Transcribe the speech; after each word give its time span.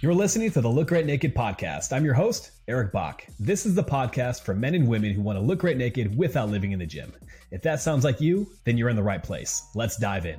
You're 0.00 0.14
listening 0.14 0.52
to 0.52 0.60
the 0.60 0.68
Look 0.68 0.86
Great 0.86 1.06
Naked 1.06 1.34
podcast. 1.34 1.92
I'm 1.92 2.04
your 2.04 2.14
host, 2.14 2.52
Eric 2.68 2.92
Bach. 2.92 3.26
This 3.40 3.66
is 3.66 3.74
the 3.74 3.82
podcast 3.82 4.42
for 4.42 4.54
men 4.54 4.76
and 4.76 4.86
women 4.86 5.12
who 5.12 5.22
want 5.22 5.36
to 5.36 5.44
look 5.44 5.58
great 5.58 5.76
naked 5.76 6.16
without 6.16 6.50
living 6.50 6.70
in 6.70 6.78
the 6.78 6.86
gym. 6.86 7.12
If 7.50 7.62
that 7.62 7.80
sounds 7.80 8.04
like 8.04 8.20
you, 8.20 8.48
then 8.62 8.78
you're 8.78 8.90
in 8.90 8.94
the 8.94 9.02
right 9.02 9.20
place. 9.20 9.64
Let's 9.74 9.96
dive 9.96 10.24
in. 10.24 10.38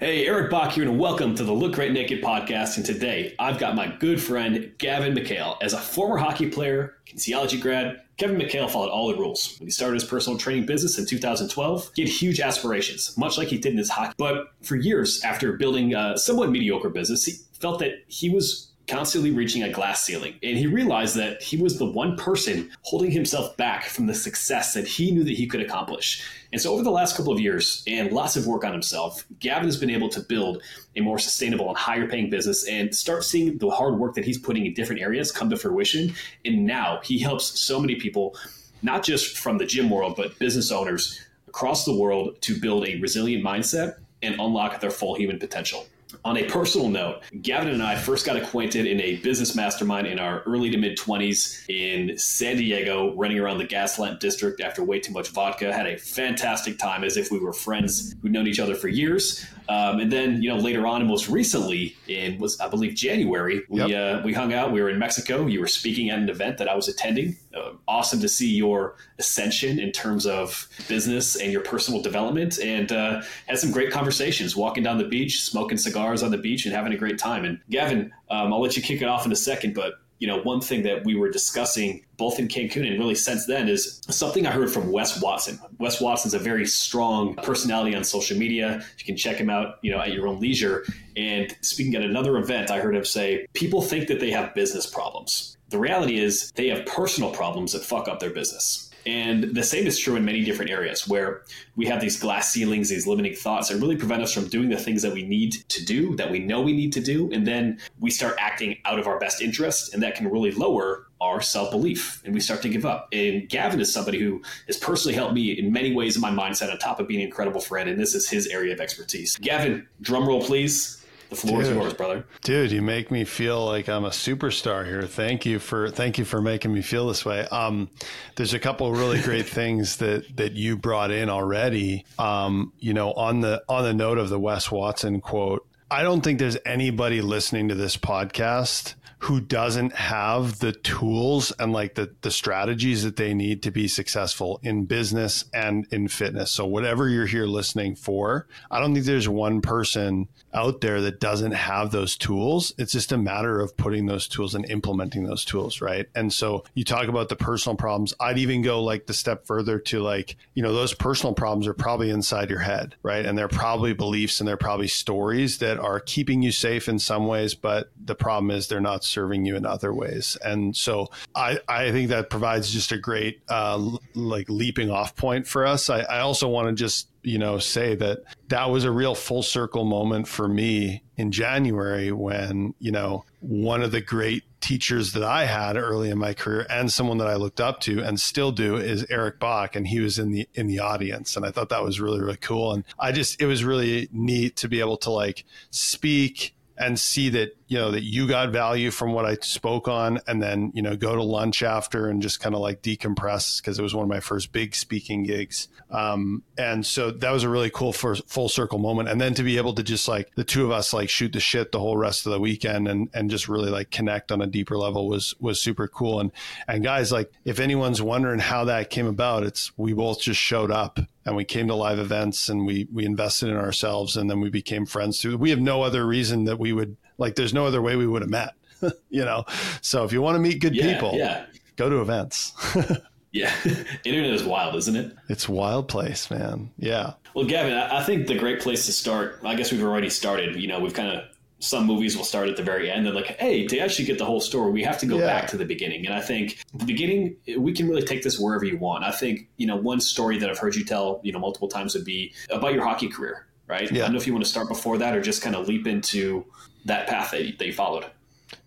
Hey, 0.00 0.26
Eric 0.26 0.50
Bach 0.50 0.72
here, 0.72 0.88
and 0.88 0.98
welcome 0.98 1.36
to 1.36 1.44
the 1.44 1.52
Look 1.52 1.74
Great 1.74 1.92
Naked 1.92 2.20
podcast. 2.20 2.78
And 2.78 2.84
today, 2.84 3.36
I've 3.38 3.58
got 3.58 3.76
my 3.76 3.86
good 4.00 4.20
friend 4.20 4.72
Gavin 4.78 5.14
McHale. 5.14 5.58
As 5.62 5.72
a 5.72 5.78
former 5.78 6.16
hockey 6.16 6.50
player, 6.50 6.94
kinesiology 7.06 7.60
grad, 7.60 8.00
Gavin 8.16 8.40
McHale 8.40 8.68
followed 8.68 8.90
all 8.90 9.06
the 9.06 9.16
rules. 9.16 9.56
When 9.60 9.68
he 9.68 9.70
started 9.70 9.94
his 9.94 10.04
personal 10.04 10.36
training 10.36 10.66
business 10.66 10.98
in 10.98 11.06
2012, 11.06 11.92
he 11.94 12.02
had 12.02 12.10
huge 12.10 12.40
aspirations, 12.40 13.16
much 13.16 13.38
like 13.38 13.46
he 13.48 13.58
did 13.58 13.70
in 13.70 13.78
his 13.78 13.88
hockey. 13.88 14.14
But 14.18 14.48
for 14.62 14.74
years, 14.74 15.22
after 15.22 15.52
building 15.52 15.94
a 15.94 16.18
somewhat 16.18 16.50
mediocre 16.50 16.90
business, 16.90 17.46
felt 17.60 17.78
that 17.80 17.92
he 18.08 18.30
was 18.30 18.70
constantly 18.90 19.30
reaching 19.30 19.62
a 19.62 19.70
glass 19.70 20.02
ceiling. 20.02 20.34
And 20.42 20.58
he 20.58 20.66
realized 20.66 21.16
that 21.16 21.42
he 21.42 21.56
was 21.56 21.78
the 21.78 21.86
one 21.86 22.16
person 22.16 22.70
holding 22.82 23.10
himself 23.10 23.56
back 23.56 23.84
from 23.84 24.06
the 24.06 24.14
success 24.14 24.74
that 24.74 24.86
he 24.86 25.12
knew 25.12 25.22
that 25.22 25.36
he 25.36 25.46
could 25.46 25.60
accomplish. 25.60 26.26
And 26.52 26.60
so 26.60 26.72
over 26.72 26.82
the 26.82 26.90
last 26.90 27.16
couple 27.16 27.32
of 27.32 27.38
years 27.38 27.84
and 27.86 28.10
lots 28.10 28.36
of 28.36 28.46
work 28.46 28.64
on 28.64 28.72
himself, 28.72 29.24
Gavin 29.38 29.66
has 29.66 29.76
been 29.76 29.90
able 29.90 30.08
to 30.08 30.20
build 30.20 30.62
a 30.96 31.00
more 31.00 31.18
sustainable 31.18 31.68
and 31.68 31.78
higher 31.78 32.08
paying 32.08 32.30
business 32.30 32.66
and 32.66 32.92
start 32.92 33.22
seeing 33.22 33.58
the 33.58 33.70
hard 33.70 33.98
work 33.98 34.14
that 34.14 34.24
he's 34.24 34.38
putting 34.38 34.66
in 34.66 34.74
different 34.74 35.00
areas 35.00 35.30
come 35.30 35.48
to 35.50 35.56
fruition. 35.56 36.12
And 36.44 36.66
now 36.66 37.00
he 37.04 37.20
helps 37.20 37.60
so 37.60 37.78
many 37.78 37.94
people, 37.94 38.36
not 38.82 39.04
just 39.04 39.38
from 39.38 39.58
the 39.58 39.66
gym 39.66 39.88
world, 39.88 40.14
but 40.16 40.36
business 40.40 40.72
owners 40.72 41.20
across 41.46 41.84
the 41.84 41.94
world 41.94 42.40
to 42.42 42.58
build 42.60 42.88
a 42.88 42.98
resilient 43.00 43.44
mindset 43.44 43.98
and 44.22 44.34
unlock 44.34 44.80
their 44.80 44.90
full 44.90 45.14
human 45.14 45.38
potential. 45.38 45.86
On 46.24 46.36
a 46.36 46.44
personal 46.44 46.88
note, 46.88 47.22
Gavin 47.42 47.68
and 47.68 47.82
I 47.82 47.96
first 47.96 48.26
got 48.26 48.36
acquainted 48.36 48.86
in 48.86 49.00
a 49.00 49.16
business 49.16 49.54
mastermind 49.54 50.06
in 50.06 50.18
our 50.18 50.40
early 50.42 50.70
to 50.70 50.76
mid 50.76 50.98
20s 50.98 51.68
in 51.68 52.16
San 52.18 52.56
Diego, 52.56 53.14
running 53.14 53.38
around 53.38 53.58
the 53.58 53.66
Gaslamp 53.66 54.18
district 54.20 54.60
after 54.60 54.82
way 54.84 55.00
too 55.00 55.12
much 55.12 55.28
vodka. 55.28 55.72
Had 55.72 55.86
a 55.86 55.96
fantastic 55.96 56.78
time 56.78 57.04
as 57.04 57.16
if 57.16 57.30
we 57.30 57.38
were 57.38 57.52
friends 57.52 58.14
who'd 58.22 58.32
known 58.32 58.46
each 58.46 58.60
other 58.60 58.74
for 58.74 58.88
years. 58.88 59.44
Um, 59.70 60.00
and 60.00 60.10
then, 60.10 60.42
you 60.42 60.48
know, 60.48 60.56
later 60.56 60.84
on, 60.84 61.00
and 61.00 61.08
most 61.08 61.28
recently, 61.28 61.96
in 62.08 62.38
was 62.38 62.58
I 62.58 62.66
believe 62.66 62.96
January, 62.96 63.62
we 63.68 63.84
yep. 63.84 64.18
uh, 64.18 64.22
we 64.24 64.32
hung 64.32 64.52
out. 64.52 64.72
We 64.72 64.82
were 64.82 64.90
in 64.90 64.98
Mexico. 64.98 65.46
You 65.46 65.60
were 65.60 65.68
speaking 65.68 66.10
at 66.10 66.18
an 66.18 66.28
event 66.28 66.58
that 66.58 66.68
I 66.68 66.74
was 66.74 66.88
attending. 66.88 67.36
Uh, 67.56 67.74
awesome 67.86 68.20
to 68.20 68.28
see 68.28 68.50
your 68.50 68.96
ascension 69.20 69.78
in 69.78 69.92
terms 69.92 70.26
of 70.26 70.66
business 70.88 71.36
and 71.36 71.52
your 71.52 71.60
personal 71.60 72.02
development, 72.02 72.58
and 72.58 72.90
uh, 72.90 73.22
had 73.46 73.60
some 73.60 73.70
great 73.70 73.92
conversations. 73.92 74.56
Walking 74.56 74.82
down 74.82 74.98
the 74.98 75.04
beach, 75.04 75.40
smoking 75.40 75.78
cigars 75.78 76.24
on 76.24 76.32
the 76.32 76.38
beach, 76.38 76.66
and 76.66 76.74
having 76.74 76.92
a 76.92 76.96
great 76.96 77.16
time. 77.16 77.44
And 77.44 77.60
Gavin, 77.70 78.12
um, 78.28 78.52
I'll 78.52 78.60
let 78.60 78.76
you 78.76 78.82
kick 78.82 79.02
it 79.02 79.06
off 79.06 79.24
in 79.24 79.30
a 79.30 79.36
second, 79.36 79.74
but 79.74 79.99
you 80.20 80.26
know, 80.26 80.40
one 80.42 80.60
thing 80.60 80.82
that 80.82 81.04
we 81.04 81.16
were 81.16 81.30
discussing 81.30 82.04
both 82.18 82.38
in 82.38 82.46
Cancun 82.46 82.86
and 82.86 82.98
really 82.98 83.14
since 83.14 83.46
then 83.46 83.68
is 83.68 84.02
something 84.10 84.46
I 84.46 84.52
heard 84.52 84.70
from 84.70 84.92
Wes 84.92 85.20
Watson. 85.20 85.58
Wes 85.78 86.00
Watson's 86.00 86.34
a 86.34 86.38
very 86.38 86.66
strong 86.66 87.34
personality 87.36 87.96
on 87.96 88.04
social 88.04 88.36
media. 88.36 88.84
You 88.98 89.04
can 89.04 89.16
check 89.16 89.38
him 89.38 89.48
out, 89.48 89.78
you 89.80 89.90
know, 89.90 89.98
at 89.98 90.12
your 90.12 90.28
own 90.28 90.38
leisure. 90.38 90.84
And 91.16 91.56
speaking 91.62 91.94
at 91.94 92.02
another 92.02 92.36
event, 92.36 92.70
I 92.70 92.80
heard 92.80 92.94
him 92.94 93.04
say, 93.04 93.46
people 93.54 93.80
think 93.80 94.08
that 94.08 94.20
they 94.20 94.30
have 94.30 94.54
business 94.54 94.86
problems. 94.86 95.56
The 95.70 95.78
reality 95.78 96.18
is 96.18 96.52
they 96.54 96.68
have 96.68 96.84
personal 96.84 97.30
problems 97.30 97.72
that 97.72 97.82
fuck 97.82 98.06
up 98.06 98.20
their 98.20 98.30
business. 98.30 98.89
And 99.06 99.54
the 99.54 99.62
same 99.62 99.86
is 99.86 99.98
true 99.98 100.16
in 100.16 100.24
many 100.24 100.44
different 100.44 100.70
areas 100.70 101.08
where 101.08 101.42
we 101.76 101.86
have 101.86 102.00
these 102.00 102.18
glass 102.18 102.52
ceilings, 102.52 102.88
these 102.88 103.06
limiting 103.06 103.34
thoughts 103.34 103.68
that 103.68 103.76
really 103.76 103.96
prevent 103.96 104.22
us 104.22 104.32
from 104.32 104.48
doing 104.48 104.68
the 104.68 104.76
things 104.76 105.02
that 105.02 105.12
we 105.12 105.22
need 105.22 105.52
to 105.68 105.84
do, 105.84 106.16
that 106.16 106.30
we 106.30 106.38
know 106.38 106.60
we 106.60 106.72
need 106.72 106.92
to 106.94 107.00
do. 107.00 107.30
And 107.32 107.46
then 107.46 107.78
we 107.98 108.10
start 108.10 108.36
acting 108.38 108.78
out 108.84 108.98
of 108.98 109.06
our 109.06 109.18
best 109.18 109.40
interest, 109.40 109.94
and 109.94 110.02
that 110.02 110.14
can 110.14 110.30
really 110.30 110.50
lower 110.52 111.06
our 111.20 111.40
self 111.40 111.70
belief 111.70 112.22
and 112.24 112.32
we 112.34 112.40
start 112.40 112.62
to 112.62 112.68
give 112.68 112.86
up. 112.86 113.08
And 113.12 113.48
Gavin 113.48 113.80
is 113.80 113.92
somebody 113.92 114.18
who 114.18 114.42
has 114.66 114.76
personally 114.76 115.14
helped 115.14 115.34
me 115.34 115.52
in 115.52 115.72
many 115.72 115.94
ways 115.94 116.16
in 116.16 116.22
my 116.22 116.30
mindset, 116.30 116.70
on 116.70 116.78
top 116.78 117.00
of 117.00 117.08
being 117.08 117.20
an 117.20 117.26
incredible 117.26 117.60
friend. 117.60 117.88
And 117.88 118.00
this 118.00 118.14
is 118.14 118.28
his 118.28 118.46
area 118.46 118.72
of 118.72 118.80
expertise. 118.80 119.36
Gavin, 119.36 119.86
drum 120.00 120.26
roll, 120.26 120.42
please. 120.42 120.99
The 121.30 121.36
floor 121.36 121.62
dude, 121.62 121.70
is 121.70 121.76
yours, 121.76 121.94
brother. 121.94 122.24
Dude, 122.42 122.72
you 122.72 122.82
make 122.82 123.10
me 123.10 123.24
feel 123.24 123.64
like 123.64 123.88
I'm 123.88 124.04
a 124.04 124.10
superstar 124.10 124.84
here. 124.84 125.02
Thank 125.02 125.46
you 125.46 125.60
for 125.60 125.88
thank 125.88 126.18
you 126.18 126.24
for 126.24 126.42
making 126.42 126.72
me 126.72 126.82
feel 126.82 127.06
this 127.06 127.24
way. 127.24 127.46
Um, 127.52 127.88
there's 128.34 128.52
a 128.52 128.58
couple 128.58 128.92
really 128.92 129.22
great 129.22 129.48
things 129.48 129.98
that 129.98 130.36
that 130.36 130.52
you 130.52 130.76
brought 130.76 131.12
in 131.12 131.30
already. 131.30 132.04
Um, 132.18 132.72
you 132.80 132.92
know, 132.92 133.12
on 133.12 133.40
the 133.40 133.62
on 133.68 133.84
the 133.84 133.94
note 133.94 134.18
of 134.18 134.28
the 134.28 134.40
Wes 134.40 134.72
Watson 134.72 135.20
quote, 135.20 135.64
I 135.88 136.02
don't 136.02 136.20
think 136.20 136.40
there's 136.40 136.58
anybody 136.66 137.20
listening 137.20 137.68
to 137.68 137.76
this 137.76 137.96
podcast 137.96 138.94
who 139.20 139.38
doesn't 139.38 139.92
have 139.92 140.60
the 140.60 140.72
tools 140.72 141.52
and 141.58 141.74
like 141.74 141.94
the, 141.94 142.10
the 142.22 142.30
strategies 142.30 143.04
that 143.04 143.16
they 143.16 143.34
need 143.34 143.62
to 143.62 143.70
be 143.70 143.86
successful 143.86 144.58
in 144.62 144.86
business 144.86 145.44
and 145.52 145.86
in 145.92 146.08
fitness. 146.08 146.50
So 146.50 146.64
whatever 146.64 147.06
you're 147.06 147.26
here 147.26 147.44
listening 147.44 147.96
for, 147.96 148.46
I 148.70 148.80
don't 148.80 148.94
think 148.94 149.04
there's 149.04 149.28
one 149.28 149.60
person 149.60 150.28
out 150.54 150.80
there 150.80 151.02
that 151.02 151.20
doesn't 151.20 151.52
have 151.52 151.90
those 151.90 152.16
tools. 152.16 152.72
It's 152.78 152.92
just 152.92 153.12
a 153.12 153.18
matter 153.18 153.60
of 153.60 153.76
putting 153.76 154.06
those 154.06 154.26
tools 154.26 154.54
and 154.54 154.68
implementing 154.70 155.24
those 155.24 155.44
tools, 155.44 155.82
right? 155.82 156.06
And 156.14 156.32
so 156.32 156.64
you 156.72 156.84
talk 156.84 157.08
about 157.08 157.28
the 157.28 157.36
personal 157.36 157.76
problems. 157.76 158.14
I'd 158.20 158.38
even 158.38 158.62
go 158.62 158.82
like 158.82 159.06
the 159.06 159.12
step 159.12 159.46
further 159.46 159.78
to 159.78 160.00
like, 160.00 160.36
you 160.54 160.62
know, 160.62 160.72
those 160.72 160.94
personal 160.94 161.34
problems 161.34 161.66
are 161.66 161.74
probably 161.74 162.08
inside 162.08 162.48
your 162.48 162.60
head, 162.60 162.94
right? 163.02 163.26
And 163.26 163.36
they're 163.36 163.48
probably 163.48 163.92
beliefs 163.92 164.40
and 164.40 164.48
they're 164.48 164.56
probably 164.56 164.88
stories 164.88 165.58
that 165.58 165.78
are 165.78 166.00
keeping 166.00 166.40
you 166.40 166.52
safe 166.52 166.88
in 166.88 166.98
some 166.98 167.26
ways, 167.26 167.54
but 167.54 167.90
the 168.02 168.14
problem 168.14 168.50
is 168.50 168.66
they're 168.66 168.80
not 168.80 169.04
serving 169.10 169.44
you 169.44 169.56
in 169.56 169.66
other 169.66 169.92
ways. 169.92 170.36
And 170.44 170.76
so 170.76 171.10
I, 171.34 171.58
I 171.68 171.90
think 171.90 172.08
that 172.10 172.30
provides 172.30 172.70
just 172.70 172.92
a 172.92 172.98
great 172.98 173.40
uh, 173.48 173.96
like 174.14 174.48
leaping 174.48 174.90
off 174.90 175.16
point 175.16 175.46
for 175.46 175.66
us. 175.66 175.90
I, 175.90 176.00
I 176.00 176.20
also 176.20 176.48
want 176.48 176.68
to 176.68 176.74
just 176.74 177.08
you 177.22 177.38
know 177.38 177.58
say 177.58 177.94
that 177.94 178.20
that 178.48 178.70
was 178.70 178.84
a 178.84 178.90
real 178.90 179.14
full 179.14 179.42
circle 179.42 179.84
moment 179.84 180.26
for 180.26 180.48
me 180.48 181.02
in 181.16 181.30
January 181.30 182.12
when 182.12 182.74
you 182.78 182.90
know 182.90 183.24
one 183.40 183.82
of 183.82 183.92
the 183.92 184.00
great 184.00 184.44
teachers 184.60 185.12
that 185.12 185.22
I 185.22 185.46
had 185.46 185.76
early 185.76 186.10
in 186.10 186.18
my 186.18 186.34
career 186.34 186.66
and 186.68 186.90
someone 186.90 187.18
that 187.18 187.28
I 187.28 187.36
looked 187.36 187.60
up 187.60 187.80
to 187.80 188.02
and 188.02 188.20
still 188.20 188.52
do 188.52 188.76
is 188.76 189.06
Eric 189.08 189.38
Bach 189.38 189.76
and 189.76 189.86
he 189.86 190.00
was 190.00 190.18
in 190.18 190.30
the 190.30 190.48
in 190.54 190.66
the 190.66 190.78
audience 190.80 191.36
and 191.36 191.44
I 191.44 191.50
thought 191.50 191.68
that 191.70 191.82
was 191.82 192.00
really 192.00 192.20
really 192.20 192.36
cool 192.36 192.72
and 192.72 192.84
I 192.98 193.12
just 193.12 193.40
it 193.40 193.46
was 193.46 193.64
really 193.64 194.08
neat 194.12 194.56
to 194.56 194.68
be 194.68 194.80
able 194.80 194.96
to 194.98 195.10
like 195.10 195.44
speak 195.70 196.54
and 196.78 196.98
see 196.98 197.28
that 197.30 197.56
you 197.70 197.78
know 197.78 197.92
that 197.92 198.02
you 198.02 198.26
got 198.26 198.50
value 198.50 198.90
from 198.90 199.12
what 199.12 199.24
I 199.24 199.36
spoke 199.36 199.86
on, 199.86 200.18
and 200.26 200.42
then 200.42 200.72
you 200.74 200.82
know 200.82 200.96
go 200.96 201.14
to 201.14 201.22
lunch 201.22 201.62
after 201.62 202.08
and 202.08 202.20
just 202.20 202.40
kind 202.40 202.52
of 202.52 202.60
like 202.60 202.82
decompress 202.82 203.62
because 203.62 203.78
it 203.78 203.82
was 203.82 203.94
one 203.94 204.02
of 204.02 204.08
my 204.08 204.18
first 204.18 204.50
big 204.50 204.74
speaking 204.74 205.22
gigs. 205.22 205.68
Um, 205.88 206.42
and 206.58 206.84
so 206.84 207.12
that 207.12 207.30
was 207.30 207.44
a 207.44 207.48
really 207.48 207.70
cool 207.70 207.92
first 207.92 208.28
full 208.28 208.48
circle 208.48 208.80
moment. 208.80 209.08
And 209.08 209.20
then 209.20 209.34
to 209.34 209.44
be 209.44 209.56
able 209.56 209.72
to 209.74 209.84
just 209.84 210.08
like 210.08 210.34
the 210.34 210.42
two 210.42 210.64
of 210.64 210.72
us 210.72 210.92
like 210.92 211.08
shoot 211.08 211.32
the 211.32 211.38
shit 211.38 211.70
the 211.70 211.78
whole 211.78 211.96
rest 211.96 212.26
of 212.26 212.32
the 212.32 212.40
weekend 212.40 212.88
and 212.88 213.08
and 213.14 213.30
just 213.30 213.48
really 213.48 213.70
like 213.70 213.92
connect 213.92 214.32
on 214.32 214.42
a 214.42 214.48
deeper 214.48 214.76
level 214.76 215.06
was 215.06 215.36
was 215.38 215.60
super 215.60 215.86
cool. 215.86 216.18
And 216.18 216.32
and 216.66 216.82
guys, 216.82 217.12
like 217.12 217.30
if 217.44 217.60
anyone's 217.60 218.02
wondering 218.02 218.40
how 218.40 218.64
that 218.64 218.90
came 218.90 219.06
about, 219.06 219.44
it's 219.44 219.70
we 219.78 219.92
both 219.92 220.20
just 220.20 220.40
showed 220.40 220.72
up 220.72 220.98
and 221.24 221.36
we 221.36 221.44
came 221.44 221.68
to 221.68 221.74
live 221.76 222.00
events 222.00 222.48
and 222.48 222.66
we 222.66 222.88
we 222.92 223.04
invested 223.04 223.48
in 223.48 223.56
ourselves 223.56 224.16
and 224.16 224.28
then 224.28 224.40
we 224.40 224.50
became 224.50 224.86
friends 224.86 225.22
through. 225.22 225.36
We 225.36 225.50
have 225.50 225.60
no 225.60 225.82
other 225.82 226.04
reason 226.04 226.46
that 226.46 226.58
we 226.58 226.72
would 226.72 226.96
like 227.20 227.36
there's 227.36 227.54
no 227.54 227.66
other 227.66 227.80
way 227.80 227.94
we 227.94 228.06
would 228.06 228.22
have 228.22 228.30
met, 228.30 228.54
you 229.10 229.24
know? 229.24 229.44
So 229.82 230.04
if 230.04 230.12
you 230.12 230.20
want 230.20 230.34
to 230.34 230.40
meet 230.40 230.60
good 230.60 230.74
yeah, 230.74 230.92
people, 230.92 231.12
yeah. 231.14 231.46
go 231.76 231.88
to 231.88 232.00
events. 232.00 232.52
yeah. 233.32 233.54
Internet 234.04 234.32
is 234.32 234.42
wild, 234.42 234.74
isn't 234.74 234.96
it? 234.96 235.16
It's 235.28 235.48
wild 235.48 235.86
place, 235.86 236.30
man. 236.30 236.70
Yeah. 236.78 237.12
Well, 237.34 237.44
Gavin, 237.44 237.74
I 237.74 238.02
think 238.02 238.26
the 238.26 238.36
great 238.36 238.60
place 238.60 238.86
to 238.86 238.92
start, 238.92 239.40
I 239.44 239.54
guess 239.54 239.70
we've 239.70 239.84
already 239.84 240.10
started, 240.10 240.56
you 240.56 240.66
know, 240.66 240.80
we've 240.80 240.94
kind 240.94 241.16
of 241.16 241.24
some 241.60 241.86
movies 241.86 242.16
will 242.16 242.24
start 242.24 242.48
at 242.48 242.56
the 242.56 242.62
very 242.62 242.90
end 242.90 243.06
and 243.06 243.14
like 243.14 243.38
hey 243.38 243.66
to 243.66 243.78
actually 243.78 244.06
get 244.06 244.16
the 244.16 244.24
whole 244.24 244.40
story 244.40 244.72
we 244.72 244.82
have 244.82 244.96
to 244.96 245.04
go 245.04 245.18
yeah. 245.18 245.26
back 245.26 245.46
to 245.46 245.58
the 245.58 245.64
beginning 245.66 246.06
and 246.06 246.14
i 246.14 246.20
think 246.20 246.58
the 246.72 246.86
beginning 246.86 247.36
we 247.58 247.70
can 247.74 247.86
really 247.86 248.00
take 248.00 248.22
this 248.22 248.40
wherever 248.40 248.64
you 248.64 248.78
want 248.78 249.04
i 249.04 249.10
think 249.10 249.46
you 249.58 249.66
know 249.66 249.76
one 249.76 250.00
story 250.00 250.38
that 250.38 250.48
i've 250.48 250.58
heard 250.58 250.74
you 250.74 250.86
tell 250.86 251.20
you 251.22 251.30
know 251.30 251.38
multiple 251.38 251.68
times 251.68 251.94
would 251.94 252.04
be 252.04 252.32
about 252.50 252.72
your 252.72 252.82
hockey 252.82 253.08
career 253.08 253.46
right 253.66 253.92
yeah. 253.92 254.00
i 254.00 254.06
don't 254.06 254.12
know 254.12 254.18
if 254.18 254.26
you 254.26 254.32
want 254.32 254.42
to 254.42 254.50
start 254.50 254.68
before 254.68 254.96
that 254.96 255.14
or 255.14 255.20
just 255.20 255.42
kind 255.42 255.54
of 255.54 255.68
leap 255.68 255.86
into 255.86 256.44
that 256.84 257.06
path 257.06 257.32
that 257.32 257.66
you 257.66 257.72
followed. 257.72 258.06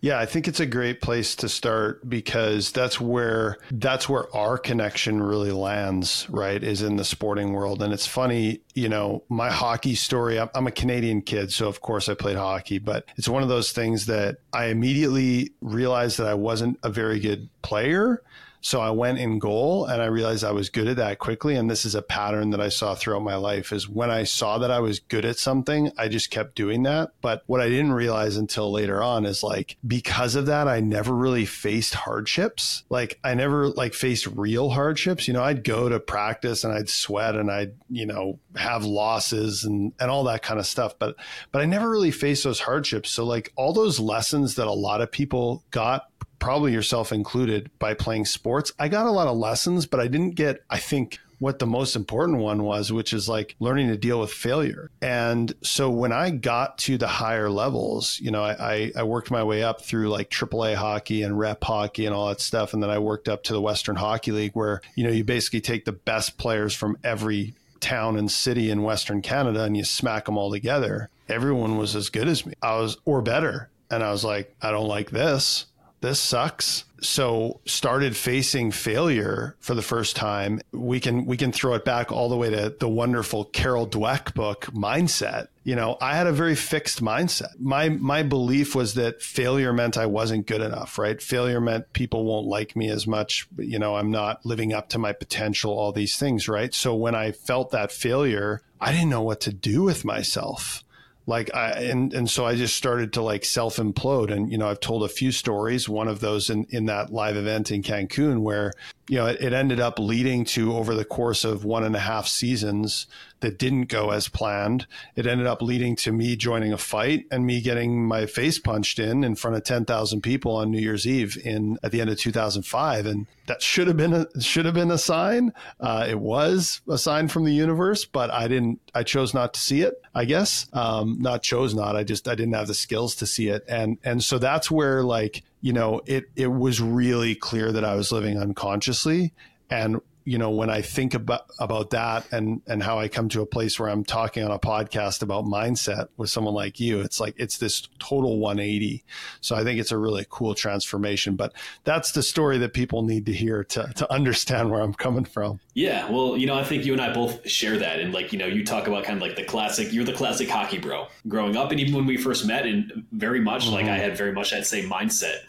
Yeah, 0.02 0.20
I 0.20 0.26
think 0.26 0.48
it's 0.48 0.60
a 0.60 0.66
great 0.66 1.02
place 1.02 1.36
to 1.38 1.50
start 1.50 2.08
because 2.10 2.72
that's 2.72 3.00
where 3.00 3.58
that's 3.72 4.10
where 4.10 4.34
our 4.36 4.58
connection 4.58 5.24
really 5.24 5.52
lands, 5.52 6.28
right? 6.30 6.62
Is 6.62 6.82
in 6.82 6.98
the 6.98 7.06
sporting 7.06 7.54
world. 7.54 7.82
And 7.82 7.94
it's 7.94 8.06
funny, 8.06 8.60
you 8.76 8.90
know, 8.90 9.24
my 9.30 9.50
hockey 9.50 9.96
story, 9.96 10.40
I'm 10.40 10.68
a 10.68 10.72
Canadian 10.72 11.22
kid, 11.22 11.54
so 11.54 11.68
of 11.68 11.82
course 11.82 12.10
I 12.10 12.16
played 12.16 12.36
hockey, 12.36 12.80
but 12.80 13.06
it's 13.16 13.30
one 13.30 13.44
of 13.44 13.50
those 13.50 13.72
things 13.72 14.08
that 14.08 14.38
I 14.52 14.66
immediately 14.66 15.52
realized 15.62 16.18
that 16.18 16.28
I 16.28 16.34
wasn't 16.34 16.80
a 16.84 16.90
very 16.90 17.20
good 17.20 17.50
player 17.62 18.22
So 18.64 18.80
I 18.80 18.92
went 18.92 19.20
in 19.20 19.40
goal 19.40 19.86
and 19.86 20.02
I 20.02 20.06
realized 20.06 20.46
I 20.46 20.54
was 20.54 20.70
good 20.70 20.88
at 20.88 20.96
that 20.96 21.20
quickly. 21.20 21.56
And 21.56 21.70
this 21.70 21.84
is 21.84 21.96
a 21.96 22.02
pattern 22.02 22.52
that 22.52 22.62
I 22.62 22.70
saw 22.70 22.96
throughout 22.96 23.22
my 23.22 23.36
life 23.36 23.74
is 23.74 23.90
when 23.90 24.10
I 24.10 24.24
saw 24.24 24.58
that 24.60 24.72
I 24.72 24.80
was 24.80 25.02
good 25.02 25.26
at 25.26 25.38
something, 25.38 25.92
I 25.98 26.08
just 26.08 26.32
kept 26.32 26.56
doing 26.56 26.84
that. 26.84 27.12
But 27.22 27.44
what 27.46 27.60
I 27.60 27.68
didn't 27.68 27.92
realize 27.92 28.38
until 28.38 28.72
later 28.72 29.04
on 29.04 29.26
is 29.26 29.44
like, 29.44 29.76
because 29.86 30.36
of 30.36 30.46
that, 30.46 30.70
I 30.70 30.80
never 30.80 31.14
really 31.14 31.46
faced 31.46 31.94
hardships. 31.94 32.84
Like 32.90 33.20
I 33.22 33.34
never 33.34 33.68
like 33.68 33.94
faced 33.94 34.28
real 34.28 34.70
hardships. 34.70 35.28
You 35.28 35.34
know, 35.34 35.44
I'd 35.44 35.66
go 35.66 35.90
to 35.90 36.00
practice 36.00 36.64
and 36.64 36.74
I'd 36.74 36.90
sweat 36.90 37.36
and 37.36 37.52
I'd, 37.52 37.74
you 37.90 38.06
know, 38.06 38.40
have 38.56 38.86
losses 38.86 39.66
and, 39.66 39.92
and 40.00 40.10
all 40.10 40.24
that 40.24 40.42
kind 40.42 40.60
of 40.60 40.66
stuff. 40.66 40.98
But, 40.98 41.18
but 41.52 41.62
I 41.62 41.66
never 41.66 41.90
really 41.90 42.12
faced 42.12 42.46
those 42.46 42.62
hardships. 42.62 43.10
So 43.10 43.26
like 43.26 43.52
all 43.58 43.74
those 43.74 44.00
lessons 44.00 44.56
that 44.56 44.68
a 44.68 44.72
lot 44.72 45.02
of 45.02 45.12
people 45.12 45.66
got 45.70 46.08
probably 46.44 46.74
yourself 46.74 47.14
included, 47.14 47.72
by 47.80 47.94
playing 47.94 48.26
sports. 48.26 48.74
I 48.78 48.90
got 48.90 49.06
a 49.06 49.12
lot 49.12 49.30
of 49.30 49.38
lessons, 49.38 49.86
but 49.86 50.02
I 50.02 50.10
didn't 50.10 50.32
get, 50.32 50.62
I 50.70 50.78
think, 50.78 51.20
what 51.40 51.60
the 51.60 51.66
most 51.66 51.96
important 51.96 52.40
one 52.40 52.64
was, 52.64 52.92
which 52.92 53.14
is 53.14 53.30
like 53.30 53.56
learning 53.62 53.88
to 53.88 53.98
deal 53.98 54.20
with 54.20 54.30
failure. 54.30 54.92
And 55.02 55.54
so 55.62 55.90
when 55.90 56.12
I 56.12 56.32
got 56.32 56.78
to 56.80 56.98
the 56.98 57.08
higher 57.08 57.50
levels, 57.50 58.20
you 58.22 58.30
know, 58.30 58.44
I, 58.44 58.92
I 58.94 59.04
worked 59.04 59.32
my 59.32 59.42
way 59.42 59.64
up 59.64 59.86
through 59.86 60.10
like 60.10 60.30
AAA 60.30 60.76
hockey 60.76 61.24
and 61.24 61.40
rep 61.40 61.64
hockey 61.64 62.06
and 62.06 62.14
all 62.14 62.28
that 62.28 62.42
stuff. 62.42 62.74
And 62.74 62.84
then 62.84 62.90
I 62.90 63.00
worked 63.00 63.30
up 63.30 63.44
to 63.44 63.54
the 63.54 63.62
Western 63.62 63.96
Hockey 63.96 64.34
League, 64.34 64.54
where, 64.54 64.82
you 64.96 65.06
know, 65.06 65.12
you 65.12 65.24
basically 65.24 65.62
take 65.62 65.86
the 65.86 65.94
best 65.94 66.38
players 66.38 66.76
from 66.76 66.98
every 67.06 67.54
town 67.80 68.18
and 68.18 68.30
city 68.30 68.70
in 68.70 68.84
Western 68.84 69.22
Canada 69.22 69.64
and 69.64 69.78
you 69.78 69.86
smack 69.86 70.26
them 70.26 70.38
all 70.38 70.52
together. 70.52 71.10
Everyone 71.30 71.78
was 71.78 71.96
as 71.96 72.10
good 72.10 72.28
as 72.28 72.46
me. 72.46 72.54
I 72.62 72.76
was, 72.80 72.98
or 73.06 73.22
better. 73.22 73.70
And 73.90 74.04
I 74.04 74.12
was 74.12 74.26
like, 74.26 74.54
I 74.62 74.72
don't 74.72 74.88
like 74.88 75.12
this 75.12 75.68
this 76.04 76.20
sucks. 76.20 76.84
So 77.00 77.62
started 77.66 78.16
facing 78.18 78.72
failure 78.72 79.56
for 79.62 79.74
the 79.74 79.82
first 79.82 80.18
time. 80.18 80.60
We 80.74 81.00
can 81.00 81.26
we 81.26 81.38
can 81.38 81.54
throw 81.54 81.76
it 81.76 81.86
back 81.86 82.12
all 82.12 82.28
the 82.28 82.36
way 82.36 82.50
to 82.50 82.76
the 82.78 82.90
wonderful 82.90 83.46
carol 83.46 83.88
dweck 83.88 84.34
book 84.34 84.66
mindset. 84.74 85.48
You 85.64 85.78
know 85.78 85.98
i 86.02 86.16
had 86.18 86.28
a 86.28 86.34
very 86.34 86.56
fixed 86.56 87.02
mindset. 87.02 87.58
My 87.58 87.88
my 87.88 88.22
belief 88.22 88.76
was 88.76 88.96
that 88.96 89.22
failure 89.22 89.72
meant 89.72 89.98
i 89.98 90.06
wasn't 90.06 90.46
good 90.46 90.62
enough 90.62 90.98
right? 90.98 91.22
Failure 91.22 91.62
meant 91.62 91.94
people 91.94 92.26
won't 92.26 92.48
like 92.48 92.76
me 92.76 92.90
as 92.90 93.08
much. 93.08 93.48
You 93.58 93.80
know 93.80 93.96
i'm 93.96 94.12
not 94.12 94.46
living 94.46 94.74
up 94.74 94.90
to 94.90 95.00
my 95.00 95.14
potential 95.14 95.72
all 95.72 95.94
these 95.94 96.18
things 96.18 96.50
right? 96.50 96.74
So 96.74 96.94
when 96.96 97.16
i 97.16 97.32
felt 97.32 97.72
that 97.72 97.94
failure 97.94 98.62
i 98.82 98.92
didn't 98.92 99.10
know 99.10 99.22
what 99.22 99.40
to 99.42 99.54
do 99.54 99.84
with 99.84 100.04
myself 100.04 100.83
like 101.26 101.54
I 101.56 101.72
and 101.84 102.14
and 102.14 102.30
so 102.30 102.46
I 102.46 102.56
just 102.56 102.76
started 102.76 103.14
to 103.14 103.22
like 103.22 103.46
self 103.46 103.78
implode 103.78 104.32
and 104.32 104.52
you 104.52 104.58
know 104.58 104.68
I've 104.68 104.80
told 104.80 105.04
a 105.04 105.10
few 105.10 105.32
stories 105.32 105.88
one 105.88 106.08
of 106.08 106.20
those 106.20 106.50
in 106.50 106.66
in 106.70 106.86
that 106.86 107.12
live 107.12 107.38
event 107.38 107.72
in 107.72 107.82
Cancun 107.82 108.42
where 108.42 108.74
you 109.08 109.18
know 109.18 109.26
it, 109.26 109.42
it 109.42 109.54
ended 109.54 109.80
up 109.80 110.00
leading 110.00 110.46
to 110.46 110.76
over 110.76 110.96
the 110.96 111.06
course 111.06 111.44
of 111.44 111.66
one 111.66 111.84
and 111.84 111.96
a 111.96 112.00
half 112.00 112.28
seasons 112.28 113.08
that 113.42 113.60
didn't 113.60 113.86
go 113.86 114.12
as 114.12 114.30
planned. 114.30 114.88
It 115.18 115.28
ended 115.28 115.48
up 115.48 115.62
leading 115.62 115.98
to 115.98 116.14
me 116.14 116.38
joining 116.38 116.72
a 116.72 116.78
fight 116.78 117.26
and 117.30 117.46
me 117.46 117.60
getting 117.60 118.06
my 118.06 118.26
face 118.26 118.58
punched 118.58 119.00
in 119.00 119.26
in 119.26 119.36
front 119.36 119.58
of 119.58 119.66
10,000 119.66 120.22
people 120.22 120.56
on 120.56 120.72
New 120.72 120.80
Year's 120.80 121.06
Eve 121.06 121.38
in 121.44 121.78
at 121.84 121.92
the 121.92 122.00
end 122.00 122.10
of 122.10 122.18
2005 122.18 123.06
and 123.06 123.28
that 123.48 123.62
should 123.62 123.88
have 123.88 123.98
been 123.98 124.14
a 124.14 124.42
should 124.42 124.66
have 124.66 124.74
been 124.74 124.92
a 124.92 124.98
sign. 124.98 125.52
Uh, 125.80 126.06
it 126.10 126.20
was 126.20 126.82
a 126.88 126.98
sign 126.98 127.28
from 127.28 127.44
the 127.44 127.54
universe, 127.54 128.06
but 128.06 128.32
I 128.32 128.48
didn't. 128.48 128.80
I 128.96 129.04
chose 129.04 129.34
not 129.34 129.54
to 129.56 129.60
see 129.60 129.82
it. 129.82 130.02
I 130.16 130.24
guess 130.24 130.68
um, 130.72 131.18
not 131.20 131.44
chose 131.44 131.76
not. 131.76 131.98
I 131.98 132.04
just 132.04 132.28
I 132.28 132.36
didn't 132.36 132.54
have 132.54 132.68
the 132.68 132.74
skills 132.74 133.16
to 133.16 133.26
see 133.26 133.50
it, 133.50 133.66
and 133.68 133.98
and 134.04 134.24
so 134.24 134.38
that's 134.38 134.72
where 134.72 135.04
like 135.04 135.44
you 135.64 135.72
know 135.72 136.02
it 136.06 136.26
it 136.36 136.48
was 136.48 136.82
really 136.82 137.36
clear 137.36 137.72
that 137.72 137.86
I 137.86 137.96
was 137.96 138.12
living 138.12 138.38
unconsciously, 138.38 139.34
and 139.70 140.02
you 140.26 140.38
know, 140.38 140.52
when 140.52 140.70
I 140.70 140.82
think 140.82 141.14
about 141.14 141.46
about 141.60 141.90
that 141.90 142.32
and 142.32 142.62
and 142.68 142.82
how 142.82 143.00
I 143.00 143.08
come 143.08 143.28
to 143.30 143.42
a 143.42 143.46
place 143.46 143.80
where 143.80 143.90
I'm 143.90 144.04
talking 144.06 144.44
on 144.44 144.52
a 144.52 144.60
podcast 144.60 145.22
about 145.22 145.46
mindset 145.46 146.08
with 146.16 146.30
someone 146.30 146.54
like 146.54 146.80
you, 146.80 147.02
it's 147.02 147.20
like 147.20 147.36
it's 147.38 147.58
this 147.58 147.88
total 148.00 148.40
180. 148.40 149.04
So 149.42 149.56
I 149.56 149.64
think 149.64 149.80
it's 149.80 149.92
a 149.92 149.98
really 149.98 150.26
cool 150.30 150.56
transformation. 150.56 151.36
But 151.36 151.54
that's 151.84 152.12
the 152.12 152.24
story 152.24 152.58
that 152.60 152.74
people 152.74 153.04
need 153.04 153.26
to 153.26 153.34
hear 153.34 153.64
to 153.66 153.92
to 153.96 154.12
understand 154.12 154.72
where 154.72 154.82
I'm 154.82 154.94
coming 154.94 155.26
from. 155.26 155.60
Yeah, 155.74 156.10
well, 156.10 156.38
you 156.38 156.48
know, 156.48 156.56
I 156.56 156.64
think 156.64 156.86
you 156.86 156.94
and 156.94 157.02
I 157.02 157.12
both 157.14 157.48
share 157.48 157.78
that, 157.78 158.00
and 158.00 158.14
like 158.14 158.32
you 158.32 158.40
know, 158.40 158.48
you 158.48 158.66
talk 158.66 158.88
about 158.88 159.04
kind 159.04 159.18
of 159.18 159.22
like 159.22 159.36
the 159.36 159.44
classic. 159.44 159.92
You're 159.92 160.06
the 160.06 160.14
classic 160.14 160.50
hockey 160.50 160.78
bro 160.78 161.08
growing 161.28 161.58
up, 161.58 161.72
and 161.72 161.80
even 161.80 161.94
when 161.94 162.06
we 162.06 162.16
first 162.16 162.46
met, 162.46 162.66
and 162.66 163.06
very 163.12 163.42
much 163.42 163.66
mm-hmm. 163.66 163.74
like 163.74 163.86
I 163.86 163.98
had 163.98 164.18
very 164.18 164.32
much 164.32 164.52
that 164.52 164.66
same 164.66 164.90
mindset, 164.90 165.40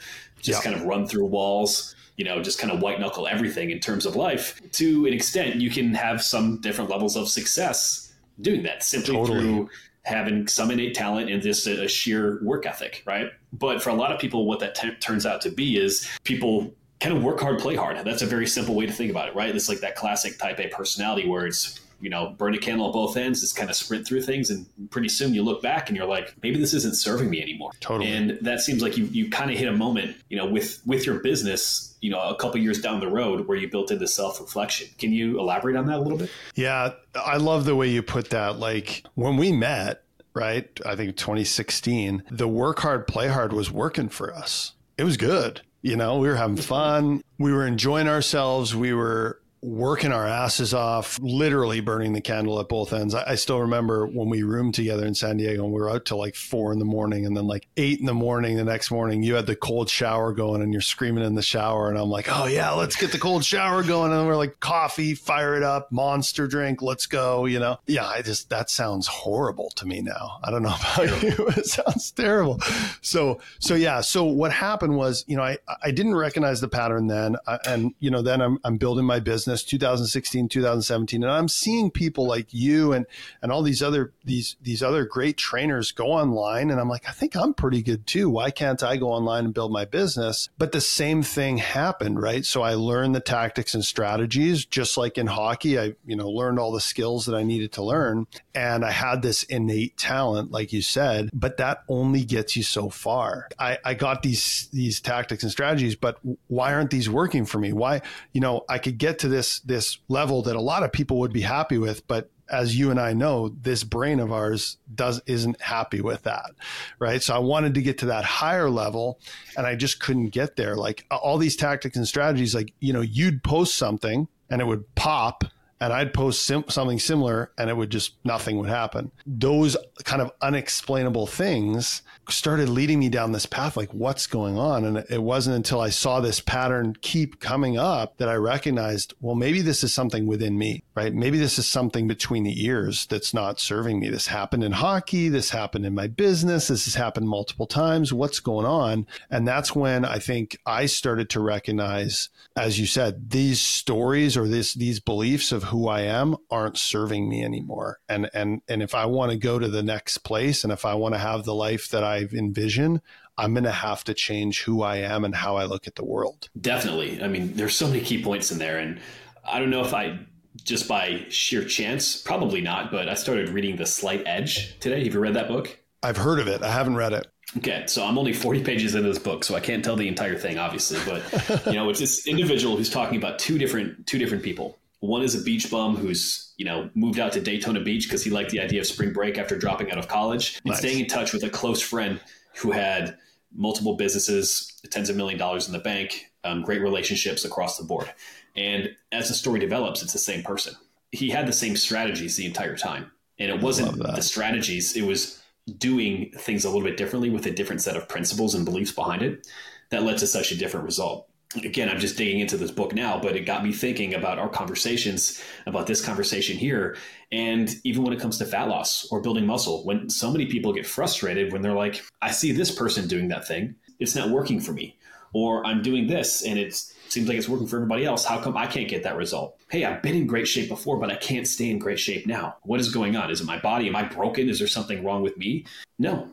just 0.40 0.64
yeah. 0.64 0.70
kind 0.70 0.80
of 0.80 0.86
run 0.86 1.06
through 1.06 1.26
walls 1.26 1.94
you 2.16 2.24
know, 2.24 2.42
just 2.42 2.58
kind 2.58 2.72
of 2.72 2.80
white 2.80 3.00
knuckle 3.00 3.26
everything 3.26 3.70
in 3.70 3.80
terms 3.80 4.06
of 4.06 4.16
life. 4.16 4.60
To 4.72 5.06
an 5.06 5.12
extent, 5.12 5.56
you 5.56 5.70
can 5.70 5.94
have 5.94 6.22
some 6.22 6.60
different 6.60 6.90
levels 6.90 7.16
of 7.16 7.28
success 7.28 8.12
doing 8.40 8.62
that 8.64 8.82
simply 8.82 9.14
totally. 9.14 9.40
through 9.40 9.70
having 10.04 10.46
some 10.46 10.70
innate 10.70 10.94
talent 10.94 11.30
and 11.30 11.42
just 11.42 11.66
a, 11.66 11.84
a, 11.84 11.88
sheer 11.88 12.38
work 12.42 12.66
ethic, 12.66 13.02
right? 13.06 13.30
But 13.52 13.82
for 13.82 13.90
a 13.90 13.94
lot 13.94 14.12
of 14.12 14.20
people, 14.20 14.46
what 14.46 14.60
that 14.60 14.74
t- 14.74 14.94
turns 14.96 15.24
out 15.24 15.40
to 15.42 15.50
be 15.50 15.78
is 15.78 16.08
people 16.24 16.74
kind 17.00 17.16
of 17.16 17.22
work 17.22 17.40
hard, 17.40 17.58
play 17.58 17.74
hard. 17.74 17.96
That's 18.04 18.22
a 18.22 18.26
very 18.26 18.46
simple 18.46 18.74
way 18.74 18.86
to 18.86 18.92
think 18.92 19.10
about 19.10 19.28
it, 19.28 19.34
right? 19.34 19.54
It's 19.54 19.68
like 19.68 19.80
that 19.80 19.96
classic 19.96 20.38
type 20.38 20.60
A 20.60 20.68
personality 20.68 21.28
where 21.28 21.46
it's 21.46 21.80
you 22.04 22.10
know, 22.10 22.34
burn 22.36 22.54
a 22.54 22.58
candle 22.58 22.88
at 22.88 22.92
both 22.92 23.16
ends, 23.16 23.40
just 23.40 23.56
kind 23.56 23.70
of 23.70 23.74
sprint 23.74 24.06
through 24.06 24.20
things. 24.20 24.50
And 24.50 24.66
pretty 24.90 25.08
soon 25.08 25.32
you 25.32 25.42
look 25.42 25.62
back 25.62 25.88
and 25.88 25.96
you're 25.96 26.06
like, 26.06 26.34
maybe 26.42 26.58
this 26.58 26.74
isn't 26.74 26.96
serving 26.96 27.30
me 27.30 27.40
anymore. 27.40 27.70
Totally. 27.80 28.12
And 28.12 28.38
that 28.42 28.60
seems 28.60 28.82
like 28.82 28.98
you, 28.98 29.06
you 29.06 29.30
kind 29.30 29.50
of 29.50 29.56
hit 29.56 29.68
a 29.68 29.72
moment, 29.72 30.14
you 30.28 30.36
know, 30.36 30.44
with, 30.44 30.82
with 30.84 31.06
your 31.06 31.20
business, 31.20 31.96
you 32.02 32.10
know, 32.10 32.20
a 32.20 32.36
couple 32.36 32.60
years 32.60 32.78
down 32.82 33.00
the 33.00 33.08
road 33.08 33.48
where 33.48 33.56
you 33.56 33.70
built 33.70 33.90
into 33.90 34.06
self 34.06 34.38
reflection. 34.38 34.88
Can 34.98 35.12
you 35.12 35.40
elaborate 35.40 35.76
on 35.76 35.86
that 35.86 35.96
a 35.96 36.02
little 36.02 36.18
bit? 36.18 36.30
Yeah. 36.54 36.92
I 37.14 37.38
love 37.38 37.64
the 37.64 37.74
way 37.74 37.88
you 37.88 38.02
put 38.02 38.28
that. 38.30 38.58
Like 38.58 39.02
when 39.14 39.38
we 39.38 39.50
met, 39.50 40.02
right? 40.34 40.68
I 40.84 40.96
think 40.96 41.16
2016, 41.16 42.22
the 42.30 42.46
work 42.46 42.80
hard, 42.80 43.06
play 43.06 43.28
hard 43.28 43.54
was 43.54 43.70
working 43.70 44.10
for 44.10 44.30
us. 44.34 44.72
It 44.98 45.04
was 45.04 45.16
good. 45.16 45.62
You 45.80 45.96
know, 45.96 46.18
we 46.18 46.28
were 46.28 46.36
having 46.36 46.56
fun. 46.56 47.22
We 47.38 47.50
were 47.50 47.66
enjoying 47.66 48.08
ourselves. 48.08 48.76
We 48.76 48.92
were 48.92 49.40
working 49.64 50.12
our 50.12 50.26
asses 50.26 50.74
off, 50.74 51.18
literally 51.22 51.80
burning 51.80 52.12
the 52.12 52.20
candle 52.20 52.60
at 52.60 52.68
both 52.68 52.92
ends. 52.92 53.14
I, 53.14 53.30
I, 53.30 53.34
still 53.34 53.62
remember 53.62 54.06
when 54.06 54.28
we 54.28 54.42
roomed 54.42 54.74
together 54.74 55.06
in 55.06 55.14
San 55.14 55.38
Diego 55.38 55.64
and 55.64 55.72
we 55.72 55.80
were 55.80 55.88
out 55.88 56.04
till 56.04 56.18
like 56.18 56.34
four 56.34 56.70
in 56.70 56.78
the 56.78 56.84
morning 56.84 57.24
and 57.24 57.34
then 57.34 57.46
like 57.46 57.66
eight 57.78 57.98
in 57.98 58.04
the 58.04 58.12
morning 58.12 58.58
the 58.58 58.64
next 58.64 58.90
morning, 58.90 59.22
you 59.22 59.34
had 59.36 59.46
the 59.46 59.56
cold 59.56 59.88
shower 59.88 60.34
going 60.34 60.60
and 60.60 60.72
you're 60.74 60.82
screaming 60.82 61.24
in 61.24 61.34
the 61.34 61.42
shower. 61.42 61.88
And 61.88 61.98
I'm 61.98 62.10
like, 62.10 62.28
oh 62.30 62.44
yeah, 62.44 62.72
let's 62.72 62.96
get 62.96 63.10
the 63.10 63.18
cold 63.18 63.42
shower 63.42 63.82
going. 63.82 64.12
And 64.12 64.26
we're 64.26 64.36
like, 64.36 64.60
coffee, 64.60 65.14
fire 65.14 65.56
it 65.56 65.62
up, 65.62 65.90
monster 65.90 66.46
drink, 66.46 66.82
let's 66.82 67.06
go. 67.06 67.46
You 67.46 67.58
know, 67.58 67.78
yeah, 67.86 68.06
I 68.06 68.20
just, 68.20 68.50
that 68.50 68.68
sounds 68.68 69.06
horrible 69.06 69.70
to 69.76 69.86
me 69.86 70.02
now. 70.02 70.40
I 70.44 70.50
don't 70.50 70.62
know 70.62 70.76
about 70.94 71.22
you. 71.22 71.48
it 71.56 71.66
sounds 71.66 72.10
terrible. 72.10 72.60
So, 73.00 73.40
so 73.60 73.74
yeah. 73.76 74.02
So 74.02 74.24
what 74.24 74.52
happened 74.52 74.94
was, 74.94 75.24
you 75.26 75.38
know, 75.38 75.42
I, 75.42 75.56
I 75.82 75.90
didn't 75.90 76.16
recognize 76.16 76.60
the 76.60 76.68
pattern 76.68 77.06
then. 77.06 77.36
and, 77.66 77.94
you 77.98 78.10
know, 78.10 78.20
then 78.20 78.42
I'm, 78.42 78.58
I'm 78.62 78.76
building 78.76 79.06
my 79.06 79.20
business 79.20 79.53
business 79.54 79.70
2016 79.70 80.48
2017 80.48 81.22
and 81.22 81.32
i'm 81.32 81.48
seeing 81.48 81.90
people 81.90 82.26
like 82.26 82.52
you 82.52 82.92
and 82.92 83.06
and 83.40 83.52
all 83.52 83.62
these 83.62 83.82
other 83.82 84.12
these 84.24 84.56
these 84.60 84.82
other 84.82 85.04
great 85.04 85.36
trainers 85.36 85.92
go 85.92 86.06
online 86.06 86.70
and 86.70 86.80
i'm 86.80 86.88
like 86.88 87.08
i 87.08 87.12
think 87.12 87.36
i'm 87.36 87.54
pretty 87.54 87.82
good 87.82 88.06
too. 88.06 88.28
Why 88.28 88.50
can't 88.50 88.82
i 88.82 88.96
go 88.96 89.08
online 89.10 89.44
and 89.44 89.54
build 89.54 89.72
my 89.72 89.84
business? 89.84 90.48
But 90.58 90.72
the 90.72 90.80
same 90.80 91.22
thing 91.22 91.58
happened 91.58 92.20
right? 92.20 92.44
So 92.44 92.62
i 92.62 92.74
learned 92.74 93.14
the 93.14 93.20
tactics 93.20 93.74
and 93.74 93.84
strategies 93.84 94.64
just 94.64 94.96
like 94.96 95.18
in 95.18 95.26
hockey 95.26 95.78
i 95.78 95.94
you 96.04 96.16
know 96.16 96.28
learned 96.28 96.58
all 96.58 96.72
the 96.72 96.80
skills 96.80 97.26
that 97.26 97.34
i 97.34 97.42
needed 97.42 97.72
to 97.72 97.82
learn 97.82 98.26
and 98.54 98.84
i 98.84 98.90
had 98.90 99.22
this 99.22 99.42
innate 99.44 99.96
talent 99.96 100.50
like 100.50 100.72
you 100.72 100.82
said 100.82 101.30
but 101.32 101.58
that 101.58 101.84
only 101.88 102.24
gets 102.24 102.56
you 102.56 102.62
so 102.62 102.88
far. 102.88 103.48
I 103.58 103.78
i 103.84 103.94
got 103.94 104.22
these 104.22 104.68
these 104.72 105.00
tactics 105.00 105.42
and 105.42 105.52
strategies 105.52 105.96
but 105.96 106.18
why 106.48 106.74
aren't 106.74 106.90
these 106.90 107.08
working 107.08 107.44
for 107.44 107.58
me? 107.58 107.72
Why 107.72 108.02
you 108.32 108.40
know 108.40 108.64
i 108.68 108.78
could 108.78 108.98
get 108.98 109.20
to 109.20 109.28
this 109.28 109.43
this 109.44 109.60
this 109.60 109.98
level 110.08 110.42
that 110.42 110.56
a 110.56 110.60
lot 110.60 110.82
of 110.82 110.92
people 110.92 111.18
would 111.20 111.32
be 111.32 111.42
happy 111.42 111.78
with, 111.78 112.06
but 112.06 112.30
as 112.48 112.76
you 112.76 112.90
and 112.90 113.00
I 113.00 113.14
know, 113.14 113.48
this 113.48 113.84
brain 113.84 114.20
of 114.20 114.30
ours 114.30 114.76
does 114.94 115.20
isn't 115.26 115.60
happy 115.60 116.00
with 116.00 116.24
that, 116.24 116.50
right? 116.98 117.22
So 117.22 117.34
I 117.34 117.38
wanted 117.38 117.74
to 117.74 117.82
get 117.82 117.98
to 117.98 118.06
that 118.06 118.24
higher 118.24 118.68
level, 118.68 119.18
and 119.56 119.66
I 119.66 119.74
just 119.76 120.00
couldn't 120.00 120.28
get 120.28 120.56
there. 120.56 120.76
Like 120.76 121.06
all 121.10 121.38
these 121.38 121.56
tactics 121.56 121.96
and 121.96 122.06
strategies, 122.06 122.54
like 122.54 122.72
you 122.80 122.92
know, 122.92 123.00
you'd 123.00 123.42
post 123.42 123.76
something 123.76 124.28
and 124.50 124.60
it 124.60 124.66
would 124.66 124.94
pop, 124.94 125.44
and 125.80 125.92
I'd 125.92 126.14
post 126.14 126.44
sim- 126.44 126.64
something 126.68 126.98
similar 126.98 127.50
and 127.58 127.68
it 127.68 127.76
would 127.76 127.90
just 127.90 128.14
nothing 128.24 128.58
would 128.58 128.68
happen. 128.68 129.10
Those 129.26 129.76
kind 130.04 130.22
of 130.22 130.30
unexplainable 130.40 131.26
things 131.26 132.02
started 132.28 132.68
leading 132.68 132.98
me 132.98 133.08
down 133.08 133.32
this 133.32 133.46
path 133.46 133.76
like 133.76 133.92
what's 133.92 134.26
going 134.26 134.56
on 134.56 134.84
and 134.84 135.04
it 135.10 135.22
wasn't 135.22 135.56
until 135.56 135.80
I 135.80 135.90
saw 135.90 136.20
this 136.20 136.40
pattern 136.40 136.96
keep 137.02 137.38
coming 137.38 137.76
up 137.76 138.16
that 138.16 138.28
I 138.28 138.34
recognized 138.34 139.14
well 139.20 139.34
maybe 139.34 139.60
this 139.60 139.84
is 139.84 139.92
something 139.92 140.26
within 140.26 140.56
me, 140.56 140.82
right? 140.94 141.12
Maybe 141.12 141.38
this 141.38 141.58
is 141.58 141.66
something 141.66 142.08
between 142.08 142.44
the 142.44 142.64
ears 142.64 143.06
that's 143.06 143.34
not 143.34 143.60
serving 143.60 144.00
me. 144.00 144.08
This 144.08 144.28
happened 144.28 144.64
in 144.64 144.72
hockey, 144.72 145.28
this 145.28 145.50
happened 145.50 145.84
in 145.84 145.94
my 145.94 146.06
business, 146.06 146.68
this 146.68 146.84
has 146.86 146.94
happened 146.94 147.28
multiple 147.28 147.66
times. 147.66 148.12
What's 148.12 148.40
going 148.40 148.66
on? 148.66 149.06
And 149.30 149.46
that's 149.46 149.74
when 149.74 150.04
I 150.04 150.18
think 150.18 150.58
I 150.64 150.86
started 150.86 151.28
to 151.30 151.40
recognize 151.40 152.28
as 152.56 152.78
you 152.78 152.86
said 152.86 153.30
these 153.30 153.60
stories 153.60 154.36
or 154.36 154.48
this 154.48 154.74
these 154.74 155.00
beliefs 155.00 155.52
of 155.52 155.63
who 155.64 155.88
I 155.88 156.02
am 156.02 156.36
aren't 156.50 156.78
serving 156.78 157.28
me 157.28 157.44
anymore. 157.44 157.98
And 158.08 158.30
and 158.34 158.62
and 158.68 158.82
if 158.82 158.94
I 158.94 159.06
want 159.06 159.32
to 159.32 159.38
go 159.38 159.58
to 159.58 159.68
the 159.68 159.82
next 159.82 160.18
place 160.18 160.64
and 160.64 160.72
if 160.72 160.84
I 160.84 160.94
want 160.94 161.14
to 161.14 161.18
have 161.18 161.44
the 161.44 161.54
life 161.54 161.88
that 161.88 162.04
I've 162.04 162.32
envisioned, 162.32 163.00
I'm 163.36 163.54
going 163.54 163.64
to 163.64 163.70
have 163.70 164.04
to 164.04 164.14
change 164.14 164.62
who 164.62 164.82
I 164.82 164.98
am 164.98 165.24
and 165.24 165.34
how 165.34 165.56
I 165.56 165.64
look 165.64 165.86
at 165.86 165.96
the 165.96 166.04
world. 166.04 166.48
Definitely. 166.60 167.22
I 167.22 167.28
mean, 167.28 167.54
there's 167.54 167.76
so 167.76 167.88
many 167.88 168.00
key 168.00 168.22
points 168.22 168.52
in 168.52 168.58
there 168.58 168.78
and 168.78 169.00
I 169.44 169.58
don't 169.58 169.70
know 169.70 169.82
if 169.82 169.92
I 169.92 170.20
just 170.62 170.86
by 170.86 171.24
sheer 171.28 171.64
chance, 171.64 172.20
probably 172.22 172.60
not, 172.60 172.90
but 172.92 173.08
I 173.08 173.14
started 173.14 173.48
reading 173.48 173.76
The 173.76 173.86
Slight 173.86 174.22
Edge 174.24 174.78
today. 174.78 175.02
Have 175.04 175.12
you 175.12 175.20
read 175.20 175.34
that 175.34 175.48
book? 175.48 175.78
I've 176.02 176.16
heard 176.16 176.38
of 176.38 176.46
it. 176.46 176.62
I 176.62 176.70
haven't 176.70 176.96
read 176.96 177.12
it. 177.12 177.26
Okay, 177.56 177.84
so 177.86 178.04
I'm 178.04 178.18
only 178.18 178.32
40 178.32 178.64
pages 178.64 178.94
into 178.94 179.08
this 179.08 179.18
book, 179.18 179.44
so 179.44 179.54
I 179.54 179.60
can't 179.60 179.84
tell 179.84 179.96
the 179.96 180.08
entire 180.08 180.36
thing, 180.36 180.58
obviously. 180.58 180.98
But 181.06 181.66
you 181.66 181.74
know, 181.74 181.88
it's 181.88 182.00
this 182.00 182.26
individual 182.26 182.76
who's 182.76 182.90
talking 182.90 183.16
about 183.16 183.38
two 183.38 183.58
different 183.58 184.06
two 184.06 184.18
different 184.18 184.42
people. 184.42 184.78
One 185.04 185.22
is 185.22 185.34
a 185.34 185.42
beach 185.42 185.70
bum 185.70 185.96
who's, 185.96 186.54
you 186.56 186.64
know, 186.64 186.88
moved 186.94 187.18
out 187.18 187.32
to 187.32 187.40
Daytona 187.40 187.80
Beach 187.80 188.04
because 188.04 188.24
he 188.24 188.30
liked 188.30 188.50
the 188.50 188.60
idea 188.60 188.80
of 188.80 188.86
spring 188.86 189.12
break 189.12 189.36
after 189.36 189.58
dropping 189.58 189.90
out 189.90 189.98
of 189.98 190.08
college 190.08 190.56
and 190.64 190.70
nice. 190.70 190.78
staying 190.78 191.00
in 191.00 191.06
touch 191.06 191.34
with 191.34 191.44
a 191.44 191.50
close 191.50 191.82
friend 191.82 192.20
who 192.56 192.70
had 192.70 193.18
multiple 193.54 193.96
businesses, 193.96 194.72
tens 194.90 195.10
of 195.10 195.16
million 195.16 195.38
dollars 195.38 195.66
in 195.66 195.74
the 195.74 195.78
bank, 195.78 196.32
um, 196.42 196.62
great 196.62 196.80
relationships 196.80 197.44
across 197.44 197.76
the 197.76 197.84
board. 197.84 198.10
And 198.56 198.96
as 199.12 199.28
the 199.28 199.34
story 199.34 199.60
develops, 199.60 200.02
it's 200.02 200.14
the 200.14 200.18
same 200.18 200.42
person. 200.42 200.74
He 201.12 201.28
had 201.28 201.46
the 201.46 201.52
same 201.52 201.76
strategies 201.76 202.36
the 202.36 202.46
entire 202.46 202.76
time. 202.76 203.10
And 203.38 203.50
it 203.50 203.60
wasn't 203.60 203.98
the 203.98 204.22
strategies, 204.22 204.96
it 204.96 205.02
was 205.02 205.42
doing 205.76 206.32
things 206.38 206.64
a 206.64 206.70
little 206.70 206.82
bit 206.84 206.96
differently 206.96 207.28
with 207.28 207.44
a 207.44 207.50
different 207.50 207.82
set 207.82 207.96
of 207.96 208.08
principles 208.08 208.54
and 208.54 208.64
beliefs 208.64 208.92
behind 208.92 209.20
it 209.22 209.46
that 209.90 210.02
led 210.02 210.18
to 210.18 210.26
such 210.26 210.50
a 210.50 210.56
different 210.56 210.86
result 210.86 211.28
again, 211.62 211.88
I'm 211.88 211.98
just 211.98 212.16
digging 212.16 212.40
into 212.40 212.56
this 212.56 212.70
book 212.70 212.94
now, 212.94 213.18
but 213.20 213.36
it 213.36 213.40
got 213.40 213.62
me 213.62 213.72
thinking 213.72 214.14
about 214.14 214.38
our 214.38 214.48
conversations, 214.48 215.42
about 215.66 215.86
this 215.86 216.04
conversation 216.04 216.56
here. 216.56 216.96
And 217.30 217.74
even 217.84 218.02
when 218.02 218.12
it 218.12 218.20
comes 218.20 218.38
to 218.38 218.44
fat 218.44 218.68
loss 218.68 219.06
or 219.10 219.20
building 219.20 219.46
muscle, 219.46 219.84
when 219.84 220.08
so 220.08 220.30
many 220.30 220.46
people 220.46 220.72
get 220.72 220.86
frustrated 220.86 221.52
when 221.52 221.62
they're 221.62 221.72
like, 221.72 222.02
I 222.22 222.30
see 222.30 222.52
this 222.52 222.74
person 222.74 223.06
doing 223.06 223.28
that 223.28 223.46
thing, 223.46 223.76
it's 223.98 224.14
not 224.14 224.30
working 224.30 224.60
for 224.60 224.72
me. 224.72 224.96
Or 225.32 225.66
I'm 225.66 225.82
doing 225.82 226.06
this 226.06 226.42
and 226.44 226.58
it 226.58 226.74
seems 227.08 227.28
like 227.28 227.36
it's 227.36 227.48
working 227.48 227.66
for 227.66 227.76
everybody 227.76 228.04
else. 228.04 228.24
How 228.24 228.40
come 228.40 228.56
I 228.56 228.66
can't 228.66 228.88
get 228.88 229.02
that 229.02 229.16
result? 229.16 229.60
Hey, 229.68 229.84
I've 229.84 230.00
been 230.00 230.14
in 230.14 230.26
great 230.26 230.46
shape 230.46 230.68
before, 230.68 230.96
but 230.96 231.10
I 231.10 231.16
can't 231.16 231.46
stay 231.46 231.70
in 231.70 231.78
great 231.78 231.98
shape 231.98 232.26
now. 232.26 232.56
What 232.62 232.78
is 232.78 232.92
going 232.92 233.16
on? 233.16 233.30
Is 233.30 233.40
it 233.40 233.46
my 233.46 233.58
body? 233.58 233.88
Am 233.88 233.96
I 233.96 234.04
broken? 234.04 234.48
Is 234.48 234.60
there 234.60 234.68
something 234.68 235.04
wrong 235.04 235.22
with 235.22 235.36
me? 235.36 235.66
No. 235.98 236.30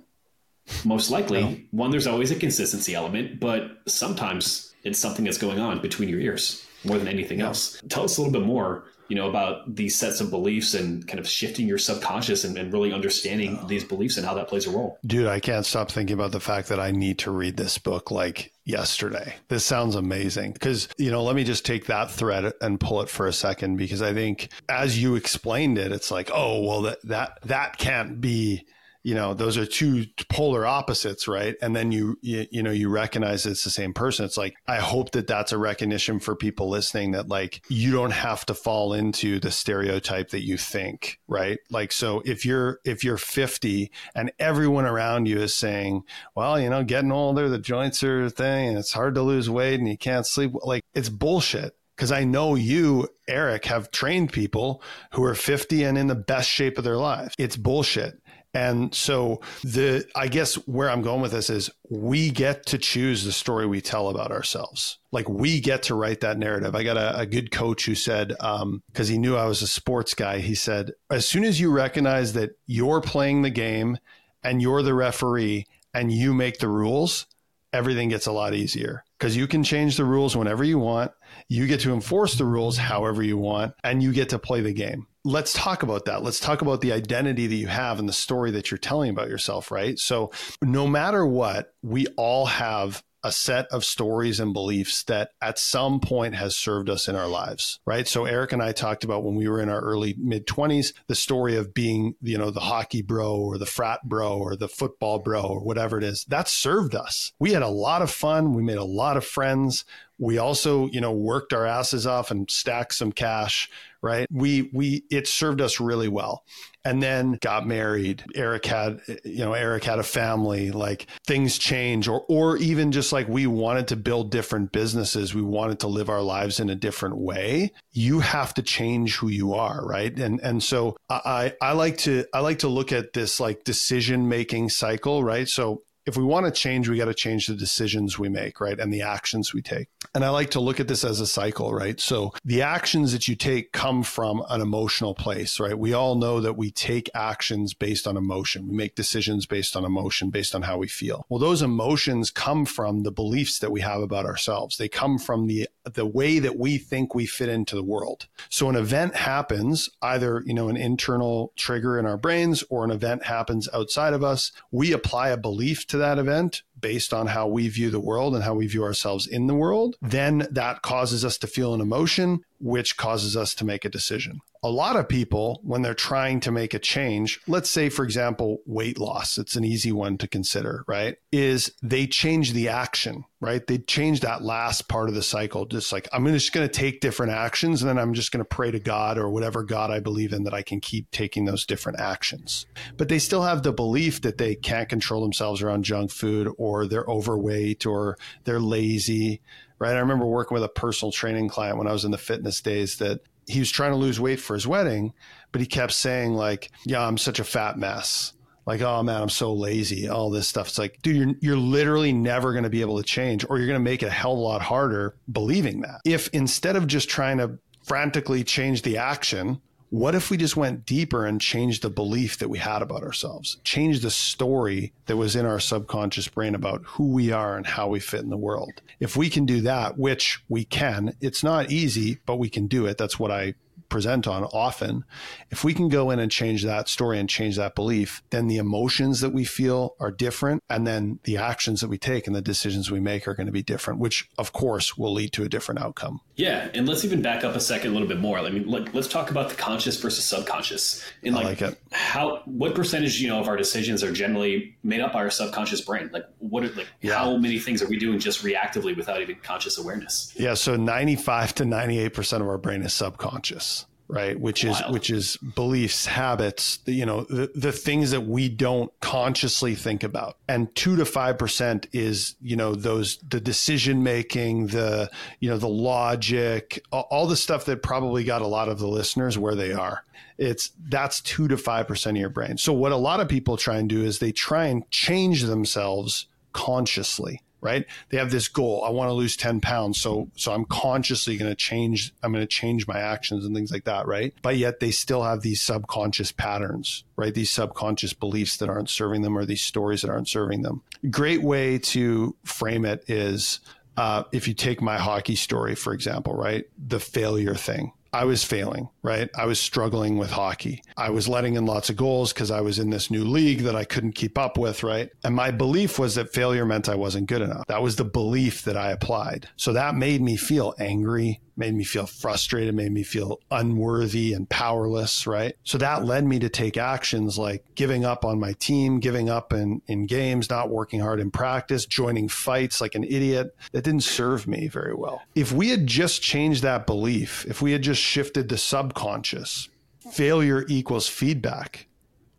Most 0.86 1.10
likely, 1.10 1.42
no. 1.42 1.58
one, 1.72 1.92
there's 1.92 2.06
always 2.06 2.30
a 2.30 2.36
consistency 2.36 2.94
element, 2.94 3.40
but 3.40 3.80
sometimes 3.88 4.71
it's 4.84 5.00
something 5.00 5.26
that's 5.26 5.38
going 5.38 5.60
on 5.60 5.82
between 5.82 6.10
your 6.10 6.20
ears 6.20 6.66
more 6.84 6.98
than 6.98 7.08
anything 7.08 7.40
yeah. 7.40 7.48
else. 7.48 7.82
Tell 7.90 8.04
us 8.04 8.18
a 8.18 8.22
little 8.22 8.40
bit 8.40 8.46
more, 8.46 8.86
you 9.08 9.16
know, 9.16 9.30
about 9.30 9.76
these 9.76 9.96
sets 9.96 10.20
of 10.22 10.30
beliefs 10.30 10.74
and 10.74 11.08
kind 11.08 11.20
of 11.20 11.28
shifting 11.28 11.68
your 11.68 11.78
subconscious 11.78 12.44
and, 12.44 12.58
and 12.58 12.74
really 12.74 12.92
understanding 12.92 13.60
oh. 13.62 13.68
these 13.68 13.84
beliefs 13.84 14.18
and 14.18 14.26
how 14.26 14.34
that 14.34 14.48
plays 14.48 14.66
a 14.66 14.72
role. 14.72 14.98
Dude, 15.06 15.28
I 15.28 15.40
can't 15.40 15.66
stop 15.66 15.92
thinking 15.92 16.14
about 16.14 16.32
the 16.32 16.40
fact 16.40 16.70
that 16.70 16.80
I 16.80 16.92
need 16.92 17.20
to 17.20 17.32
read 17.32 17.58
this 17.58 17.78
book 17.78 18.10
like 18.10 18.52
yesterday. 18.66 19.36
This 19.48 19.66
sounds 19.66 19.96
amazing 19.96 20.54
because, 20.54 20.88
you 20.98 21.12
know, 21.12 21.24
let 21.24 21.36
me 21.36 21.44
just 21.44 21.66
take 21.66 21.86
that 21.88 22.12
thread 22.12 22.54
and 22.62 22.80
pull 22.80 23.02
it 23.02 23.10
for 23.10 23.28
a 23.28 23.34
second 23.34 23.78
because 23.78 24.02
I 24.02 24.14
think 24.14 24.50
as 24.68 25.02
you 25.02 25.16
explained 25.16 25.78
it, 25.78 25.92
it's 25.92 26.10
like, 26.10 26.32
oh, 26.34 26.62
well, 26.62 26.82
that 26.84 27.00
that 27.04 27.38
that 27.44 27.78
can't 27.78 28.20
be 28.20 28.66
you 29.04 29.16
know 29.16 29.34
those 29.34 29.58
are 29.58 29.66
two 29.66 30.06
polar 30.30 30.66
opposites 30.66 31.28
right 31.28 31.56
and 31.62 31.76
then 31.76 31.92
you, 31.92 32.18
you, 32.22 32.46
you 32.52 32.64
know 32.64 32.72
you 32.72 32.90
recognize 32.90 33.46
it's 33.46 33.64
the 33.64 33.70
same 33.70 33.94
person 33.94 34.26
it's 34.26 34.38
like 34.38 34.56
i 34.68 34.78
hope 34.78 35.12
that 35.12 35.28
that's 35.28 35.52
a 35.52 35.58
recognition 35.58 36.20
for 36.20 36.36
people 36.36 36.70
listening 36.70 37.12
that 37.12 37.28
like 37.28 37.64
you 37.70 37.92
don't 37.92 38.12
have 38.12 38.46
to 38.46 38.54
fall 38.54 38.94
into 38.94 39.40
the 39.40 39.52
stereotype 39.52 40.30
that 40.30 40.46
you 40.46 40.58
think 40.58 41.20
right 41.28 41.60
like 41.70 41.92
so 41.92 42.22
if 42.26 42.46
you're 42.46 42.80
if 42.86 43.04
you're 43.04 43.18
50 43.18 43.92
and 44.16 44.32
everyone 44.40 44.86
around 44.86 45.28
you 45.28 45.40
is 45.40 45.54
saying 45.54 46.04
well 46.36 46.60
you 46.60 46.70
know 46.70 46.84
getting 46.84 47.12
older 47.12 47.50
the 47.50 47.60
joints 47.60 48.04
are 48.04 48.30
thing 48.30 48.70
and 48.70 48.78
it's 48.78 48.94
hard 48.94 49.16
to 49.16 49.22
lose 49.22 49.50
weight 49.50 49.80
and 49.80 49.90
you 49.90 49.98
can't 49.98 50.26
sleep 50.26 50.52
like 50.64 50.84
it's 50.94 51.10
bullshit 51.10 51.76
because 52.02 52.12
I 52.12 52.24
know 52.24 52.56
you, 52.56 53.08
Eric, 53.28 53.66
have 53.66 53.92
trained 53.92 54.34
people 54.34 54.82
who 55.14 55.24
are 55.24 55.36
50 55.36 55.84
and 55.84 56.00
in 56.00 56.08
the 56.08 56.16
best 56.16 56.50
shape 56.50 56.80
of 56.80 56.84
their 56.84 56.98
lives. 56.98 57.36
It's 57.38 57.56
bullshit. 57.56 58.20
And 58.54 58.94
so 58.94 59.42
the 59.64 60.06
I 60.16 60.28
guess 60.28 60.56
where 60.68 60.90
I'm 60.90 61.02
going 61.02 61.22
with 61.22 61.32
this 61.32 61.50
is 61.50 61.70
we 61.90 62.32
get 62.32 62.66
to 62.68 62.78
choose 62.78 63.24
the 63.24 63.32
story 63.32 63.66
we 63.66 63.80
tell 63.80 64.10
about 64.10 64.32
ourselves. 64.32 65.00
Like 65.12 65.30
we 65.30 65.62
get 65.62 65.84
to 65.84 65.96
write 65.96 66.22
that 66.22 66.38
narrative. 66.38 66.76
I 66.76 66.84
got 66.84 66.98
a, 66.98 67.20
a 67.20 67.26
good 67.26 67.52
coach 67.52 67.86
who 67.86 67.96
said, 67.96 68.30
because 68.30 68.62
um, 68.62 68.82
he 69.08 69.18
knew 69.18 69.38
I 69.38 69.46
was 69.46 69.62
a 69.62 69.68
sports 69.68 70.14
guy, 70.14 70.40
he 70.40 70.56
said, 70.56 70.92
as 71.10 71.28
soon 71.28 71.46
as 71.46 71.60
you 71.60 71.72
recognize 71.72 72.34
that 72.34 72.52
you're 72.68 73.02
playing 73.02 73.42
the 73.42 73.50
game 73.50 73.98
and 74.44 74.62
you're 74.62 74.84
the 74.84 74.94
referee 74.94 75.66
and 75.94 76.12
you 76.12 76.34
make 76.34 76.60
the 76.60 76.70
rules, 76.70 77.28
everything 77.72 78.10
gets 78.10 78.26
a 78.26 78.32
lot 78.34 78.54
easier 78.54 79.06
because 79.18 79.38
you 79.38 79.48
can 79.48 79.64
change 79.64 79.96
the 79.96 80.06
rules 80.06 80.36
whenever 80.36 80.64
you 80.64 80.78
want. 80.78 81.12
You 81.48 81.68
get 81.68 81.80
to 81.82 81.94
enforce 81.94 82.36
the 82.36 82.46
rules 82.46 82.78
however 82.78 83.24
you 83.24 83.38
want, 83.38 83.76
and 83.84 84.04
you 84.04 84.12
get 84.12 84.30
to 84.30 84.40
play 84.40 84.60
the 84.60 84.74
game 84.74 85.08
let's 85.24 85.54
talk 85.54 85.84
about 85.84 86.06
that. 86.06 86.24
Let's 86.24 86.40
talk 86.40 86.62
about 86.62 86.82
the 86.82 86.92
identity 86.92 87.48
that 87.48 87.56
you 87.56 87.68
have 87.68 88.00
and 88.00 88.10
the 88.10 88.14
story 88.14 88.52
that 88.52 88.72
you're 88.72 88.78
telling 88.78 89.10
about 89.10 89.30
yourself, 89.30 89.72
right? 89.72 89.98
So, 90.00 90.32
no 90.62 90.88
matter 90.88 91.26
what, 91.26 91.74
we 91.82 92.08
all 92.18 92.48
have 92.48 93.04
a 93.24 93.32
set 93.32 93.68
of 93.68 93.86
stories 93.86 94.40
and 94.40 94.54
beliefs 94.54 95.04
that 95.04 95.32
at 95.42 95.60
some 95.60 96.00
point 96.00 96.36
has 96.36 96.56
served 96.56 96.90
us 96.90 97.08
in 97.08 97.16
our 97.16 97.28
lives, 97.28 97.80
right? 97.86 98.08
So 98.08 98.26
Eric 98.26 98.52
and 98.52 98.64
I 98.64 98.72
talked 98.72 99.04
about 99.04 99.24
when 99.24 99.36
we 99.36 99.48
were 99.48 99.62
in 99.62 99.70
our 99.70 99.80
early 99.80 100.16
mid 100.18 100.48
20s, 100.48 100.94
the 101.08 101.16
story 101.16 101.56
of 101.56 101.74
being, 101.74 102.16
you 102.22 102.38
know, 102.38 102.50
the 102.50 102.62
hockey 102.62 103.02
bro 103.02 103.36
or 103.36 103.58
the 103.58 103.66
frat 103.66 104.02
bro 104.04 104.38
or 104.38 104.56
the 104.56 104.68
football 104.68 105.20
bro 105.20 105.44
or 105.44 105.64
whatever 105.64 105.98
it 105.98 106.04
is. 106.04 106.26
That 106.26 106.48
served 106.48 106.96
us. 106.96 107.34
We 107.40 107.54
had 107.54 107.62
a 107.62 107.68
lot 107.68 108.02
of 108.02 108.10
fun. 108.10 108.54
We 108.54 108.64
made 108.64 108.78
a 108.78 108.84
lot 108.84 109.18
of 109.18 109.26
friends. 109.26 109.86
We 110.22 110.38
also, 110.38 110.88
you 110.88 111.02
know, 111.02 111.12
worked 111.12 111.52
our 111.52 111.66
asses 111.66 112.08
off 112.08 112.32
and 112.32 112.50
stacked 112.50 112.94
some 112.94 113.12
cash 113.12 113.70
right? 114.02 114.28
We 114.32 114.70
we 114.74 115.04
it 115.10 115.28
served 115.28 115.62
us 115.62 115.80
really 115.80 116.08
well. 116.08 116.44
And 116.84 117.04
then 117.04 117.38
got 117.42 117.68
married. 117.68 118.24
Eric 118.34 118.66
had 118.66 119.02
you 119.24 119.46
know, 119.46 119.54
Eric 119.54 119.84
had 119.84 120.00
a 120.00 120.04
family, 120.04 120.72
like 120.72 121.06
things 121.28 121.60
change 121.60 122.08
or 122.08 122.26
or 122.28 122.58
even 122.58 122.92
just 122.92 123.14
like 123.14 123.28
we 123.28 123.46
wanted 123.46 123.88
to 123.90 123.96
build 123.96 124.32
different 124.32 124.72
businesses, 124.72 125.36
we 125.36 125.44
wanted 125.44 125.80
to 125.82 125.88
live 125.88 126.10
our 126.10 126.24
lives 126.24 126.60
in 126.60 126.70
a 126.70 126.76
different 126.76 127.18
way. 127.18 127.72
You 127.92 128.22
have 128.22 128.54
to 128.56 128.64
change 128.64 129.18
who 129.18 129.28
you 129.28 129.54
are, 129.54 129.86
right? 129.86 130.18
And 130.18 130.40
and 130.42 130.64
so 130.64 130.98
I 131.10 131.54
I 131.62 131.74
like 131.74 131.98
to 132.00 132.26
I 132.34 132.40
like 132.40 132.60
to 132.60 132.68
look 132.68 132.92
at 132.92 133.14
this 133.14 133.40
like 133.40 133.64
decision 133.64 134.28
making 134.28 134.70
cycle, 134.70 135.24
right? 135.24 135.48
So 135.48 135.84
if 136.06 136.18
we 136.18 136.24
want 136.24 136.46
to 136.46 136.52
change, 136.52 136.90
we 136.90 136.98
got 136.98 137.06
to 137.06 137.14
change 137.14 137.48
the 137.48 137.56
decisions 137.56 138.18
we 138.18 138.30
make, 138.30 138.60
right? 138.60 138.80
And 138.80 138.92
the 138.92 139.02
actions 139.02 139.54
we 139.54 139.62
take. 139.62 139.88
And 140.16 140.26
I 140.26 140.30
like 140.30 140.50
to 140.52 140.60
look 140.60 140.80
at 140.80 140.88
this 140.88 141.04
as 141.04 141.20
a 141.20 141.28
cycle, 141.28 141.74
right? 141.74 142.00
So 142.00 142.34
the 142.44 142.62
actions 142.62 143.12
that 143.12 143.28
you 143.28 143.36
take 143.36 143.72
come 143.72 144.04
from 144.04 144.44
an 144.50 144.62
emotional 144.62 145.14
place, 145.14 145.60
right? 145.60 145.78
We 145.78 145.94
all 145.94 146.16
know 146.16 146.42
that 146.42 146.58
we 146.58 146.72
take 146.72 147.10
actions 147.14 147.74
based 147.74 148.08
on 148.08 148.18
emotion. 148.18 148.68
We 148.68 148.76
make 148.76 148.96
decisions 148.96 149.46
based 149.46 149.76
on 149.76 149.86
emotion, 149.86 150.30
based 150.30 150.56
on 150.56 150.64
how 150.64 150.78
we 150.78 150.88
feel. 150.88 151.26
Well, 151.30 151.40
those 151.40 151.62
emotions 151.62 152.32
come 152.32 152.66
from 152.66 153.04
the 153.04 153.12
beliefs 153.12 153.60
that 153.60 153.72
we 153.72 153.82
have 153.82 154.02
about 154.02 154.26
ourselves. 154.26 154.78
They 154.78 154.90
come 154.90 155.20
from 155.20 155.48
the 155.48 155.68
the 155.84 156.06
way 156.06 156.40
that 156.40 156.58
we 156.58 156.78
think 156.78 157.16
we 157.16 157.26
fit 157.26 157.50
into 157.50 157.76
the 157.76 157.84
world. 157.84 158.28
So 158.50 158.70
an 158.70 158.76
event 158.76 159.16
happens, 159.16 159.90
either, 160.02 160.44
you 160.46 160.54
know, 160.54 160.70
an 160.70 160.78
internal 160.78 161.54
trigger 161.56 161.98
in 161.98 162.06
our 162.06 162.18
brains 162.18 162.64
or 162.70 162.84
an 162.84 162.92
event 162.92 163.26
happens 163.26 163.68
outside 163.74 164.14
of 164.14 164.24
us. 164.24 164.52
We 164.72 164.92
apply 164.92 165.30
a 165.30 165.38
belief 165.38 165.88
to 165.88 165.98
that 165.98 166.20
event 166.20 166.64
based 166.80 167.14
on 167.14 167.28
how 167.28 167.48
we 167.48 167.68
view 167.68 167.90
the 167.90 168.00
world 168.00 168.34
and 168.34 168.44
how 168.44 168.56
we 168.56 168.68
view 168.68 168.84
ourselves 168.84 169.28
in 169.28 169.48
the 169.48 169.56
world, 169.56 169.96
then 170.02 170.48
that 170.52 170.82
causes 170.82 171.24
us 171.24 171.38
to 171.38 171.48
feel 171.48 171.74
an 171.74 171.82
emotion, 171.82 172.44
which 172.62 172.98
causes 172.98 173.36
us 173.36 173.54
to 173.56 173.66
make 173.66 173.86
a 173.86 173.90
decision 173.90 174.42
a 174.64 174.70
lot 174.70 174.96
of 174.96 175.10
people, 175.10 175.60
when 175.64 175.82
they're 175.82 175.96
trying 175.96 176.40
to 176.42 176.52
make 176.52 176.76
a 176.76 176.80
change, 176.80 177.40
let's 177.48 177.70
say, 177.70 177.90
for 177.90 178.06
example, 178.06 178.60
weight 178.68 179.00
loss, 179.00 179.40
it's 179.40 179.56
an 179.56 179.64
easy 179.64 179.92
one 179.92 180.20
to 180.20 180.28
consider, 180.28 180.84
right? 180.88 181.16
Is 181.32 181.72
they 181.82 182.06
change 182.06 182.54
the 182.54 182.70
action, 182.70 183.26
right? 183.40 183.66
They 183.66 183.80
change 183.80 184.20
that 184.20 184.44
last 184.44 184.88
part 184.88 185.10
of 185.10 185.16
the 185.16 185.24
cycle. 185.24 185.66
Just 185.66 185.92
like, 185.92 186.08
I'm 186.14 186.28
just 186.28 186.54
going 186.54 186.68
to 186.68 186.72
take 186.72 187.02
different 187.02 187.32
actions 187.32 187.82
and 187.82 187.90
then 187.90 187.98
I'm 187.98 188.14
just 188.14 188.32
going 188.32 188.42
to 188.42 188.46
pray 188.46 188.70
to 188.70 188.80
God 188.80 189.18
or 189.18 189.32
whatever 189.32 189.64
God 189.64 189.90
I 189.90 190.00
believe 190.00 190.32
in 190.32 190.44
that 190.44 190.54
I 190.54 190.62
can 190.62 190.80
keep 190.80 191.10
taking 191.10 191.46
those 191.46 191.66
different 191.66 192.00
actions. 192.00 192.68
But 192.98 193.10
they 193.10 193.20
still 193.20 193.42
have 193.42 193.64
the 193.64 193.74
belief 193.74 194.22
that 194.22 194.38
they 194.38 194.54
can't 194.54 194.90
control 194.90 195.24
themselves 195.24 195.64
around 195.64 195.86
junk 195.86 196.12
food 196.12 196.54
or 196.60 196.86
they're 196.86 197.06
overweight 197.08 197.88
or 197.88 198.16
they're 198.44 198.60
lazy 198.60 199.42
right? 199.82 199.96
I 199.96 200.00
remember 200.00 200.28
working 200.28 200.54
with 200.54 200.64
a 200.64 200.70
personal 200.70 201.12
training 201.12 201.50
client 201.50 201.78
when 201.78 201.88
I 201.88 201.92
was 201.92 202.06
in 202.06 202.12
the 202.12 202.18
fitness 202.18 202.62
days 202.62 203.00
that 203.00 203.22
he 203.48 203.58
was 203.58 203.72
trying 203.72 203.92
to 203.92 203.98
lose 203.98 204.20
weight 204.20 204.40
for 204.40 204.54
his 204.54 204.68
wedding, 204.68 205.12
but 205.52 205.60
he 205.60 205.66
kept 205.66 205.92
saying 205.92 206.34
like, 206.34 206.72
"Yeah, 206.86 207.06
I'm 207.06 207.18
such 207.18 207.40
a 207.40 207.44
fat 207.44 207.80
mess." 207.80 208.34
Like, 208.68 208.82
"Oh 208.82 209.02
man, 209.02 209.20
I'm 209.20 209.30
so 209.30 209.52
lazy." 209.54 210.08
All 210.08 210.30
this 210.30 210.48
stuff. 210.48 210.68
It's 210.68 210.78
like, 210.78 211.02
dude, 211.02 211.18
you're 211.18 211.36
you're 211.42 211.58
literally 211.58 212.14
never 212.14 212.52
going 212.54 212.64
to 212.64 212.70
be 212.70 212.82
able 212.82 212.98
to 212.98 213.04
change, 213.04 213.44
or 213.50 213.58
you're 213.58 213.68
going 213.68 213.80
to 213.80 213.84
make 213.84 214.04
it 214.04 214.08
a 214.08 214.12
hell 214.12 214.34
of 214.34 214.38
a 214.38 214.42
lot 214.42 214.62
harder 214.62 215.16
believing 215.32 215.82
that. 215.82 216.02
If 216.06 216.30
instead 216.30 216.76
of 216.76 216.86
just 216.86 217.10
trying 217.10 217.40
to 217.40 217.58
frantically 217.84 218.44
change 218.44 218.84
the 218.84 218.98
action, 218.98 219.60
what 219.92 220.16
if 220.16 220.30
we 220.32 220.38
just 220.38 220.56
went 220.56 220.86
deeper 220.86 221.26
and 221.26 221.42
changed 221.42 221.82
the 221.82 221.90
belief 221.90 222.38
that 222.38 222.50
we 222.50 222.58
had 222.58 222.82
about 222.82 223.04
ourselves, 223.04 223.58
changed 223.66 224.02
the 224.02 224.10
story 224.10 224.94
that 225.06 225.18
was 225.18 225.36
in 225.36 225.46
our 225.46 225.60
subconscious 225.60 226.30
brain 226.30 226.56
about 226.56 226.82
who 226.86 227.12
we 227.12 227.34
are 227.34 227.58
and 227.58 227.68
how 227.68 227.90
we 227.90 228.00
fit 228.00 228.22
in 228.22 228.30
the 228.30 228.38
world? 228.38 228.82
If 229.02 229.18
we 229.18 229.30
can 229.30 229.46
do 229.46 229.60
that, 229.62 229.98
which 229.98 230.42
we 230.48 230.64
can, 230.64 231.14
it's 231.20 231.44
not 231.44 231.72
easy, 231.72 232.20
but 232.26 232.38
we 232.38 232.50
can 232.50 232.68
do 232.68 232.86
it. 232.86 232.98
That's 232.98 233.20
what 233.20 233.32
I 233.32 233.56
present 233.92 234.26
on 234.26 234.46
often, 234.46 235.04
if 235.52 235.64
we 235.64 235.74
can 235.74 235.90
go 235.90 236.10
in 236.10 236.18
and 236.18 236.32
change 236.32 236.64
that 236.64 236.88
story 236.88 237.20
and 237.20 237.30
change 237.30 237.58
that 237.58 237.76
belief, 237.76 238.24
then 238.32 238.48
the 238.48 238.58
emotions 238.58 239.20
that 239.20 239.32
we 239.32 239.44
feel 239.44 239.96
are 240.00 240.10
different. 240.10 240.64
And 240.70 240.88
then 240.88 241.20
the 241.26 241.38
actions 241.38 241.82
that 241.82 241.90
we 241.90 242.00
take 242.00 242.26
and 242.26 242.36
the 242.36 242.42
decisions 242.42 242.90
we 242.90 243.00
make 243.00 243.28
are 243.28 243.36
going 243.36 243.46
to 243.46 243.52
be 243.52 243.62
different, 243.62 244.00
which 244.00 244.30
of 244.40 244.54
course 244.54 244.98
will 244.98 245.14
lead 245.14 245.34
to 245.34 245.44
a 245.44 245.50
different 245.50 245.82
outcome. 245.82 246.22
Yeah. 246.36 246.70
And 246.74 246.88
let's 246.88 247.06
even 247.06 247.22
back 247.22 247.44
up 247.44 247.56
a 247.56 247.60
second 247.60 247.92
a 247.92 247.94
little 247.94 248.08
bit 248.08 248.20
more. 248.20 248.40
I 248.40 248.50
mean, 248.50 248.66
like, 248.68 248.94
let's 248.96 249.10
talk 249.10 249.30
about 249.30 249.50
the 249.50 249.56
conscious 249.56 250.00
versus 250.00 250.24
subconscious. 250.24 251.06
And 251.24 251.36
like, 251.36 251.46
like, 251.46 251.62
it. 251.62 251.80
how, 251.92 252.42
what 252.46 252.74
percentage, 252.74 253.20
you 253.20 253.28
know, 253.28 253.40
of 253.40 253.48
our 253.48 253.58
decisions 253.58 254.04
are 254.04 254.12
generally 254.12 254.78
made 254.84 255.02
up 255.02 255.14
by 255.14 255.20
our 255.20 255.30
subconscious 255.30 255.82
brain? 255.82 256.10
Like, 256.14 256.26
what 256.40 256.64
are, 256.64 256.70
like, 256.70 256.88
yeah. 257.02 257.16
how 257.18 257.36
many 257.38 257.60
things 257.60 257.82
are 257.84 257.88
we 257.88 258.00
doing 258.00 258.20
just 258.20 258.44
reactively 258.44 258.96
without 258.96 259.22
even 259.22 259.36
conscious 259.44 259.78
awareness? 259.78 260.34
Yeah. 260.38 260.54
So 260.54 260.78
95 260.78 261.56
to 261.56 261.64
98% 261.66 262.42
of 262.42 262.48
our 262.48 262.58
brain 262.58 262.82
is 262.82 262.94
subconscious 262.94 263.81
right? 264.12 264.38
Which 264.38 264.66
is 264.66 264.80
which 264.90 265.10
is 265.10 265.38
beliefs 265.38 266.06
habits 266.06 266.80
you 266.86 267.06
know 267.06 267.24
the, 267.24 267.50
the 267.56 267.72
things 267.72 268.12
that 268.12 268.22
we 268.22 268.50
don't 268.50 268.92
consciously 269.00 269.74
think 269.74 270.04
about. 270.04 270.38
And 270.48 270.74
2 270.76 270.98
to 270.98 271.04
5% 271.04 271.88
is 271.94 272.36
you 272.42 272.58
know 272.58 272.76
those 272.76 273.18
the 273.28 273.40
decision 273.40 274.04
making 274.04 274.68
the 274.68 275.10
you 275.40 275.50
know 275.50 275.58
the 275.58 275.70
logic 275.70 276.84
all 276.92 277.26
the 277.26 277.38
stuff 277.38 277.66
that 277.66 277.82
probably 277.82 278.24
got 278.24 278.42
a 278.42 278.48
lot 278.48 278.68
of 278.68 278.80
the 278.80 278.88
listeners 278.88 279.38
where 279.38 279.56
they 279.56 279.72
are. 279.72 280.04
It's 280.38 280.72
that's 280.90 281.22
2 281.22 281.48
to 281.48 281.56
5% 281.56 282.10
of 282.10 282.18
your 282.18 282.30
brain. 282.30 282.58
So 282.58 282.74
what 282.74 282.92
a 282.92 282.98
lot 282.98 283.22
of 283.22 283.30
people 283.30 283.56
try 283.56 283.78
and 283.78 283.88
do 283.88 284.04
is 284.04 284.20
they 284.20 284.32
try 284.32 284.66
and 284.66 284.90
change 284.92 285.44
themselves 285.44 286.28
consciously 286.52 287.42
right? 287.62 287.86
They 288.10 288.18
have 288.18 288.32
this 288.32 288.48
goal. 288.48 288.84
I 288.86 288.90
want 288.90 289.10
to 289.10 289.14
lose 289.14 289.38
10 289.38 289.62
pounds. 289.62 290.02
So, 290.02 290.30
so 290.36 290.52
I'm 290.52 290.66
consciously 290.66 291.38
going 291.38 291.52
to 291.52 291.56
change, 291.56 292.14
I'm 292.24 292.32
going 292.32 292.44
to 292.44 292.48
change 292.48 292.88
my 292.88 293.00
actions 293.00 293.46
and 293.46 293.56
things 293.56 293.72
like 293.72 293.86
that, 293.86 294.08
right? 294.08 294.34
But 294.42 294.58
yet 294.58 294.80
they 294.80 294.92
still 294.92 295.24
have 295.24 295.42
these 295.42 295.62
subconscious 295.62 296.32
patterns, 296.32 297.04
right? 297.16 297.34
These 297.34 297.52
subconscious 297.52 298.14
beliefs 298.14 298.58
that 298.58 298.70
aren't 298.70 298.90
serving 298.90 299.22
them 299.22 299.38
or 299.38 299.46
these 299.46 299.62
stories 299.62 300.02
that 300.02 300.10
aren't 300.10 300.28
serving 300.28 300.64
them. 300.64 300.82
Great 301.10 301.44
way 301.44 301.78
to 301.78 302.36
frame 302.44 302.86
it 302.86 303.04
is, 303.08 303.60
uh, 303.98 304.24
if 304.32 304.48
you 304.48 304.54
take 304.54 304.82
my 304.82 304.98
hockey 304.98 305.36
story, 305.36 305.76
for 305.76 305.94
example, 305.94 306.36
right? 306.36 306.66
The 306.88 307.00
failure 307.00 307.56
thing. 307.56 307.94
I 308.14 308.26
was 308.26 308.44
failing, 308.44 308.90
right? 309.04 309.30
I 309.36 309.46
was 309.46 309.60
struggling 309.60 310.18
with 310.18 310.32
hockey. 310.32 310.84
I 310.96 311.10
was 311.10 311.28
letting 311.28 311.56
in 311.56 311.66
lots 311.66 311.90
of 311.90 311.96
goals 311.96 312.34
because 312.34 312.52
I 312.52 312.62
was 312.62 312.80
in 312.80 312.90
this 312.90 313.10
new 313.10 313.24
league 313.24 313.62
that 313.62 313.76
I 313.76 313.84
couldn't 313.84 314.14
keep 314.14 314.38
up 314.38 314.58
with, 314.58 314.84
right? 314.84 315.10
And 315.24 315.36
my 315.36 315.52
belief 315.52 315.98
was 315.98 316.16
that 316.16 316.34
failure 316.34 316.66
meant 316.66 316.90
I 316.90 316.96
wasn't 316.96 317.28
good 317.28 317.42
enough. 317.42 317.66
That 317.68 317.82
was 317.82 317.96
the 317.96 318.06
belief 318.06 318.64
that 318.64 318.78
I 318.78 318.92
applied. 318.92 319.48
So 319.56 319.74
that 319.74 319.96
made 319.96 320.22
me 320.22 320.38
feel 320.38 320.76
angry, 320.80 321.42
made 321.58 321.74
me 321.74 321.84
feel 321.84 322.06
frustrated, 322.06 322.76
made 322.76 322.92
me 322.92 323.04
feel 323.04 323.40
unworthy 323.50 324.34
and 324.34 324.50
powerless, 324.50 325.28
right? 325.28 325.56
So 325.64 325.78
that 325.80 326.06
led 326.06 326.26
me 326.26 326.40
to 326.40 326.50
take 326.50 326.78
actions 326.78 327.38
like 327.38 327.64
giving 327.76 328.06
up 328.06 328.24
on 328.26 328.40
my 328.40 328.54
team, 328.54 329.00
giving 329.00 329.30
up 329.30 329.54
in, 329.54 329.82
in 329.88 330.06
games, 330.06 330.50
not 330.50 330.70
working 330.70 331.00
hard 331.00 331.20
in 331.20 331.32
practice, 331.32 331.86
joining 331.86 332.28
fights 332.28 332.82
like 332.82 332.96
an 332.96 333.04
idiot. 333.04 333.56
That 333.72 333.84
didn't 333.84 334.04
serve 334.04 334.48
me 334.48 334.68
very 334.68 334.94
well. 334.94 335.22
If 335.36 335.52
we 335.52 335.70
had 335.70 335.88
just 335.88 336.22
changed 336.22 336.64
that 336.64 336.86
belief, 336.86 337.46
if 337.48 337.62
we 337.62 337.72
had 337.72 337.82
just 337.82 338.02
shifted 338.02 338.50
the 338.50 338.58
subconscious, 338.92 339.70
failure 340.12 340.66
equals 340.68 341.08
feedback 341.08 341.88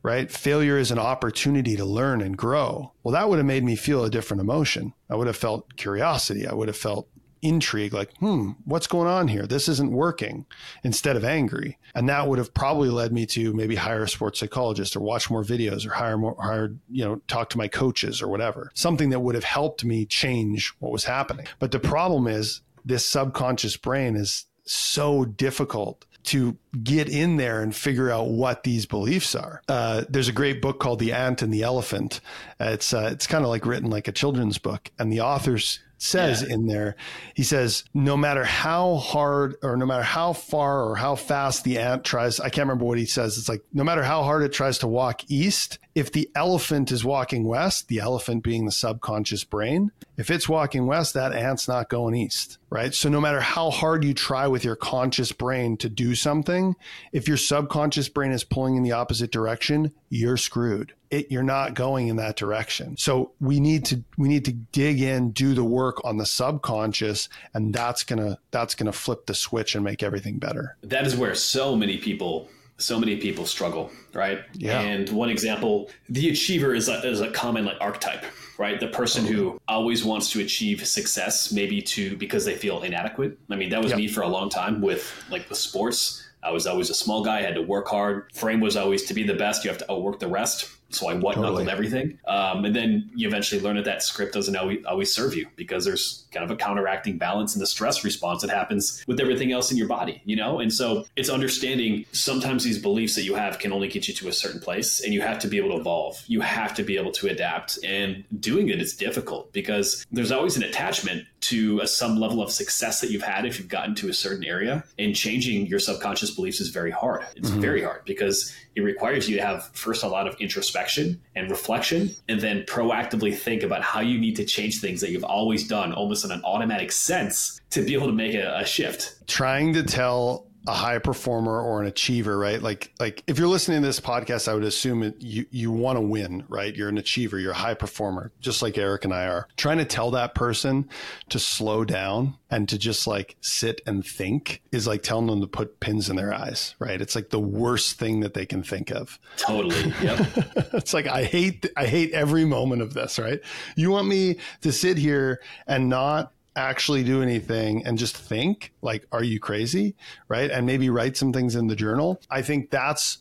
right? 0.04 0.32
Failure 0.32 0.78
is 0.78 0.90
an 0.90 0.98
opportunity 0.98 1.76
to 1.76 1.84
learn 1.84 2.20
and 2.20 2.36
grow. 2.36 2.92
Well, 3.04 3.12
that 3.12 3.28
would 3.28 3.38
have 3.38 3.46
made 3.46 3.62
me 3.62 3.76
feel 3.76 4.04
a 4.04 4.10
different 4.10 4.40
emotion. 4.40 4.94
I 5.08 5.14
would 5.14 5.28
have 5.28 5.36
felt 5.36 5.76
curiosity. 5.76 6.44
I 6.44 6.54
would 6.54 6.66
have 6.66 6.76
felt 6.76 7.06
intrigue, 7.40 7.92
like, 7.92 8.12
hmm, 8.18 8.50
what's 8.64 8.88
going 8.88 9.06
on 9.06 9.28
here? 9.28 9.46
This 9.46 9.68
isn't 9.68 9.92
working, 9.92 10.44
instead 10.82 11.14
of 11.14 11.24
angry. 11.24 11.78
And 11.94 12.08
that 12.08 12.26
would 12.26 12.38
have 12.38 12.52
probably 12.52 12.88
led 12.88 13.12
me 13.12 13.26
to 13.26 13.52
maybe 13.52 13.76
hire 13.76 14.02
a 14.02 14.08
sports 14.08 14.40
psychologist 14.40 14.96
or 14.96 15.00
watch 15.00 15.30
more 15.30 15.44
videos 15.44 15.86
or 15.86 15.90
hire 15.90 16.18
more, 16.18 16.36
hire, 16.40 16.74
you 16.90 17.04
know, 17.04 17.22
talk 17.28 17.48
to 17.50 17.58
my 17.58 17.68
coaches 17.68 18.20
or 18.20 18.26
whatever. 18.26 18.72
Something 18.74 19.10
that 19.10 19.20
would 19.20 19.36
have 19.36 19.44
helped 19.44 19.84
me 19.84 20.04
change 20.04 20.74
what 20.80 20.90
was 20.90 21.04
happening. 21.04 21.46
But 21.60 21.70
the 21.70 21.78
problem 21.78 22.26
is 22.26 22.60
this 22.84 23.08
subconscious 23.08 23.76
brain 23.76 24.16
is 24.16 24.46
so 24.64 25.24
difficult 25.24 26.06
to 26.24 26.56
get 26.82 27.08
in 27.08 27.36
there 27.36 27.62
and 27.62 27.74
figure 27.74 28.10
out 28.10 28.28
what 28.28 28.62
these 28.62 28.86
beliefs 28.86 29.34
are. 29.34 29.62
Uh, 29.68 30.04
there's 30.08 30.28
a 30.28 30.32
great 30.32 30.62
book 30.62 30.78
called 30.80 30.98
The 30.98 31.12
Ant 31.12 31.42
and 31.42 31.52
the 31.52 31.62
Elephant. 31.62 32.20
Uh, 32.60 32.70
it's 32.72 32.94
uh, 32.94 33.10
it's 33.12 33.26
kind 33.26 33.44
of 33.44 33.50
like 33.50 33.66
written 33.66 33.90
like 33.90 34.08
a 34.08 34.12
children's 34.12 34.58
book, 34.58 34.90
and 34.98 35.12
the 35.12 35.20
authors 35.20 35.80
says 36.02 36.42
yeah. 36.42 36.54
in 36.54 36.66
there. 36.66 36.96
He 37.34 37.44
says, 37.44 37.84
no 37.94 38.16
matter 38.16 38.42
how 38.42 38.96
hard 38.96 39.54
or 39.62 39.76
no 39.76 39.86
matter 39.86 40.02
how 40.02 40.32
far 40.32 40.82
or 40.82 40.96
how 40.96 41.14
fast 41.14 41.62
the 41.62 41.78
ant 41.78 42.04
tries, 42.04 42.40
I 42.40 42.48
can't 42.48 42.66
remember 42.66 42.84
what 42.84 42.98
he 42.98 43.06
says. 43.06 43.38
It's 43.38 43.48
like, 43.48 43.62
no 43.72 43.84
matter 43.84 44.02
how 44.02 44.24
hard 44.24 44.42
it 44.42 44.52
tries 44.52 44.78
to 44.78 44.88
walk 44.88 45.22
east, 45.30 45.78
if 45.94 46.10
the 46.10 46.28
elephant 46.34 46.90
is 46.90 47.04
walking 47.04 47.44
west, 47.44 47.86
the 47.86 48.00
elephant 48.00 48.42
being 48.42 48.64
the 48.64 48.72
subconscious 48.72 49.44
brain, 49.44 49.92
if 50.16 50.30
it's 50.30 50.48
walking 50.48 50.86
west, 50.86 51.14
that 51.14 51.32
ant's 51.32 51.68
not 51.68 51.88
going 51.88 52.14
east, 52.14 52.58
right? 52.68 52.92
So 52.92 53.08
no 53.08 53.20
matter 53.20 53.40
how 53.40 53.70
hard 53.70 54.02
you 54.02 54.12
try 54.12 54.48
with 54.48 54.64
your 54.64 54.76
conscious 54.76 55.30
brain 55.30 55.76
to 55.78 55.88
do 55.88 56.16
something, 56.16 56.74
if 57.12 57.28
your 57.28 57.36
subconscious 57.36 58.08
brain 58.08 58.32
is 58.32 58.42
pulling 58.42 58.76
in 58.76 58.82
the 58.82 58.92
opposite 58.92 59.30
direction, 59.30 59.92
you're 60.10 60.36
screwed. 60.36 60.94
It, 61.12 61.30
you're 61.30 61.42
not 61.42 61.74
going 61.74 62.08
in 62.08 62.16
that 62.16 62.36
direction. 62.36 62.96
So 62.96 63.32
we 63.38 63.60
need 63.60 63.84
to 63.86 64.02
we 64.16 64.28
need 64.28 64.44
to 64.46 64.52
dig 64.52 65.00
in, 65.00 65.30
do 65.30 65.54
the 65.54 65.62
work 65.62 66.04
on 66.04 66.16
the 66.16 66.26
subconscious, 66.26 67.28
and 67.54 67.72
that's 67.72 68.02
gonna 68.02 68.38
that's 68.50 68.74
gonna 68.74 68.92
flip 68.92 69.26
the 69.26 69.34
switch 69.34 69.74
and 69.74 69.84
make 69.84 70.02
everything 70.02 70.38
better. 70.38 70.76
That 70.82 71.06
is 71.06 71.14
where 71.14 71.34
so 71.34 71.76
many 71.76 71.98
people 71.98 72.48
so 72.78 72.98
many 72.98 73.16
people 73.16 73.46
struggle, 73.46 73.90
right? 74.12 74.40
Yeah. 74.54 74.80
And 74.80 75.08
one 75.10 75.28
example, 75.28 75.90
the 76.08 76.30
achiever 76.30 76.74
is 76.74 76.88
a, 76.88 77.06
is 77.06 77.20
a 77.20 77.30
common 77.30 77.64
like 77.64 77.76
archetype, 77.80 78.24
right? 78.58 78.80
The 78.80 78.88
person 78.88 79.24
who 79.24 79.60
always 79.68 80.04
wants 80.04 80.30
to 80.30 80.40
achieve 80.40 80.86
success, 80.86 81.52
maybe 81.52 81.80
to 81.82 82.16
because 82.16 82.44
they 82.44 82.54
feel 82.54 82.82
inadequate. 82.82 83.38
I 83.50 83.56
mean, 83.56 83.70
that 83.70 83.82
was 83.82 83.90
yep. 83.90 83.98
me 83.98 84.08
for 84.08 84.22
a 84.22 84.28
long 84.28 84.48
time 84.48 84.80
with 84.80 85.12
like 85.30 85.48
with 85.48 85.58
sports. 85.58 86.26
I 86.42 86.50
was 86.50 86.66
always 86.66 86.90
a 86.90 86.94
small 86.94 87.24
guy. 87.24 87.38
I 87.38 87.42
had 87.42 87.54
to 87.54 87.62
work 87.62 87.86
hard. 87.86 88.32
Frame 88.34 88.60
was 88.60 88.76
always 88.76 89.04
to 89.04 89.14
be 89.14 89.22
the 89.22 89.34
best. 89.34 89.64
You 89.64 89.70
have 89.70 89.78
to 89.78 89.92
outwork 89.92 90.18
the 90.18 90.26
rest. 90.26 90.68
So 90.94 91.08
I 91.08 91.14
white 91.14 91.36
knuckled 91.36 91.66
totally. 91.66 91.72
everything. 91.72 92.18
Um, 92.26 92.64
and 92.64 92.74
then 92.74 93.10
you 93.14 93.26
eventually 93.28 93.60
learn 93.60 93.76
that 93.76 93.84
that 93.84 94.02
script 94.02 94.34
doesn't 94.34 94.54
always, 94.56 94.84
always 94.84 95.14
serve 95.14 95.34
you 95.34 95.46
because 95.56 95.84
there's 95.84 96.26
kind 96.30 96.44
of 96.44 96.50
a 96.50 96.56
counteracting 96.56 97.18
balance 97.18 97.54
in 97.54 97.60
the 97.60 97.66
stress 97.66 98.04
response 98.04 98.42
that 98.42 98.50
happens 98.50 99.04
with 99.06 99.20
everything 99.20 99.52
else 99.52 99.70
in 99.70 99.76
your 99.76 99.88
body, 99.88 100.22
you 100.24 100.36
know? 100.36 100.60
And 100.60 100.72
so 100.72 101.04
it's 101.16 101.28
understanding 101.28 102.04
sometimes 102.12 102.64
these 102.64 102.78
beliefs 102.78 103.14
that 103.14 103.22
you 103.22 103.34
have 103.34 103.58
can 103.58 103.72
only 103.72 103.88
get 103.88 104.08
you 104.08 104.14
to 104.14 104.28
a 104.28 104.32
certain 104.32 104.60
place 104.60 105.00
and 105.00 105.12
you 105.12 105.20
have 105.22 105.38
to 105.40 105.48
be 105.48 105.56
able 105.58 105.70
to 105.70 105.76
evolve. 105.76 106.22
You 106.26 106.40
have 106.40 106.74
to 106.74 106.82
be 106.82 106.96
able 106.96 107.12
to 107.12 107.28
adapt. 107.28 107.78
And 107.84 108.24
doing 108.40 108.68
it 108.68 108.80
is 108.80 108.94
difficult 108.94 109.52
because 109.52 110.06
there's 110.12 110.32
always 110.32 110.56
an 110.56 110.62
attachment 110.62 111.26
to 111.42 111.80
a, 111.80 111.86
some 111.86 112.18
level 112.18 112.42
of 112.42 112.50
success 112.50 113.00
that 113.00 113.10
you've 113.10 113.22
had 113.22 113.44
if 113.44 113.58
you've 113.58 113.68
gotten 113.68 113.94
to 113.96 114.08
a 114.08 114.14
certain 114.14 114.44
area 114.44 114.82
and 114.98 115.14
changing 115.14 115.66
your 115.66 115.78
subconscious 115.78 116.30
beliefs 116.30 116.60
is 116.60 116.68
very 116.68 116.90
hard 116.90 117.24
it's 117.36 117.50
mm-hmm. 117.50 117.60
very 117.60 117.82
hard 117.82 118.04
because 118.04 118.54
it 118.74 118.80
requires 118.80 119.28
you 119.28 119.36
to 119.36 119.42
have 119.42 119.64
first 119.74 120.02
a 120.02 120.08
lot 120.08 120.26
of 120.26 120.34
introspection 120.40 121.20
and 121.34 121.50
reflection 121.50 122.10
and 122.28 122.40
then 122.40 122.62
proactively 122.62 123.36
think 123.36 123.62
about 123.62 123.82
how 123.82 124.00
you 124.00 124.18
need 124.18 124.36
to 124.36 124.44
change 124.44 124.80
things 124.80 125.00
that 125.00 125.10
you've 125.10 125.24
always 125.24 125.66
done 125.66 125.92
almost 125.92 126.24
in 126.24 126.30
an 126.30 126.42
automatic 126.44 126.90
sense 126.90 127.60
to 127.70 127.84
be 127.84 127.94
able 127.94 128.06
to 128.06 128.12
make 128.12 128.34
a, 128.34 128.58
a 128.58 128.64
shift 128.64 129.26
trying 129.26 129.72
to 129.72 129.82
tell 129.82 130.46
a 130.66 130.72
high 130.72 130.98
performer 130.98 131.60
or 131.60 131.80
an 131.80 131.88
achiever, 131.88 132.38
right? 132.38 132.62
Like, 132.62 132.92
like 133.00 133.24
if 133.26 133.38
you're 133.38 133.48
listening 133.48 133.80
to 133.80 133.86
this 133.86 134.00
podcast, 134.00 134.46
I 134.46 134.54
would 134.54 134.64
assume 134.64 135.02
it, 135.02 135.16
you 135.20 135.46
you 135.50 135.72
want 135.72 135.96
to 135.96 136.00
win, 136.00 136.44
right? 136.48 136.74
You're 136.74 136.88
an 136.88 136.98
achiever, 136.98 137.38
you're 137.38 137.52
a 137.52 137.56
high 137.56 137.74
performer, 137.74 138.32
just 138.40 138.62
like 138.62 138.78
Eric 138.78 139.04
and 139.04 139.12
I 139.12 139.26
are. 139.26 139.48
Trying 139.56 139.78
to 139.78 139.84
tell 139.84 140.12
that 140.12 140.34
person 140.34 140.88
to 141.30 141.38
slow 141.38 141.84
down 141.84 142.36
and 142.50 142.68
to 142.68 142.78
just 142.78 143.06
like 143.06 143.36
sit 143.40 143.80
and 143.86 144.06
think 144.06 144.62
is 144.70 144.86
like 144.86 145.02
telling 145.02 145.26
them 145.26 145.40
to 145.40 145.46
put 145.46 145.80
pins 145.80 146.08
in 146.08 146.16
their 146.16 146.32
eyes, 146.32 146.74
right? 146.78 147.00
It's 147.00 147.16
like 147.16 147.30
the 147.30 147.40
worst 147.40 147.98
thing 147.98 148.20
that 148.20 148.34
they 148.34 148.46
can 148.46 148.62
think 148.62 148.90
of. 148.90 149.18
Totally. 149.38 149.92
Yep. 150.02 150.28
it's 150.74 150.94
like 150.94 151.06
I 151.06 151.24
hate 151.24 151.66
I 151.76 151.86
hate 151.86 152.12
every 152.12 152.44
moment 152.44 152.82
of 152.82 152.94
this, 152.94 153.18
right? 153.18 153.40
You 153.74 153.90
want 153.90 154.06
me 154.06 154.36
to 154.60 154.70
sit 154.70 154.96
here 154.98 155.40
and 155.66 155.88
not 155.88 156.31
actually 156.56 157.04
do 157.04 157.22
anything 157.22 157.86
and 157.86 157.98
just 157.98 158.16
think 158.16 158.72
like 158.82 159.06
are 159.12 159.24
you 159.24 159.40
crazy? 159.40 159.94
Right? 160.28 160.50
And 160.50 160.66
maybe 160.66 160.90
write 160.90 161.16
some 161.16 161.32
things 161.32 161.54
in 161.54 161.66
the 161.66 161.76
journal. 161.76 162.20
I 162.30 162.42
think 162.42 162.70
that's 162.70 163.18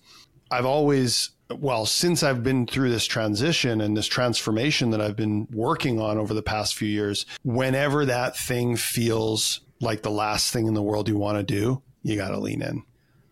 i've 0.54 0.66
always 0.66 1.30
well 1.60 1.86
since 1.86 2.24
i've 2.24 2.44
been 2.44 2.68
through 2.68 2.90
this 2.90 3.06
transition 3.06 3.80
and 3.80 3.96
this 3.96 4.06
transformation 4.06 4.90
that 4.90 5.00
i've 5.00 5.16
been 5.16 5.48
working 5.54 5.98
on 5.98 6.18
over 6.18 6.34
the 6.34 6.44
past 6.44 6.76
few 6.76 6.90
years 6.90 7.26
whenever 7.44 8.04
that 8.04 8.36
thing 8.36 8.76
feels 8.76 9.62
like 9.80 10.02
the 10.02 10.12
last 10.12 10.52
thing 10.52 10.68
in 10.68 10.74
the 10.74 10.82
world 10.82 11.08
you 11.08 11.16
want 11.16 11.38
to 11.38 11.44
do 11.44 11.82
you 12.04 12.16
got 12.16 12.30
to 12.30 12.40
lean 12.40 12.62
in. 12.62 12.84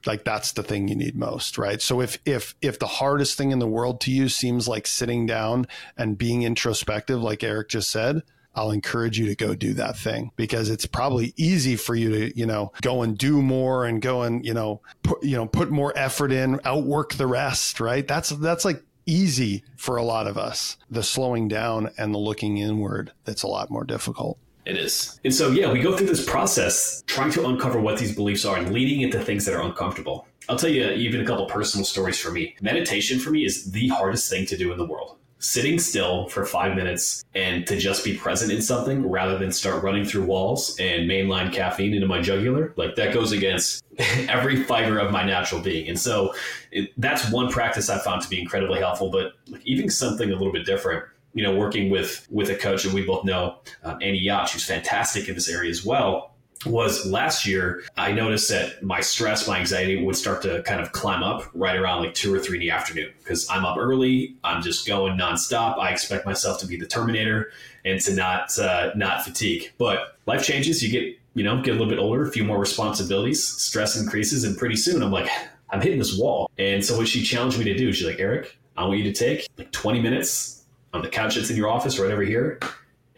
Like 0.06 0.24
that's 0.24 0.54
the 0.54 0.64
thing 0.64 0.88
you 0.88 0.96
need 0.96 1.16
most 1.16 1.58
right? 1.58 1.82
So 1.82 2.02
if 2.02 2.20
if 2.26 2.56
if 2.62 2.80
the 2.80 2.88
hardest 2.88 3.38
thing 3.38 3.52
in 3.52 3.60
the 3.60 3.68
world 3.68 4.00
to 4.02 4.12
you 4.12 4.30
seems 4.30 4.68
like 4.68 4.88
sitting 4.88 5.26
down 5.26 5.68
and 5.98 6.18
being 6.18 6.44
introspective 6.44 7.22
like 7.22 7.44
eric 7.44 7.68
just 7.68 7.92
said 7.92 8.24
I'll 8.60 8.72
encourage 8.72 9.18
you 9.18 9.26
to 9.28 9.36
go 9.36 9.56
do 9.56 9.74
that 9.76 9.98
thing 9.98 10.32
because 10.36 10.70
it's 10.70 10.86
probably 10.86 11.34
easy 11.38 11.78
for 11.78 11.96
you 11.96 12.10
to, 12.10 12.38
you 12.38 12.46
know, 12.46 12.74
go 12.82 13.04
and 13.04 13.18
do 13.18 13.42
more 13.42 13.86
and 13.86 14.02
go 14.02 14.24
and, 14.24 14.46
you 14.46 14.54
know, 14.54 14.82
put, 15.02 15.24
you 15.24 15.38
know, 15.38 15.48
put 15.48 15.72
more 15.72 15.94
effort 15.96 16.34
in, 16.34 16.60
outwork 16.66 17.14
the 17.14 17.26
rest, 17.26 17.80
right? 17.80 18.06
That's, 18.06 18.32
that's 18.32 18.66
like 18.66 18.84
easy 19.06 19.64
for 19.78 19.96
a 19.96 20.04
lot 20.04 20.28
of 20.28 20.38
us. 20.38 20.76
The 20.90 21.04
slowing 21.04 21.48
down 21.48 21.92
and 21.98 22.14
the 22.14 22.18
looking 22.18 22.58
inward, 22.58 23.14
that's 23.24 23.44
a 23.44 23.48
lot 23.48 23.72
more 23.72 23.86
difficult. 23.86 24.38
It 24.66 24.76
is. 24.76 25.22
And 25.24 25.34
so, 25.34 25.52
yeah, 25.52 25.72
we 25.72 25.80
go 25.80 25.96
through 25.96 26.08
this 26.08 26.26
process 26.26 27.02
trying 27.08 27.32
to 27.32 27.48
uncover 27.48 27.80
what 27.80 27.98
these 27.98 28.14
beliefs 28.14 28.44
are 28.44 28.58
and 28.58 28.74
leading 28.74 29.00
into 29.00 29.24
things 29.24 29.46
that 29.46 29.56
are 29.56 29.64
uncomfortable. 29.64 30.28
I'll 30.50 30.58
tell 30.58 30.70
you 30.70 30.90
even 30.90 31.22
a 31.22 31.26
couple 31.26 31.46
personal 31.46 31.86
stories 31.86 32.20
for 32.20 32.30
me. 32.30 32.58
Meditation 32.60 33.20
for 33.20 33.32
me 33.32 33.46
is 33.46 33.72
the 33.72 33.88
hardest 33.88 34.30
thing 34.30 34.46
to 34.48 34.58
do 34.58 34.74
in 34.74 34.78
the 34.78 34.86
world 34.86 35.19
sitting 35.40 35.80
still 35.80 36.28
for 36.28 36.46
five 36.46 36.76
minutes 36.76 37.24
and 37.34 37.66
to 37.66 37.78
just 37.78 38.04
be 38.04 38.16
present 38.16 38.52
in 38.52 38.62
something 38.62 39.10
rather 39.10 39.38
than 39.38 39.52
start 39.52 39.82
running 39.82 40.04
through 40.04 40.26
walls 40.26 40.78
and 40.80 41.10
mainline 41.10 41.52
caffeine 41.52 41.94
into 41.94 42.08
my 42.08 42.22
jugular, 42.22 42.74
like 42.76 42.96
that 42.96 43.14
goes 43.14 43.32
against 43.32 43.84
every 44.28 44.64
fiber 44.64 45.00
of 45.00 45.12
my 45.12 45.24
natural 45.24 45.62
being. 45.62 45.88
And 45.88 45.98
so 45.98 46.34
it, 46.72 46.92
that's 46.98 47.32
one 47.32 47.50
practice 47.50 47.90
I 47.90 48.00
found 48.00 48.22
to 48.22 48.30
be 48.30 48.40
incredibly 48.40 48.80
helpful. 48.80 49.10
But 49.10 49.34
like 49.48 49.66
even 49.66 49.90
something 49.90 50.30
a 50.30 50.36
little 50.36 50.54
bit 50.54 50.66
different, 50.66 51.06
you 51.34 51.44
know, 51.44 51.56
working 51.56 51.90
with 51.90 52.28
with 52.30 52.50
a 52.50 52.56
coach, 52.56 52.86
and 52.86 52.94
we 52.94 53.04
both 53.04 53.24
know 53.24 53.60
um, 53.84 54.00
Andy 54.02 54.20
Yacht, 54.20 54.50
who's 54.50 54.66
fantastic 54.66 55.30
in 55.30 55.36
this 55.36 55.48
area 55.48 55.70
as 55.70 55.86
well 55.86 56.29
was 56.66 57.06
last 57.06 57.46
year, 57.46 57.84
I 57.96 58.12
noticed 58.12 58.50
that 58.50 58.84
my 58.84 59.00
stress, 59.00 59.48
my 59.48 59.60
anxiety 59.60 60.04
would 60.04 60.16
start 60.16 60.42
to 60.42 60.62
kind 60.64 60.82
of 60.82 60.92
climb 60.92 61.24
up 61.24 61.50
right 61.54 61.76
around 61.76 62.04
like 62.04 62.14
two 62.14 62.34
or 62.34 62.40
three 62.40 62.58
in 62.58 62.62
the 62.62 62.72
afternoon 62.72 63.12
because 63.20 63.50
I'm 63.50 63.66
up 63.66 63.78
early. 63.78 64.36
I'm 64.44 64.62
just 64.62 64.86
going 64.86 65.18
nonstop. 65.18 65.78
I 65.78 65.92
expect 65.92 66.26
myself 66.26 66.60
to 66.60 66.68
be 66.68 66.76
the 66.76 66.88
Terminator 66.88 67.52
and 67.86 68.00
to 68.02 68.14
not 68.14 68.58
uh, 68.60 68.92
not 68.96 69.24
fatigue. 69.24 69.72
But 69.78 70.18
life 70.26 70.44
changes. 70.44 70.84
You 70.84 70.92
get 70.92 71.18
you 71.34 71.44
know 71.44 71.62
get 71.62 71.72
a 71.72 71.78
little 71.78 71.90
bit 71.90 72.00
older, 72.00 72.28
a 72.28 72.32
few 72.32 72.44
more 72.44 72.60
responsibilities, 72.60 73.46
stress 73.46 73.96
increases, 74.00 74.44
and 74.44 74.58
pretty 74.58 74.76
soon 74.76 75.02
I'm 75.02 75.12
like 75.12 75.30
I'm 75.70 75.82
hitting 75.82 76.00
this 76.00 76.18
wall. 76.18 76.52
And 76.58 76.84
so 76.84 76.98
what 76.98 77.08
she 77.08 77.24
challenged 77.24 77.58
me 77.58 77.66
to 77.66 77.76
do, 77.76 77.94
she's 77.94 78.08
like, 78.08 78.20
Eric, 78.20 78.58
I 78.76 78.84
want 78.84 78.98
you 78.98 79.04
to 79.06 79.14
take 79.14 79.48
like 79.58 79.72
20 79.72 80.02
minutes 80.02 80.66
on 80.94 81.02
the 81.02 81.10
couch 81.10 81.36
that's 81.36 81.50
in 81.50 81.56
your 81.56 81.70
office 81.70 82.00
right 82.00 82.12
over 82.12 82.24
here 82.24 82.60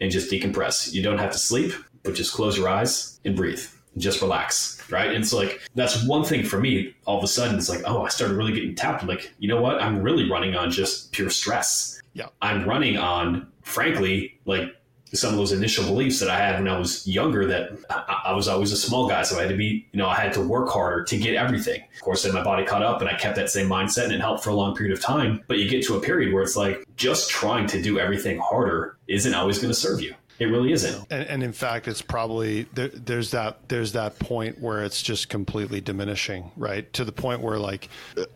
and 0.00 0.10
just 0.10 0.30
decompress. 0.30 0.92
You 0.92 1.02
don't 1.02 1.18
have 1.18 1.32
to 1.32 1.38
sleep 1.38 1.72
but 2.02 2.14
just 2.14 2.32
close 2.32 2.56
your 2.56 2.68
eyes 2.68 3.20
and 3.24 3.36
breathe. 3.36 3.64
And 3.94 4.02
just 4.02 4.22
relax, 4.22 4.82
right? 4.90 5.08
And 5.08 5.22
it's 5.22 5.32
like 5.32 5.60
that's 5.74 6.06
one 6.06 6.24
thing 6.24 6.44
for 6.44 6.58
me. 6.58 6.94
All 7.04 7.18
of 7.18 7.24
a 7.24 7.28
sudden, 7.28 7.56
it's 7.56 7.68
like, 7.68 7.82
oh, 7.84 8.02
I 8.02 8.08
started 8.08 8.36
really 8.36 8.52
getting 8.52 8.74
tapped. 8.74 9.02
I'm 9.02 9.08
like, 9.08 9.30
you 9.38 9.48
know 9.48 9.60
what? 9.60 9.82
I'm 9.82 10.02
really 10.02 10.30
running 10.30 10.54
on 10.54 10.70
just 10.70 11.12
pure 11.12 11.28
stress. 11.28 12.00
Yeah, 12.14 12.28
I'm 12.40 12.66
running 12.66 12.96
on, 12.96 13.48
frankly, 13.62 14.40
like 14.46 14.74
some 15.14 15.30
of 15.30 15.36
those 15.36 15.52
initial 15.52 15.84
beliefs 15.84 16.20
that 16.20 16.30
I 16.30 16.38
had 16.38 16.58
when 16.58 16.68
I 16.68 16.78
was 16.78 17.06
younger 17.06 17.46
that 17.46 17.70
I, 17.90 18.22
I, 18.26 18.32
was 18.32 18.48
always 18.48 18.72
a 18.72 18.76
small 18.76 19.08
guy. 19.08 19.22
So 19.22 19.36
I 19.38 19.42
had 19.42 19.50
to 19.50 19.56
be, 19.56 19.86
you 19.92 19.98
know, 19.98 20.08
I 20.08 20.14
had 20.14 20.32
to 20.34 20.40
work 20.40 20.70
harder 20.70 21.04
to 21.04 21.18
get 21.18 21.34
everything. 21.34 21.82
Of 21.94 22.00
course, 22.00 22.22
then 22.22 22.32
my 22.32 22.42
body 22.42 22.64
caught 22.64 22.82
up 22.82 23.00
and 23.00 23.10
I 23.10 23.14
kept 23.14 23.36
that 23.36 23.50
same 23.50 23.68
mindset 23.68 24.04
and 24.04 24.14
it 24.14 24.20
helped 24.20 24.42
for 24.42 24.50
a 24.50 24.54
long 24.54 24.74
period 24.74 24.96
of 24.96 25.02
time. 25.02 25.42
But 25.48 25.58
you 25.58 25.68
get 25.68 25.84
to 25.86 25.96
a 25.96 26.00
period 26.00 26.32
where 26.32 26.42
it's 26.42 26.56
like 26.56 26.84
just 26.96 27.28
trying 27.28 27.66
to 27.68 27.82
do 27.82 27.98
everything 27.98 28.38
harder 28.38 28.96
isn't 29.06 29.34
always 29.34 29.58
going 29.58 29.72
to 29.72 29.78
serve 29.78 30.00
you. 30.00 30.14
It 30.38 30.46
really 30.46 30.72
isn't. 30.72 31.06
And, 31.10 31.28
and 31.28 31.42
in 31.42 31.52
fact, 31.52 31.86
it's 31.86 32.02
probably 32.02 32.64
there, 32.74 32.88
there's 32.88 33.30
that 33.30 33.68
there's 33.68 33.92
that 33.92 34.18
point 34.18 34.60
where 34.60 34.82
it's 34.82 35.02
just 35.02 35.28
completely 35.28 35.80
diminishing, 35.80 36.50
right? 36.56 36.90
To 36.94 37.04
the 37.04 37.12
point 37.12 37.40
where 37.40 37.58
like 37.58 37.88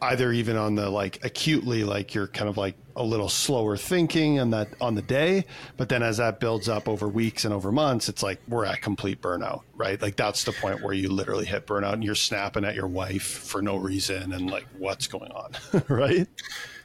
either 0.03 0.31
even 0.33 0.57
on 0.57 0.75
the 0.75 0.89
like 0.89 1.25
acutely 1.25 1.85
like 1.85 2.15
you're 2.15 2.29
kind 2.29 2.49
of 2.49 2.57
like 2.57 2.77
a 2.95 3.03
little 3.03 3.29
slower 3.29 3.77
thinking 3.77 4.39
on 4.41 4.51
that 4.51 4.69
on 4.81 4.95
the 4.95 5.03
day, 5.03 5.47
but 5.77 5.89
then 5.89 6.03
as 6.03 6.19
that 6.19 6.39
builds 6.39 6.69
up 6.69 6.89
over 6.89 7.09
weeks 7.09 7.45
and 7.45 7.53
over 7.53 7.73
months, 7.73 8.09
it's 8.09 8.23
like 8.23 8.41
we're 8.47 8.65
at 8.65 8.81
complete 8.81 9.21
burnout, 9.21 9.63
right? 9.75 10.01
Like 10.01 10.17
that's 10.17 10.45
the 10.45 10.53
point 10.53 10.83
where 10.83 10.95
you 10.95 11.11
literally 11.11 11.47
hit 11.47 11.67
burnout 11.67 11.95
and 11.95 12.05
you're 12.05 12.15
snapping 12.15 12.65
at 12.65 12.75
your 12.75 12.89
wife 12.89 13.25
for 13.25 13.63
no 13.63 13.77
reason 13.77 14.33
and 14.33 14.51
like 14.51 14.67
what's 14.79 15.07
going 15.07 15.33
on, 15.33 15.53
right? 15.89 16.29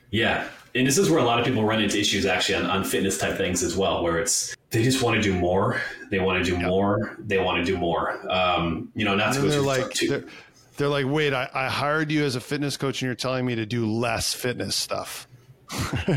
Yeah. 0.09 0.47
And 0.75 0.85
this 0.85 0.97
is 0.97 1.09
where 1.09 1.19
a 1.19 1.23
lot 1.23 1.39
of 1.39 1.45
people 1.45 1.63
run 1.63 1.81
into 1.81 1.99
issues 1.99 2.25
actually 2.25 2.55
on, 2.55 2.65
on 2.65 2.83
fitness 2.83 3.17
type 3.17 3.37
things 3.37 3.63
as 3.63 3.75
well, 3.75 4.03
where 4.03 4.19
it's 4.19 4.55
they 4.71 4.83
just 4.83 5.03
want 5.03 5.15
to 5.17 5.21
do 5.21 5.37
more. 5.37 5.81
They 6.09 6.19
want 6.19 6.43
to 6.43 6.49
do 6.49 6.57
yep. 6.57 6.67
more. 6.67 7.17
They 7.19 7.37
want 7.37 7.57
to 7.57 7.65
do 7.65 7.77
more. 7.77 8.19
Um, 8.31 8.91
you 8.95 9.05
know, 9.05 9.15
not 9.15 9.33
to 9.35 9.41
go 9.41 9.47
they're 9.47 9.61
like, 9.61 9.93
they're, 9.93 10.23
they're, 10.77 10.87
like, 10.87 11.05
wait, 11.07 11.33
I, 11.33 11.49
I 11.53 11.67
hired 11.67 12.09
you 12.11 12.23
as 12.23 12.35
a 12.35 12.41
fitness 12.41 12.77
coach 12.77 13.01
and 13.01 13.07
you're 13.07 13.15
telling 13.15 13.45
me 13.45 13.55
to 13.55 13.65
do 13.65 13.85
less 13.85 14.33
fitness 14.33 14.75
stuff. 14.75 15.27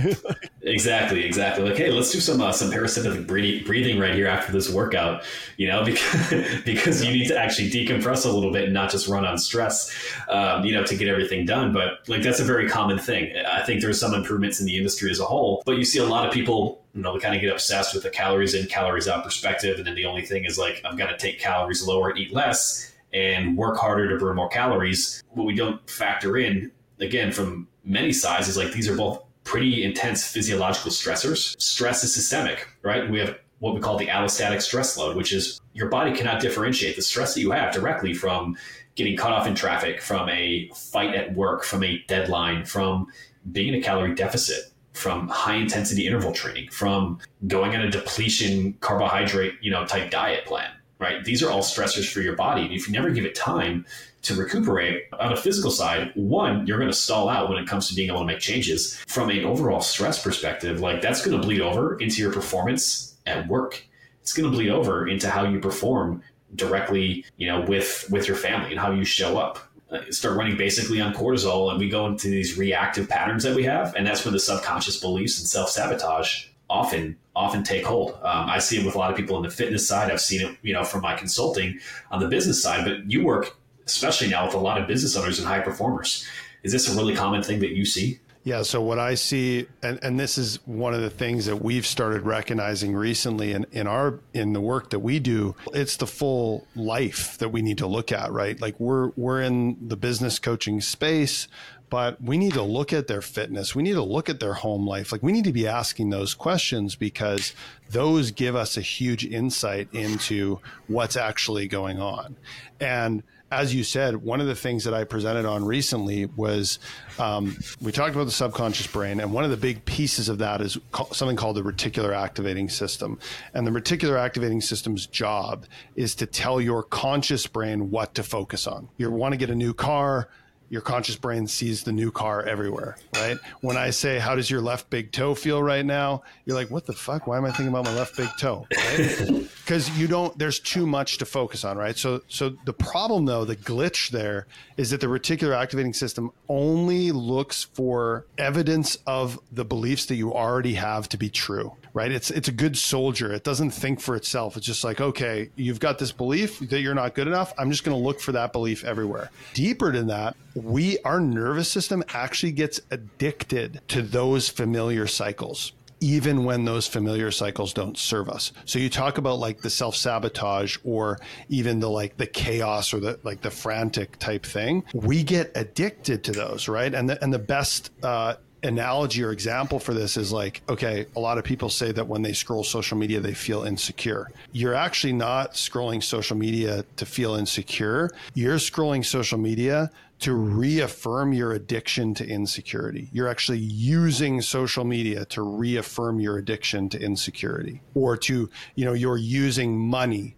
exactly, 0.63 1.25
exactly. 1.25 1.65
Like, 1.65 1.77
hey, 1.77 1.91
let's 1.91 2.11
do 2.11 2.19
some 2.19 2.41
uh, 2.41 2.51
some 2.51 2.71
parasympathetic 2.71 3.27
breathing 3.27 3.99
right 4.01 4.15
here 4.15 4.27
after 4.27 4.53
this 4.53 4.69
workout. 4.69 5.23
You 5.57 5.69
know, 5.69 5.85
because 5.85 6.63
because 6.65 7.05
you 7.05 7.13
need 7.13 7.29
to 7.29 7.39
actually 7.39 7.71
decompress 7.71 8.25
a 8.25 8.31
little 8.31 8.53
bit 8.53 8.65
and 8.65 8.75
not 8.75 8.91
just 8.91 9.07
run 9.07 9.25
on 9.25 9.39
stress. 9.39 9.95
Um, 10.29 10.65
you 10.65 10.73
know, 10.73 10.85
to 10.85 10.97
get 10.97 11.09
everything 11.09 11.47
done. 11.47 11.73
But 11.73 12.09
like 12.09 12.23
that's 12.23 12.41
a 12.41 12.45
very 12.45 12.69
common 12.69 12.99
thing. 12.99 13.33
I 13.47 13.63
think 13.63 13.81
there's 13.81 14.01
some 14.01 14.15
improvements 14.15 14.61
in 14.61 14.67
the 14.67 14.77
industry 14.77 15.11
as 15.11 15.21
a 15.21 15.25
whole, 15.25 15.63
but 15.65 15.77
you 15.77 15.85
see 15.85 15.99
a 15.99 16.07
lot 16.07 16.27
of 16.27 16.33
people. 16.33 16.81
You 16.95 17.03
know, 17.03 17.13
they 17.13 17.21
kind 17.21 17.35
of 17.35 17.41
get 17.41 17.51
obsessed 17.51 17.95
with 17.95 18.05
the 18.05 18.11
calories 18.11 18.55
in, 18.55 18.67
calories 18.67 19.09
out 19.09 19.25
perspective, 19.25 19.79
and 19.79 19.87
then 19.87 19.95
the 19.95 20.05
only 20.05 20.25
thing 20.25 20.45
is 20.45 20.59
like, 20.59 20.81
I've 20.85 20.97
got 20.97 21.09
to 21.11 21.17
take 21.17 21.41
calories 21.41 21.87
lower, 21.87 22.17
eat 22.17 22.33
less, 22.33 22.93
and 23.13 23.57
work 23.57 23.77
harder 23.77 24.09
to 24.09 24.17
burn 24.17 24.37
more 24.37 24.49
calories. 24.49 25.23
What 25.31 25.45
we 25.45 25.55
don't 25.55 25.89
factor 25.91 26.37
in, 26.37 26.71
again, 27.01 27.33
from 27.33 27.69
many 27.85 28.13
sides, 28.13 28.49
is 28.49 28.57
like 28.57 28.73
these 28.73 28.89
are 28.89 28.97
both 28.97 29.23
pretty 29.43 29.85
intense 29.85 30.27
physiological 30.27 30.91
stressors. 30.91 31.61
Stress 31.61 32.03
is 32.05 32.15
systemic, 32.15 32.69
right? 32.83 33.11
We 33.11 33.19
have 33.19 33.39
what 33.59 33.75
we 33.75 33.81
call 33.81 33.97
the 33.97 34.07
allostatic 34.07 34.63
stress 34.63 34.97
load, 34.97 35.17
which 35.17 35.33
is 35.33 35.61
your 35.73 35.89
body 35.89 36.13
cannot 36.13 36.41
differentiate 36.41 36.97
the 36.97 37.03
stress 37.03 37.35
that 37.35 37.41
you 37.41 37.51
have 37.51 37.73
directly 37.73 38.15
from 38.15 38.57
getting 38.95 39.17
cut 39.17 39.33
off 39.33 39.47
in 39.47 39.55
traffic, 39.55 40.01
from 40.01 40.29
a 40.29 40.71
fight 40.75 41.15
at 41.15 41.35
work, 41.35 41.65
from 41.65 41.83
a 41.83 42.03
deadline, 42.07 42.65
from 42.65 43.07
being 43.53 43.75
in 43.75 43.81
a 43.81 43.83
calorie 43.83 44.15
deficit, 44.15 44.73
from 44.95 45.29
high 45.29 45.57
intensity 45.57 46.07
interval 46.07 46.33
training, 46.33 46.71
from 46.71 47.19
going 47.49 47.75
on 47.75 47.83
a 47.83 47.91
depletion 47.91 48.73
carbohydrate, 48.81 49.55
you 49.61 49.71
know, 49.71 49.85
type 49.85 50.11
diet 50.11 50.47
plan, 50.47 50.71
right? 50.99 51.25
These 51.25 51.43
are 51.43 51.51
all 51.51 51.61
stressors 51.61 52.11
for 52.11 52.21
your 52.21 52.37
body. 52.37 52.63
And 52.63 52.73
if 52.73 52.87
you 52.87 52.93
never 52.95 53.11
give 53.11 53.25
it 53.25 53.35
time 53.35 53.85
to 54.23 54.35
recuperate 54.35 55.03
on 55.19 55.33
a 55.33 55.37
physical 55.37 55.71
side, 55.71 56.13
one, 56.15 56.67
you're 56.67 56.79
going 56.79 56.91
to 56.91 56.97
stall 56.97 57.29
out 57.29 57.49
when 57.49 57.59
it 57.59 57.67
comes 57.67 57.89
to 57.89 57.95
being 57.95 58.09
able 58.09 58.21
to 58.21 58.25
make 58.25 58.39
changes. 58.39 58.97
From 59.09 59.31
an 59.31 59.45
overall 59.45 59.81
stress 59.81 60.23
perspective, 60.23 60.81
like 60.81 61.03
that's 61.03 61.25
going 61.27 61.39
to 61.39 61.45
bleed 61.45 61.61
over 61.61 61.99
into 61.99 62.23
your 62.23 62.33
performance 62.33 63.17
at 63.27 63.47
work. 63.49 63.85
It's 64.23 64.33
going 64.33 64.51
to 64.51 64.57
bleed 64.57 64.71
over 64.71 65.09
into 65.09 65.29
how 65.29 65.45
you 65.45 65.59
perform 65.59 66.23
directly, 66.55 67.25
you 67.37 67.49
know, 67.49 67.63
with 67.63 68.07
with 68.11 68.29
your 68.29 68.37
family 68.37 68.71
and 68.71 68.81
how 68.81 68.93
you 68.93 69.05
show 69.05 69.37
up. 69.37 69.59
Uh, 69.95 70.11
start 70.11 70.37
running 70.37 70.57
basically 70.57 71.01
on 71.01 71.15
cortisol, 71.15 71.71
and 71.71 71.79
we 71.79 71.89
go 71.89 72.07
into 72.07 72.29
these 72.29 72.59
reactive 72.59 73.09
patterns 73.09 73.45
that 73.45 73.55
we 73.55 73.63
have, 73.63 73.95
and 73.95 74.07
that's 74.07 74.25
when 74.25 74.33
the 74.33 74.41
subconscious 74.41 74.99
beliefs 74.99 75.39
and 75.39 75.47
self 75.47 75.71
sabotage 75.71 76.47
often 76.69 77.17
often 77.37 77.63
take 77.63 77.85
hold. 77.85 78.13
Um, 78.23 78.49
I 78.49 78.59
see 78.59 78.79
it 78.79 78.85
with 78.85 78.95
a 78.95 78.99
lot 78.99 79.11
of 79.11 79.17
people 79.17 79.37
in 79.37 79.43
the 79.43 79.51
fitness 79.51 79.87
side. 79.87 80.11
I've 80.11 80.21
seen 80.21 80.41
it, 80.41 80.57
you 80.63 80.73
know, 80.73 80.85
from 80.85 81.03
my 81.03 81.15
consulting 81.15 81.79
on 82.11 82.21
the 82.21 82.29
business 82.29 82.63
side. 82.63 82.85
But 82.85 83.11
you 83.11 83.25
work, 83.25 83.57
especially 83.87 84.29
now, 84.29 84.47
with 84.47 84.55
a 84.55 84.59
lot 84.59 84.81
of 84.81 84.89
business 84.89 85.17
owners 85.17 85.39
and 85.39 85.47
high 85.47 85.61
performers. 85.61 86.27
Is 86.63 86.73
this 86.73 86.93
a 86.93 86.97
really 86.97 87.15
common 87.15 87.43
thing 87.43 87.61
that 87.61 87.71
you 87.71 87.85
see? 87.85 88.19
Yeah, 88.45 88.61
so 88.61 88.83
what 88.83 88.99
I 88.99 89.15
see, 89.15 89.67
and, 89.83 89.99
and 90.03 90.21
this 90.21 90.37
is 90.37 90.59
one 90.67 90.93
of 90.93 91.01
the 91.01 91.09
things 91.09 91.47
that 91.47 91.63
we've 91.63 91.87
started 91.87 92.23
recognizing 92.27 92.95
recently 92.95 93.53
in, 93.53 93.65
in 93.73 93.87
our 93.87 94.21
in 94.35 94.53
the 94.53 94.61
work 94.61 94.91
that 94.91 94.99
we 94.99 95.19
do, 95.19 95.57
it's 95.73 95.97
the 95.97 96.07
full 96.07 96.67
life 96.77 97.39
that 97.39 97.49
we 97.49 97.63
need 97.63 97.79
to 97.79 97.87
look 97.87 98.13
at, 98.13 98.31
right? 98.33 98.61
Like 98.61 98.79
we're 98.79 99.13
we're 99.17 99.41
in 99.41 99.89
the 99.89 99.97
business 99.97 100.39
coaching 100.39 100.83
space, 100.83 101.49
but 101.89 102.21
we 102.21 102.37
need 102.37 102.53
to 102.53 102.63
look 102.63 102.93
at 102.93 103.07
their 103.07 103.23
fitness. 103.23 103.75
We 103.75 103.83
need 103.83 103.95
to 103.95 104.03
look 104.03 104.29
at 104.29 104.41
their 104.41 104.55
home 104.55 104.87
life. 104.87 105.11
Like 105.11 105.23
we 105.23 105.33
need 105.33 105.45
to 105.45 105.53
be 105.53 105.67
asking 105.67 106.11
those 106.11 106.35
questions 106.35 106.97
because 106.97 107.55
those 107.89 108.31
give 108.31 108.55
us 108.55 108.77
a 108.77 108.83
huge 108.83 109.25
insight 109.25 109.89
into 109.95 110.61
what's 110.87 111.17
actually 111.17 111.67
going 111.67 111.99
on. 111.99 112.37
And 112.79 113.23
as 113.51 113.75
you 113.75 113.85
said, 113.85 114.17
one 114.17 114.41
of 114.41 114.47
the 114.47 114.55
things 114.55 114.85
that 114.85 114.95
I 114.95 115.05
presented 115.05 115.45
on 115.45 115.65
recently 115.65 116.27
was 116.27 116.79
um, 117.19 117.57
we 117.81 117.93
talked 117.93 118.15
about 118.15 118.25
the 118.25 118.33
subconscious 118.33 118.87
brain, 118.87 119.21
and 119.21 119.33
one 119.33 119.45
of 119.45 119.51
the 119.51 119.57
big 119.57 119.85
pieces 119.85 120.29
of 120.29 120.39
that 120.39 120.61
is 120.61 120.79
something 121.13 121.37
called 121.37 121.57
the 121.57 121.63
reticular 121.63 122.17
activating 122.17 122.69
system. 122.69 123.19
And 123.53 123.67
the 123.67 123.71
reticular 123.71 124.19
activating 124.19 124.61
system's 124.61 125.07
job 125.07 125.67
is 125.95 126.15
to 126.17 126.27
tell 126.27 126.61
your 126.61 126.83
conscious 126.83 127.47
brain 127.47 127.91
what 127.91 128.15
to 128.15 128.23
focus 128.23 128.67
on. 128.67 128.89
You 128.97 129.11
want 129.11 129.33
to 129.33 129.39
get 129.39 129.51
a 129.51 129.55
new 129.55 129.75
car 129.75 130.29
your 130.75 130.83
conscious 130.83 131.15
brain 131.15 131.47
sees 131.47 131.85
the 131.85 131.93
new 131.93 132.11
car 132.11 132.43
everywhere, 132.43 132.97
right? 133.15 133.39
When 133.61 133.77
I 133.77 133.91
say, 133.91 134.19
How 134.19 134.35
does 134.35 134.51
your 134.51 134.61
left 134.61 134.91
big 134.91 135.13
toe 135.13 135.37
feel 135.37 135.63
right 135.63 135.87
now? 135.87 136.25
You're 136.45 136.57
like, 136.57 136.69
What 136.69 136.85
the 136.85 136.93
fuck? 136.93 137.29
Why 137.29 137.37
am 137.37 137.45
I 137.45 137.53
thinking 137.53 137.69
about 137.69 137.85
my 137.85 137.95
left 137.95 138.17
big 138.17 138.29
toe? 138.41 138.67
Because 138.69 139.89
right? 139.89 139.91
you 139.97 140.09
don't, 140.09 140.37
there's 140.37 140.59
too 140.59 140.85
much 140.85 141.19
to 141.19 141.27
focus 141.27 141.65
on, 141.65 141.79
right? 141.79 141.97
So, 141.97 142.23
so 142.27 142.57
the 142.65 142.73
problem 142.73 143.25
though, 143.25 143.45
the 143.45 143.55
glitch 143.55 144.11
there 144.11 144.49
is 144.77 144.91
that 144.91 145.01
the 145.01 145.07
reticular 145.07 145.57
activating 145.57 145.95
system 145.95 146.33
only 146.49 147.13
looks 147.13 147.63
for 147.63 148.27
evidence 148.37 148.99
of 149.07 149.39
the 149.53 149.65
beliefs 149.65 150.07
that 150.07 150.17
you 150.17 150.35
already 150.35 150.75
have 150.75 151.09
to 151.11 151.17
be 151.17 151.31
true 151.31 151.77
right? 151.95 152.11
It's 152.11 152.31
it's 152.31 152.49
a 152.49 152.53
good 152.53 152.77
soldier. 152.77 153.33
It 153.33 153.45
doesn't 153.45 153.71
think 153.71 154.01
for 154.01 154.17
itself. 154.17 154.57
It's 154.57 154.67
just 154.67 154.85
like, 154.85 155.01
okay, 155.01 155.49
you've 155.57 155.81
got 155.81 155.99
this 155.99 156.13
belief 156.13 156.59
that 156.59 156.81
you're 156.81 156.95
not 156.95 157.15
good 157.15 157.29
enough. 157.29 157.55
I'm 157.57 157.71
just 157.71 157.85
going 157.85 157.97
to 157.97 158.05
look 158.05 158.21
for 158.21 158.33
that 158.33 158.53
belief 158.53 158.85
everywhere. 158.85 159.31
Deeper 159.55 159.93
than 159.93 160.09
that, 160.09 160.37
we 160.65 160.99
our 161.01 161.21
nervous 161.21 161.71
system 161.71 162.03
actually 162.09 162.53
gets 162.53 162.81
addicted 162.91 163.81
to 163.89 164.03
those 164.03 164.49
familiar 164.49 165.07
cycles 165.07 165.73
even 166.01 166.45
when 166.45 166.67
those 166.67 166.87
familiar 166.87 167.31
cycles 167.31 167.73
don't 167.73 167.97
serve 167.97 168.29
us. 168.29 168.53
So 168.67 168.79
you 168.79 168.91
talk 168.91 169.17
about 169.17 169.39
like 169.39 169.63
the 169.63 169.71
self 169.71 169.97
sabotage 169.97 170.77
or 170.85 171.19
even 171.49 171.81
the 171.81 171.89
like 171.89 172.19
the 172.19 172.27
chaos 172.27 172.93
or 172.93 173.01
the 173.01 173.19
like 173.23 173.41
the 173.41 173.51
frantic 173.51 174.19
type 174.19 174.45
thing. 174.45 174.85
We 174.93 175.23
get 175.23 175.53
addicted 175.55 176.23
to 176.25 176.33
those, 176.33 176.69
right? 176.69 176.93
And 176.93 177.09
the 177.09 177.23
and 177.23 177.33
the 177.33 177.39
best 177.39 177.91
uh, 178.03 178.35
analogy 178.65 179.23
or 179.23 179.31
example 179.31 179.79
for 179.79 179.95
this 179.95 180.17
is 180.17 180.33
like, 180.33 180.63
okay, 180.69 181.07
a 181.17 181.21
lot 181.21 181.39
of 181.39 181.45
people 181.45 181.69
say 181.69 181.93
that 181.93 182.07
when 182.07 182.23
they 182.23 182.33
scroll 182.33 182.65
social 182.65 182.97
media, 182.97 183.21
they 183.21 183.35
feel 183.35 183.65
insecure. 183.65 184.31
You're 184.53 184.75
actually 184.75 185.13
not 185.13 185.53
scrolling 185.53 186.03
social 186.03 186.37
media 186.37 186.85
to 186.97 187.07
feel 187.07 187.35
insecure. 187.35 188.11
You're 188.35 188.57
scrolling 188.57 189.05
social 189.05 189.39
media 189.39 189.91
to 190.21 190.33
reaffirm 190.33 191.33
your 191.33 191.53
addiction 191.53 192.15
to 192.15 192.27
insecurity. 192.27 193.09
You're 193.13 193.29
actually 193.29 193.59
using 193.59 194.41
social 194.41 194.85
media 194.85 195.25
to 195.27 195.43
reaffirm 195.43 196.21
your 196.21 196.39
addiction 196.39 196.89
to 196.91 197.01
insecurity 197.01 197.83
or 197.95 198.17
to, 198.19 198.49
you 198.75 198.85
know, 198.85 198.93
you're 198.93 199.19
using 199.19 199.79
money 199.79 200.37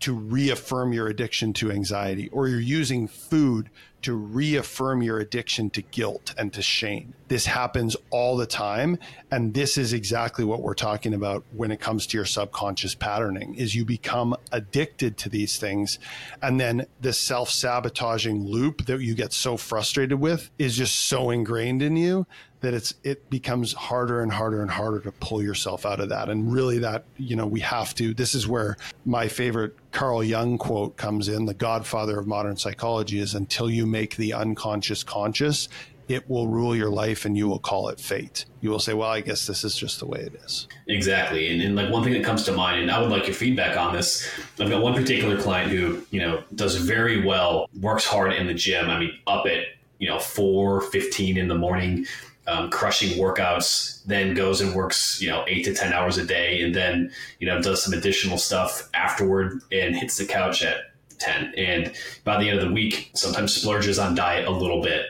to 0.00 0.14
reaffirm 0.14 0.92
your 0.92 1.08
addiction 1.08 1.52
to 1.54 1.70
anxiety 1.70 2.28
or 2.30 2.48
you're 2.48 2.60
using 2.60 3.08
food 3.08 3.70
to 4.02 4.14
reaffirm 4.14 5.02
your 5.02 5.18
addiction 5.18 5.68
to 5.70 5.82
guilt 5.82 6.32
and 6.38 6.52
to 6.52 6.62
shame. 6.62 7.14
This 7.28 7.46
happens 7.46 7.96
all 8.10 8.36
the 8.36 8.46
time 8.46 8.98
and 9.30 9.52
this 9.52 9.76
is 9.76 9.92
exactly 9.92 10.44
what 10.44 10.62
we're 10.62 10.74
talking 10.74 11.12
about 11.12 11.44
when 11.52 11.70
it 11.72 11.80
comes 11.80 12.06
to 12.08 12.16
your 12.16 12.24
subconscious 12.24 12.94
patterning 12.94 13.54
is 13.56 13.74
you 13.74 13.84
become 13.84 14.36
addicted 14.52 15.16
to 15.18 15.28
these 15.28 15.58
things 15.58 15.98
and 16.40 16.60
then 16.60 16.86
the 17.00 17.12
self-sabotaging 17.12 18.46
loop 18.46 18.86
that 18.86 19.00
you 19.00 19.14
get 19.14 19.32
so 19.32 19.56
frustrated 19.56 20.20
with 20.20 20.50
is 20.58 20.76
just 20.76 20.94
so 20.94 21.30
ingrained 21.30 21.82
in 21.82 21.96
you 21.96 22.26
that 22.66 22.74
it's 22.74 22.94
it 23.04 23.30
becomes 23.30 23.72
harder 23.72 24.20
and 24.20 24.32
harder 24.32 24.60
and 24.60 24.70
harder 24.70 25.00
to 25.00 25.12
pull 25.12 25.40
yourself 25.42 25.86
out 25.86 26.00
of 26.00 26.08
that 26.08 26.28
and 26.28 26.52
really 26.52 26.78
that 26.78 27.04
you 27.16 27.36
know 27.36 27.46
we 27.46 27.60
have 27.60 27.94
to 27.94 28.12
this 28.12 28.34
is 28.34 28.48
where 28.48 28.76
my 29.04 29.28
favorite 29.28 29.74
Carl 29.92 30.22
Jung 30.22 30.58
quote 30.58 30.96
comes 30.96 31.28
in 31.28 31.46
the 31.46 31.54
godfather 31.54 32.18
of 32.18 32.26
modern 32.26 32.56
psychology 32.56 33.20
is 33.20 33.34
until 33.34 33.70
you 33.70 33.86
make 33.86 34.16
the 34.16 34.32
unconscious 34.32 35.04
conscious 35.04 35.68
it 36.08 36.28
will 36.30 36.46
rule 36.46 36.76
your 36.76 36.90
life 36.90 37.24
and 37.24 37.36
you 37.36 37.48
will 37.48 37.58
call 37.58 37.88
it 37.88 37.98
fate. 37.98 38.44
You 38.60 38.70
will 38.70 38.78
say, 38.78 38.94
well, 38.94 39.10
I 39.10 39.20
guess 39.20 39.46
this 39.46 39.64
is 39.64 39.76
just 39.76 39.98
the 39.98 40.06
way 40.06 40.20
it 40.20 40.34
is. 40.44 40.68
Exactly. 40.86 41.50
And, 41.50 41.60
and, 41.60 41.74
like 41.74 41.90
one 41.90 42.04
thing 42.04 42.12
that 42.12 42.24
comes 42.24 42.44
to 42.44 42.52
mind, 42.52 42.80
and 42.80 42.90
I 42.90 43.00
would 43.00 43.10
like 43.10 43.26
your 43.26 43.34
feedback 43.34 43.76
on 43.76 43.92
this. 43.92 44.28
I've 44.60 44.70
got 44.70 44.82
one 44.82 44.94
particular 44.94 45.40
client 45.40 45.72
who, 45.72 46.06
you 46.10 46.20
know, 46.20 46.44
does 46.54 46.76
very 46.76 47.24
well, 47.24 47.68
works 47.80 48.04
hard 48.04 48.32
in 48.34 48.46
the 48.46 48.54
gym. 48.54 48.88
I 48.88 49.00
mean, 49.00 49.18
up 49.26 49.46
at, 49.46 49.64
you 49.98 50.08
know, 50.08 50.18
4, 50.18 50.82
15 50.82 51.36
in 51.36 51.48
the 51.48 51.56
morning, 51.56 52.06
um, 52.46 52.70
crushing 52.70 53.18
workouts, 53.18 54.04
then 54.04 54.34
goes 54.34 54.60
and 54.60 54.74
works, 54.74 55.20
you 55.20 55.28
know, 55.28 55.44
eight 55.48 55.64
to 55.64 55.74
10 55.74 55.92
hours 55.92 56.16
a 56.18 56.24
day, 56.24 56.62
and 56.62 56.74
then, 56.74 57.10
you 57.40 57.46
know, 57.46 57.60
does 57.60 57.82
some 57.82 57.92
additional 57.92 58.38
stuff 58.38 58.88
afterward 58.94 59.60
and 59.72 59.96
hits 59.96 60.16
the 60.16 60.24
couch 60.24 60.62
at 60.62 60.92
10. 61.18 61.54
And 61.56 61.92
by 62.24 62.38
the 62.38 62.48
end 62.48 62.58
of 62.58 62.68
the 62.68 62.72
week, 62.72 63.10
sometimes 63.14 63.54
splurges 63.54 63.98
on 63.98 64.14
diet 64.14 64.46
a 64.46 64.50
little 64.50 64.82
bit. 64.82 65.06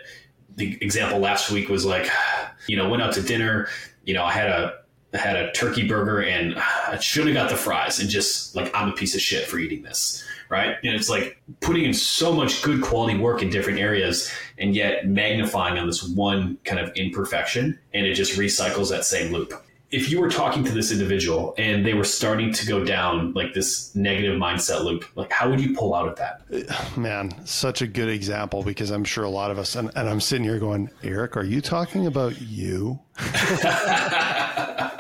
The 0.56 0.78
example 0.80 1.18
last 1.18 1.50
week 1.50 1.68
was 1.68 1.84
like, 1.84 2.08
you 2.66 2.76
know, 2.76 2.88
went 2.88 3.02
out 3.02 3.12
to 3.14 3.22
dinner, 3.22 3.68
you 4.04 4.14
know, 4.14 4.24
I 4.24 4.32
had 4.32 4.48
a, 4.48 4.78
I 5.12 5.18
had 5.18 5.36
a 5.36 5.52
turkey 5.52 5.86
burger 5.86 6.22
and 6.22 6.54
I 6.88 6.98
should 6.98 7.26
have 7.26 7.34
got 7.34 7.50
the 7.50 7.56
fries 7.56 8.00
and 8.00 8.08
just 8.08 8.56
like, 8.56 8.74
I'm 8.74 8.90
a 8.90 8.92
piece 8.92 9.14
of 9.14 9.20
shit 9.20 9.46
for 9.46 9.58
eating 9.58 9.82
this 9.82 10.24
right? 10.48 10.76
And 10.82 10.94
it's 10.94 11.08
like 11.08 11.40
putting 11.60 11.84
in 11.84 11.94
so 11.94 12.32
much 12.32 12.62
good 12.62 12.82
quality 12.82 13.18
work 13.18 13.42
in 13.42 13.50
different 13.50 13.78
areas 13.78 14.30
and 14.58 14.74
yet 14.74 15.06
magnifying 15.06 15.78
on 15.78 15.86
this 15.86 16.02
one 16.02 16.58
kind 16.64 16.80
of 16.80 16.94
imperfection 16.96 17.78
and 17.94 18.06
it 18.06 18.14
just 18.14 18.38
recycles 18.38 18.90
that 18.90 19.04
same 19.04 19.32
loop. 19.32 19.52
If 19.92 20.10
you 20.10 20.20
were 20.20 20.28
talking 20.28 20.64
to 20.64 20.72
this 20.72 20.90
individual 20.90 21.54
and 21.58 21.86
they 21.86 21.94
were 21.94 22.04
starting 22.04 22.52
to 22.52 22.66
go 22.66 22.84
down 22.84 23.32
like 23.34 23.54
this 23.54 23.94
negative 23.94 24.36
mindset 24.38 24.82
loop, 24.84 25.04
like 25.14 25.30
how 25.30 25.48
would 25.48 25.60
you 25.60 25.76
pull 25.76 25.94
out 25.94 26.08
of 26.08 26.16
that? 26.16 26.96
Man, 26.96 27.32
such 27.46 27.82
a 27.82 27.86
good 27.86 28.08
example 28.08 28.64
because 28.64 28.90
I'm 28.90 29.04
sure 29.04 29.24
a 29.24 29.30
lot 29.30 29.52
of 29.52 29.58
us, 29.58 29.76
and, 29.76 29.92
and 29.94 30.08
I'm 30.08 30.20
sitting 30.20 30.44
here 30.44 30.58
going, 30.58 30.90
Eric, 31.04 31.36
are 31.36 31.44
you 31.44 31.60
talking 31.60 32.06
about 32.06 32.40
you? 32.42 32.98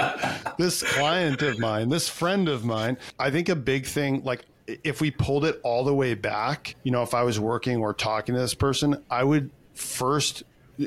this 0.58 0.82
client 0.82 1.42
of 1.42 1.58
mine, 1.58 1.88
this 1.88 2.08
friend 2.08 2.48
of 2.48 2.64
mine, 2.64 2.98
I 3.18 3.30
think 3.30 3.48
a 3.48 3.56
big 3.56 3.86
thing, 3.86 4.22
like 4.24 4.44
if 4.66 5.00
we 5.00 5.10
pulled 5.10 5.44
it 5.44 5.60
all 5.62 5.84
the 5.84 5.94
way 5.94 6.14
back, 6.14 6.76
you 6.82 6.90
know, 6.90 7.02
if 7.02 7.14
I 7.14 7.22
was 7.22 7.38
working 7.38 7.78
or 7.78 7.94
talking 7.94 8.34
to 8.34 8.40
this 8.40 8.54
person, 8.54 9.02
I 9.10 9.24
would 9.24 9.50
first 9.74 10.44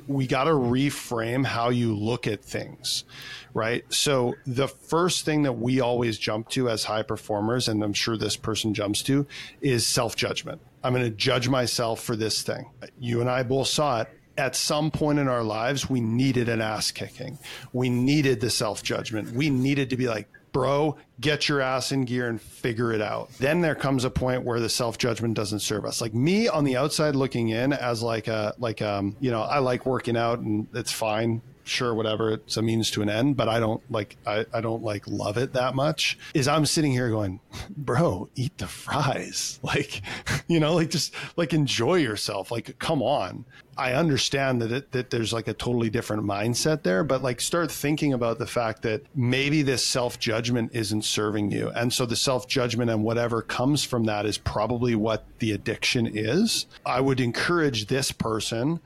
we 0.07 0.27
got 0.27 0.43
to 0.45 0.51
reframe 0.51 1.45
how 1.45 1.69
you 1.69 1.95
look 1.95 2.27
at 2.27 2.43
things, 2.43 3.05
right? 3.53 3.83
So 3.91 4.35
the 4.45 4.67
first 4.67 5.25
thing 5.25 5.43
that 5.43 5.53
we 5.53 5.79
always 5.79 6.17
jump 6.17 6.49
to 6.49 6.69
as 6.69 6.83
high 6.83 7.03
performers, 7.03 7.67
and 7.67 7.83
I'm 7.83 7.93
sure 7.93 8.17
this 8.17 8.35
person 8.35 8.73
jumps 8.73 9.01
to, 9.03 9.25
is 9.61 9.87
self 9.87 10.15
judgment. 10.15 10.61
I'm 10.83 10.93
going 10.93 11.05
to 11.05 11.11
judge 11.11 11.49
myself 11.49 12.01
for 12.01 12.15
this 12.15 12.41
thing. 12.41 12.69
You 12.99 13.21
and 13.21 13.29
I 13.29 13.43
both 13.43 13.67
saw 13.67 14.01
it. 14.01 14.09
At 14.39 14.55
some 14.55 14.89
point 14.89 15.19
in 15.19 15.27
our 15.27 15.43
lives, 15.43 15.89
we 15.89 15.99
needed 15.99 16.47
an 16.47 16.61
ass 16.61 16.91
kicking. 16.91 17.37
We 17.73 17.89
needed 17.89 18.39
the 18.39 18.49
self 18.49 18.81
judgment. 18.81 19.33
We 19.33 19.49
needed 19.49 19.89
to 19.89 19.97
be 19.97 20.07
like, 20.07 20.29
bro, 20.53 20.95
get 21.19 21.49
your 21.49 21.59
ass 21.59 21.91
in 21.91 22.05
gear 22.05 22.29
and 22.29 22.41
figure 22.41 22.93
it 22.93 23.01
out. 23.01 23.31
Then 23.33 23.59
there 23.59 23.75
comes 23.75 24.05
a 24.05 24.09
point 24.09 24.43
where 24.43 24.61
the 24.61 24.69
self 24.69 24.97
judgment 24.97 25.33
doesn't 25.33 25.59
serve 25.59 25.83
us. 25.83 25.99
Like 25.99 26.13
me 26.13 26.47
on 26.47 26.63
the 26.63 26.77
outside 26.77 27.17
looking 27.17 27.49
in 27.49 27.73
as 27.73 28.01
like 28.01 28.29
a, 28.29 28.55
like, 28.59 28.81
um, 28.81 29.17
you 29.19 29.29
know, 29.29 29.41
I 29.41 29.59
like 29.59 29.85
working 29.85 30.15
out 30.15 30.39
and 30.39 30.67
it's 30.73 30.91
fine 30.91 31.41
sure 31.69 31.93
whatever 31.93 32.31
it's 32.31 32.57
a 32.57 32.61
means 32.61 32.91
to 32.91 33.01
an 33.01 33.09
end 33.09 33.37
but 33.37 33.47
i 33.47 33.59
don't 33.59 33.81
like 33.91 34.17
I, 34.25 34.45
I 34.53 34.61
don't 34.61 34.83
like 34.83 35.07
love 35.07 35.37
it 35.37 35.53
that 35.53 35.75
much 35.75 36.17
is 36.33 36.47
i'm 36.47 36.65
sitting 36.65 36.91
here 36.91 37.09
going 37.09 37.39
bro 37.69 38.29
eat 38.35 38.57
the 38.57 38.67
fries. 38.67 39.59
Like 39.69 40.01
you 40.47 40.59
know 40.59 40.75
like 40.75 40.89
just 40.89 41.13
like 41.35 41.53
enjoy 41.53 41.95
yourself. 41.95 42.51
Like 42.51 42.79
come 42.79 43.03
on. 43.03 43.45
I 43.77 43.93
understand 43.93 44.61
that 44.61 44.71
it, 44.71 44.91
that 44.93 45.09
there's 45.09 45.31
like 45.31 45.47
a 45.47 45.53
totally 45.53 45.89
different 45.89 46.23
mindset 46.23 46.81
there 46.83 47.03
but 47.03 47.21
like 47.21 47.39
start 47.39 47.71
thinking 47.71 48.13
about 48.13 48.39
the 48.39 48.47
fact 48.47 48.81
that 48.81 49.03
maybe 49.15 49.61
this 49.61 49.85
self-judgment 49.85 50.71
isn't 50.73 51.03
serving 51.03 51.51
you. 51.51 51.69
And 51.69 51.93
so 51.93 52.05
the 52.05 52.15
self-judgment 52.15 52.89
and 52.89 53.03
whatever 53.03 53.41
comes 53.41 53.83
from 53.83 54.05
that 54.05 54.25
is 54.25 54.37
probably 54.37 54.95
what 54.95 55.25
the 55.39 55.51
addiction 55.51 56.07
is. 56.07 56.65
I 56.85 56.99
would 56.99 57.19
encourage 57.19 57.85
this 57.87 58.11
person 58.11 58.79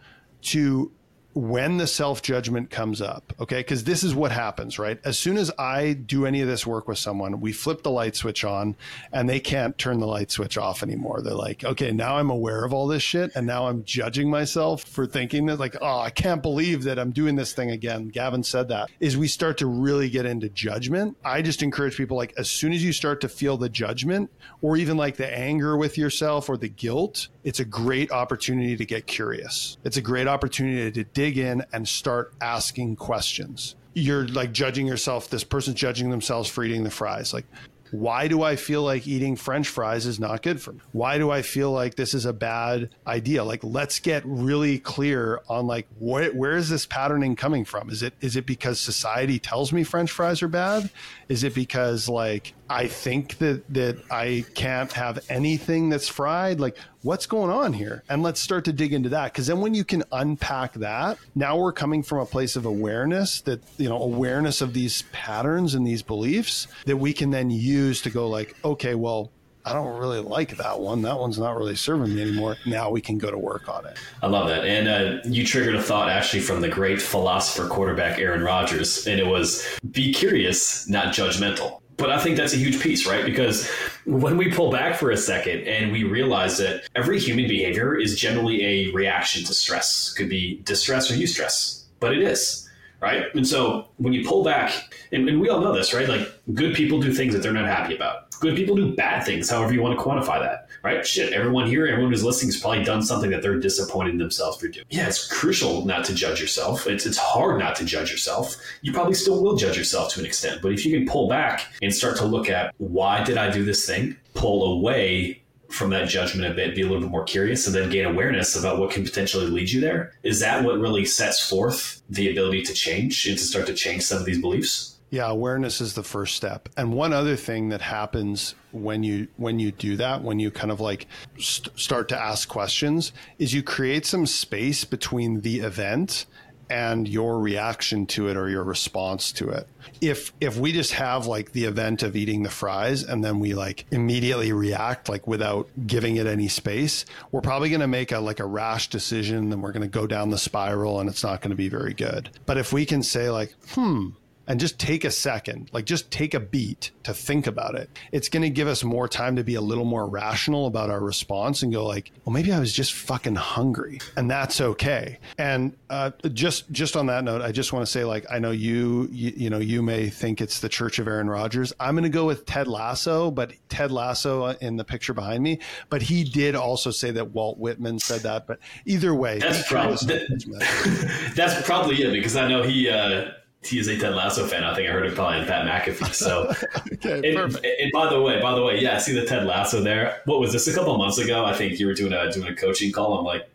to 0.43 0.91
when 1.33 1.77
the 1.77 1.87
self 1.87 2.21
judgment 2.21 2.69
comes 2.69 3.01
up, 3.01 3.33
okay, 3.39 3.59
because 3.59 3.83
this 3.83 4.03
is 4.03 4.13
what 4.13 4.31
happens, 4.31 4.77
right? 4.77 4.99
As 5.03 5.17
soon 5.17 5.37
as 5.37 5.51
I 5.57 5.93
do 5.93 6.25
any 6.25 6.41
of 6.41 6.47
this 6.47 6.65
work 6.65 6.87
with 6.87 6.97
someone, 6.97 7.41
we 7.41 7.51
flip 7.51 7.83
the 7.83 7.91
light 7.91 8.15
switch 8.15 8.43
on 8.43 8.75
and 9.11 9.27
they 9.27 9.39
can't 9.39 9.77
turn 9.77 9.99
the 9.99 10.07
light 10.07 10.31
switch 10.31 10.57
off 10.57 10.83
anymore. 10.83 11.21
They're 11.21 11.33
like, 11.33 11.63
okay, 11.63 11.91
now 11.91 12.17
I'm 12.17 12.29
aware 12.29 12.63
of 12.63 12.73
all 12.73 12.87
this 12.87 13.03
shit 13.03 13.31
and 13.35 13.47
now 13.47 13.67
I'm 13.67 13.83
judging 13.83 14.29
myself 14.29 14.83
for 14.83 15.07
thinking 15.07 15.47
that, 15.47 15.59
like, 15.59 15.75
oh, 15.81 15.99
I 15.99 16.09
can't 16.09 16.41
believe 16.41 16.83
that 16.83 16.99
I'm 16.99 17.11
doing 17.11 17.35
this 17.35 17.53
thing 17.53 17.71
again. 17.71 18.09
Gavin 18.09 18.43
said 18.43 18.67
that. 18.69 18.89
Is 18.99 19.17
we 19.17 19.27
start 19.27 19.57
to 19.59 19.65
really 19.65 20.09
get 20.09 20.25
into 20.25 20.49
judgment. 20.49 21.17
I 21.25 21.41
just 21.41 21.63
encourage 21.63 21.97
people, 21.97 22.17
like, 22.17 22.33
as 22.37 22.49
soon 22.49 22.73
as 22.73 22.83
you 22.83 22.93
start 22.93 23.21
to 23.21 23.29
feel 23.29 23.57
the 23.57 23.69
judgment 23.69 24.29
or 24.61 24.77
even 24.77 24.97
like 24.97 25.17
the 25.17 25.33
anger 25.33 25.77
with 25.77 25.97
yourself 25.97 26.49
or 26.49 26.57
the 26.57 26.69
guilt, 26.69 27.29
it's 27.43 27.59
a 27.59 27.65
great 27.65 28.11
opportunity 28.11 28.77
to 28.77 28.85
get 28.85 29.07
curious. 29.07 29.77
It's 29.83 29.97
a 29.97 30.01
great 30.01 30.27
opportunity 30.27 30.91
to 30.91 31.03
dig 31.23 31.37
in 31.37 31.63
and 31.71 31.87
start 31.87 32.33
asking 32.41 32.97
questions. 32.97 33.75
You're 33.93 34.27
like 34.27 34.51
judging 34.51 34.85
yourself. 34.85 35.29
This 35.29 35.45
person's 35.45 35.77
judging 35.77 36.09
themselves 36.09 36.49
for 36.49 36.65
eating 36.65 36.83
the 36.83 36.91
fries. 36.91 37.33
Like, 37.33 37.45
why 37.91 38.27
do 38.27 38.41
I 38.41 38.55
feel 38.55 38.81
like 38.81 39.07
eating 39.07 39.35
french 39.35 39.69
fries 39.69 40.05
is 40.07 40.19
not 40.19 40.41
good 40.41 40.59
for 40.59 40.73
me? 40.73 40.79
Why 40.91 41.19
do 41.19 41.29
I 41.29 41.43
feel 41.43 41.71
like 41.71 41.95
this 41.95 42.15
is 42.15 42.25
a 42.25 42.33
bad 42.33 42.89
idea? 43.05 43.43
Like 43.43 43.63
let's 43.63 43.99
get 43.99 44.23
really 44.25 44.79
clear 44.79 45.41
on 45.47 45.67
like 45.67 45.87
wh- 45.99 46.35
where 46.35 46.57
is 46.57 46.69
this 46.69 46.87
patterning 46.87 47.35
coming 47.35 47.63
from? 47.63 47.89
Is 47.91 48.01
it 48.01 48.15
is 48.19 48.35
it 48.35 48.47
because 48.47 48.81
society 48.81 49.37
tells 49.37 49.71
me 49.71 49.83
french 49.83 50.11
fries 50.11 50.41
are 50.41 50.47
bad? 50.47 50.89
Is 51.29 51.43
it 51.43 51.53
because 51.53 52.09
like 52.09 52.53
I 52.67 52.87
think 52.87 53.37
that 53.37 53.63
that 53.75 54.03
I 54.09 54.43
can't 54.55 54.91
have 54.93 55.23
anything 55.29 55.89
that's 55.89 56.09
fried? 56.09 56.59
Like 56.59 56.75
what's 57.03 57.25
going 57.25 57.51
on 57.51 57.73
here? 57.73 58.03
And 58.09 58.23
let's 58.23 58.39
start 58.39 58.65
to 58.65 58.73
dig 58.73 58.93
into 58.93 59.09
that 59.09 59.31
because 59.31 59.47
then 59.47 59.61
when 59.61 59.73
you 59.73 59.83
can 59.83 60.03
unpack 60.11 60.73
that, 60.73 61.17
now 61.35 61.57
we're 61.57 61.73
coming 61.73 62.01
from 62.01 62.19
a 62.19 62.25
place 62.25 62.55
of 62.55 62.65
awareness 62.65 63.41
that 63.41 63.61
you 63.77 63.87
know 63.87 64.01
awareness 64.01 64.61
of 64.61 64.73
these 64.73 65.03
patterns 65.11 65.75
and 65.75 65.85
these 65.85 66.01
beliefs 66.01 66.67
that 66.85 66.97
we 66.97 67.13
can 67.13 67.29
then 67.29 67.51
use 67.51 68.01
to 68.01 68.09
go 68.09 68.27
like, 68.27 68.55
okay, 68.65 68.95
well, 68.95 69.31
I 69.65 69.71
don't 69.71 69.97
really 69.97 70.19
like 70.19 70.57
that 70.57 70.79
one. 70.79 71.01
That 71.03 71.17
one's 71.17 71.39
not 71.39 71.55
really 71.55 71.75
serving 71.75 72.13
me 72.13 72.21
anymore. 72.21 72.57
Now 72.65 72.89
we 72.89 72.99
can 72.99 73.17
go 73.17 73.31
to 73.31 73.37
work 73.37 73.69
on 73.69 73.85
it. 73.85 73.97
I 74.21 74.27
love 74.27 74.49
that. 74.49 74.65
And 74.65 74.87
uh, 74.87 75.21
you 75.23 75.45
triggered 75.45 75.75
a 75.75 75.81
thought 75.81 76.09
actually 76.09 76.41
from 76.41 76.59
the 76.59 76.67
great 76.67 77.01
philosopher 77.01 77.69
quarterback 77.69 78.19
Aaron 78.19 78.43
Rodgers, 78.43 79.07
and 79.07 79.19
it 79.19 79.25
was 79.25 79.65
be 79.91 80.13
curious, 80.13 80.89
not 80.89 81.13
judgmental. 81.13 81.79
But 81.97 82.09
I 82.09 82.19
think 82.19 82.37
that's 82.37 82.53
a 82.53 82.57
huge 82.57 82.81
piece, 82.81 83.05
right? 83.05 83.23
Because 83.25 83.69
when 84.05 84.37
we 84.37 84.51
pull 84.51 84.71
back 84.71 84.95
for 84.95 85.11
a 85.11 85.17
second 85.17 85.67
and 85.67 85.91
we 85.91 86.03
realize 86.03 86.57
that 86.57 86.87
every 86.95 87.19
human 87.19 87.47
behavior 87.47 87.95
is 87.95 88.17
generally 88.17 88.63
a 88.63 88.91
reaction 88.91 89.43
to 89.45 89.53
stress, 89.53 90.11
could 90.13 90.29
be 90.29 90.59
distress 90.63 91.11
or 91.11 91.15
eustress, 91.15 91.83
but 91.99 92.13
it 92.13 92.21
is, 92.21 92.69
right? 93.03 93.35
And 93.35 93.45
so 93.45 93.89
when 93.97 94.13
you 94.13 94.25
pull 94.25 94.45
back, 94.45 94.71
and, 95.11 95.27
and 95.27 95.41
we 95.41 95.49
all 95.49 95.59
know 95.59 95.75
this, 95.75 95.93
right? 95.93 96.07
Like 96.07 96.25
good 96.53 96.73
people 96.73 97.01
do 97.01 97.13
things 97.13 97.33
that 97.33 97.43
they're 97.43 97.51
not 97.51 97.67
happy 97.67 97.93
about. 97.93 98.31
Good 98.39 98.55
people 98.55 98.77
do 98.77 98.95
bad 98.95 99.25
things, 99.25 99.49
however 99.49 99.73
you 99.73 99.81
want 99.81 99.99
to 99.99 100.03
quantify 100.03 100.39
that, 100.39 100.69
right? 100.83 101.05
Shit, 101.05 101.33
everyone 101.33 101.67
here, 101.67 101.85
everyone 101.85 102.11
who's 102.11 102.23
listening 102.23 102.53
has 102.53 102.61
probably 102.61 102.85
done 102.85 103.01
something 103.01 103.29
that 103.31 103.41
they're 103.41 103.59
disappointed 103.59 104.11
in 104.11 104.19
themselves 104.19 104.57
for 104.57 104.69
doing. 104.69 104.85
Yeah, 104.89 105.07
it's 105.07 105.27
crucial 105.27 105.85
not 105.85 106.05
to 106.05 106.15
judge 106.15 106.39
yourself. 106.39 106.87
It's, 106.87 107.05
it's 107.05 107.17
hard 107.17 107.59
not 107.59 107.75
to 107.75 107.85
judge 107.85 108.09
yourself. 108.09 108.55
You 108.81 108.93
probably 108.93 109.15
still 109.15 109.43
will 109.43 109.57
judge 109.57 109.77
yourself 109.77 110.13
to 110.13 110.21
an 110.21 110.25
extent, 110.25 110.61
but 110.61 110.71
if 110.71 110.85
you 110.85 110.97
can 110.97 111.05
pull 111.05 111.27
back 111.27 111.73
and 111.81 111.93
start 111.93 112.15
to 112.17 112.25
look 112.25 112.49
at 112.49 112.73
why 112.77 113.21
did 113.25 113.37
I 113.37 113.51
do 113.51 113.65
this 113.65 113.85
thing, 113.85 114.15
pull 114.33 114.77
away 114.77 115.42
from 115.73 115.89
that 115.89 116.07
judgment 116.07 116.51
a 116.51 116.53
bit, 116.53 116.75
be 116.75 116.81
a 116.81 116.85
little 116.85 117.01
bit 117.01 117.11
more 117.11 117.23
curious, 117.23 117.65
and 117.65 117.75
then 117.75 117.89
gain 117.89 118.05
awareness 118.05 118.55
about 118.55 118.77
what 118.79 118.91
can 118.91 119.03
potentially 119.03 119.47
lead 119.47 119.69
you 119.69 119.81
there. 119.81 120.13
Is 120.23 120.39
that 120.39 120.63
what 120.63 120.79
really 120.79 121.05
sets 121.05 121.47
forth 121.47 122.01
the 122.09 122.29
ability 122.29 122.63
to 122.63 122.73
change 122.73 123.25
and 123.27 123.37
to 123.37 123.43
start 123.43 123.67
to 123.67 123.73
change 123.73 124.03
some 124.03 124.19
of 124.19 124.25
these 124.25 124.39
beliefs? 124.39 124.93
Yeah, 125.09 125.29
awareness 125.29 125.79
is 125.79 125.93
the 125.93 126.01
first 126.01 126.35
step. 126.35 126.69
And 126.75 126.91
one 126.91 127.13
other 127.13 127.35
thing 127.35 127.69
that 127.69 127.81
happens 127.81 128.55
when 128.71 129.03
you 129.03 129.27
when 129.37 129.59
you 129.59 129.71
do 129.71 129.95
that, 129.97 130.23
when 130.23 130.39
you 130.39 130.49
kind 130.49 130.71
of 130.71 130.79
like 130.79 131.05
st- 131.37 131.79
start 131.79 132.09
to 132.09 132.19
ask 132.19 132.49
questions, 132.49 133.13
is 133.37 133.53
you 133.53 133.61
create 133.61 134.07
some 134.07 134.25
space 134.25 134.85
between 134.85 135.41
the 135.41 135.59
event 135.59 136.25
and 136.69 137.07
your 137.07 137.39
reaction 137.39 138.05
to 138.07 138.27
it 138.27 138.37
or 138.37 138.49
your 138.49 138.63
response 138.63 139.31
to 139.33 139.49
it. 139.49 139.67
If 140.01 140.33
if 140.41 140.57
we 140.57 140.71
just 140.71 140.93
have 140.93 141.27
like 141.27 141.51
the 141.51 141.65
event 141.65 142.03
of 142.03 142.15
eating 142.15 142.43
the 142.43 142.49
fries 142.49 143.03
and 143.03 143.23
then 143.23 143.39
we 143.39 143.53
like 143.53 143.85
immediately 143.91 144.51
react 144.51 145.09
like 145.09 145.27
without 145.27 145.69
giving 145.85 146.15
it 146.15 146.27
any 146.27 146.47
space, 146.47 147.05
we're 147.31 147.41
probably 147.41 147.69
going 147.69 147.81
to 147.81 147.87
make 147.87 148.11
a 148.11 148.19
like 148.19 148.39
a 148.39 148.45
rash 148.45 148.89
decision 148.89 149.51
and 149.51 149.61
we're 149.61 149.71
going 149.71 149.81
to 149.81 149.87
go 149.87 150.07
down 150.07 150.29
the 150.29 150.37
spiral 150.37 150.99
and 150.99 151.09
it's 151.09 151.23
not 151.23 151.41
going 151.41 151.51
to 151.51 151.55
be 151.55 151.69
very 151.69 151.93
good. 151.93 152.29
But 152.45 152.57
if 152.57 152.73
we 152.73 152.85
can 152.85 153.03
say 153.03 153.29
like, 153.29 153.53
"Hmm, 153.69 154.09
and 154.47 154.59
just 154.59 154.79
take 154.79 155.05
a 155.05 155.11
second, 155.11 155.69
like 155.71 155.85
just 155.85 156.11
take 156.11 156.33
a 156.33 156.39
beat 156.39 156.91
to 157.03 157.13
think 157.13 157.47
about 157.47 157.75
it. 157.75 157.89
It's 158.11 158.29
going 158.29 158.43
to 158.43 158.49
give 158.49 158.67
us 158.67 158.83
more 158.83 159.07
time 159.07 159.35
to 159.37 159.43
be 159.43 159.55
a 159.55 159.61
little 159.61 159.85
more 159.85 160.07
rational 160.07 160.67
about 160.67 160.89
our 160.89 160.99
response 160.99 161.63
and 161.63 161.71
go 161.71 161.85
like, 161.85 162.11
well, 162.25 162.33
maybe 162.33 162.51
I 162.51 162.59
was 162.59 162.73
just 162.73 162.93
fucking 162.93 163.35
hungry, 163.35 163.99
and 164.17 164.29
that's 164.29 164.59
okay. 164.59 165.19
And 165.37 165.75
uh, 165.89 166.11
just 166.33 166.71
just 166.71 166.95
on 166.95 167.05
that 167.07 167.23
note, 167.23 167.41
I 167.41 167.51
just 167.51 167.73
want 167.73 167.85
to 167.85 167.91
say 167.91 168.03
like, 168.03 168.25
I 168.29 168.39
know 168.39 168.51
you, 168.51 169.07
you, 169.11 169.33
you 169.35 169.49
know 169.49 169.59
you 169.59 169.81
may 169.81 170.09
think 170.09 170.41
it's 170.41 170.59
the 170.59 170.69
Church 170.69 170.99
of 170.99 171.07
Aaron 171.07 171.29
Rodgers. 171.29 171.73
I'm 171.79 171.95
going 171.95 172.03
to 172.03 172.09
go 172.09 172.25
with 172.25 172.45
Ted 172.45 172.67
Lasso, 172.67 173.31
but 173.31 173.53
Ted 173.69 173.91
Lasso 173.91 174.47
in 174.47 174.77
the 174.77 174.83
picture 174.83 175.13
behind 175.13 175.43
me, 175.43 175.59
but 175.89 176.01
he 176.01 176.23
did 176.23 176.55
also 176.55 176.91
say 176.91 177.11
that 177.11 177.31
Walt 177.31 177.57
Whitman 177.57 177.99
said 177.99 178.21
that. 178.21 178.47
But 178.47 178.59
either 178.85 179.13
way, 179.13 179.39
that's 179.39 179.67
probably 179.67 179.95
that, 180.07 181.33
that's 181.35 181.65
probably 181.65 182.01
it 182.03 182.11
because 182.11 182.35
I 182.35 182.47
know 182.47 182.63
he. 182.63 182.89
Uh, 182.89 183.31
he 183.65 183.79
is 183.79 183.87
a 183.87 183.97
Ted 183.97 184.13
Lasso 184.13 184.45
fan. 184.45 184.63
I 184.63 184.75
think 184.75 184.89
I 184.89 184.91
heard 184.91 185.05
it 185.05 185.09
him 185.09 185.15
calling 185.15 185.45
Pat 185.45 185.65
McAfee. 185.65 186.13
So, 186.13 186.53
okay, 186.93 187.29
and, 187.29 187.35
perfect. 187.35 187.65
And 187.65 187.91
by 187.91 188.09
the 188.09 188.21
way, 188.21 188.41
by 188.41 188.53
the 188.55 188.63
way, 188.63 188.79
yeah, 188.79 188.97
see 188.97 189.13
the 189.13 189.25
Ted 189.25 189.45
Lasso 189.45 189.81
there. 189.81 190.21
What 190.25 190.39
was 190.39 190.51
this? 190.51 190.67
A 190.67 190.73
couple 190.73 190.97
months 190.97 191.17
ago, 191.17 191.45
I 191.45 191.53
think 191.53 191.79
you 191.79 191.87
were 191.87 191.93
doing 191.93 192.13
a 192.13 192.31
doing 192.31 192.47
a 192.47 192.55
coaching 192.55 192.91
call. 192.91 193.17
I'm 193.17 193.25
like, 193.25 193.49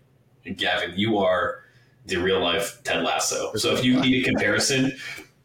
Gavin, 0.56 0.94
you 0.96 1.18
are 1.18 1.62
the 2.06 2.16
real 2.16 2.40
life 2.40 2.80
Ted 2.84 3.02
Lasso. 3.02 3.52
So 3.54 3.74
if 3.74 3.84
you 3.84 4.00
need 4.00 4.22
a 4.22 4.24
comparison, 4.24 4.96